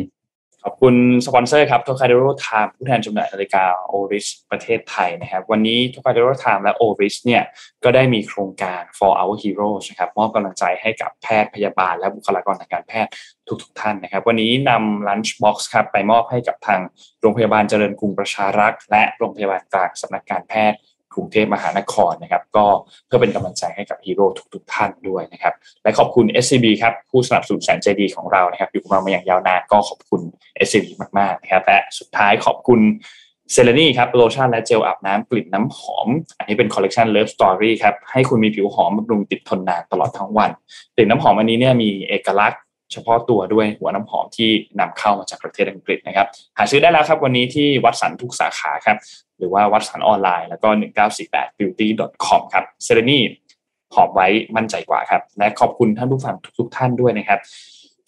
[0.64, 0.94] ขอบคุณ
[1.26, 7.42] สปอนเซอร์ครับ Trocadero Time ผู้แทนจำหน่ายนาฬิกา Oris ประเทศไทยนะครับ วันนี้ Trocadero Time และ Oris เนี่ย
[7.84, 13.10] ก็ได้มีโครงการ for our heroes นะครับมอบกำลังใจให้กับแพทย์พยาบาล และบุคลากรทางการแพทย์
[13.62, 16.80] ทุกๆทท่านนะครับ วันนี้นำ lunch box ครับไปมอบให้กับทาง
[17.20, 20.78] โรงพยาบาลเจริญกรุงประชารักษ์และโรงพยาบาลกลางสำนักการแพทย์
[21.18, 22.66] รุงเทพมหานครนะครับ ก็
[23.06, 30.20] เพื่อเป็นกำลังใจให้กับฮีโร่ทุกๆท่านด้วยนะครับ และขอบคุณ SCB ครับผู้สนับสนุนแสนใจดีของเรานะครับอยู่กับเรามาอย่างยาวนานก็ขอบคุณ
[30.66, 30.86] SCB
[31.18, 32.80] มากๆนะครับและสุดท้ายขอบคุณ
[33.52, 36.08] เซเลนีครับโลชั่นและเจลอาบน้ำกลิ่นน้ำหอม
[36.38, 40.50] อันนี้เป็นคอลเลกชัน Love Story ครับให้คุณมีผิวหอมบำรุงติดทนนานตลอดทั้งวัน
[40.94, 42.60] กลิ่นน้ำหอมอันนี้เนี่ยมีเอกลักษณ์
[42.92, 44.50] เฉพาะตัวด้วยหัวน้ำหอมที่
[44.80, 46.26] นำเข้ามาจากประเทศอังกฤษนะครับ
[46.58, 48.96] หาซื้อได้แล้วครับวันนี้ที่วัดสันทุกสาขาครับ
[49.38, 50.68] หรือว่าวัดสันออนไลน์แล้วก็
[51.14, 51.88] 1948 beauty
[52.26, 53.20] com ครับเซเรนี
[53.94, 57.40] หอบไว้มั่นใจกว่าครับ และขอบคุณท่านผู้ฟังทุกๆท่านด้วยนะครับ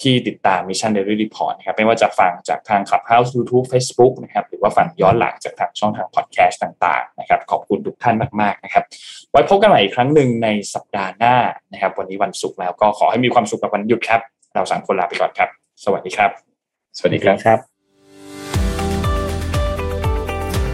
[0.03, 8.85] ที่ติดตาม Mission Daily Report นะครับไม่ว่าจะฟังจากทาง Clubhouse YouTube Facebook นะครับหรือว่าฟังย้อนหลังจากทางช่องทางพอดแคสต์ต่างๆนะครับขอบคุณทุกท่านมากๆนะครับ
[9.31, 11.37] ไว้พบกันใหม่อีกครั้งหนึ่งในสัปดาห์หน้า
[11.73, 14.21] นะครับ วันนี้วันศุกร์แล้วก็ขอให้มีความสุขกับวันหยุดครับ
[14.55, 15.49] เราสามคนลาไปก่อนครับ
[15.85, 16.31] สวัสดีครับ
[16.99, 17.37] สวัสดีครับ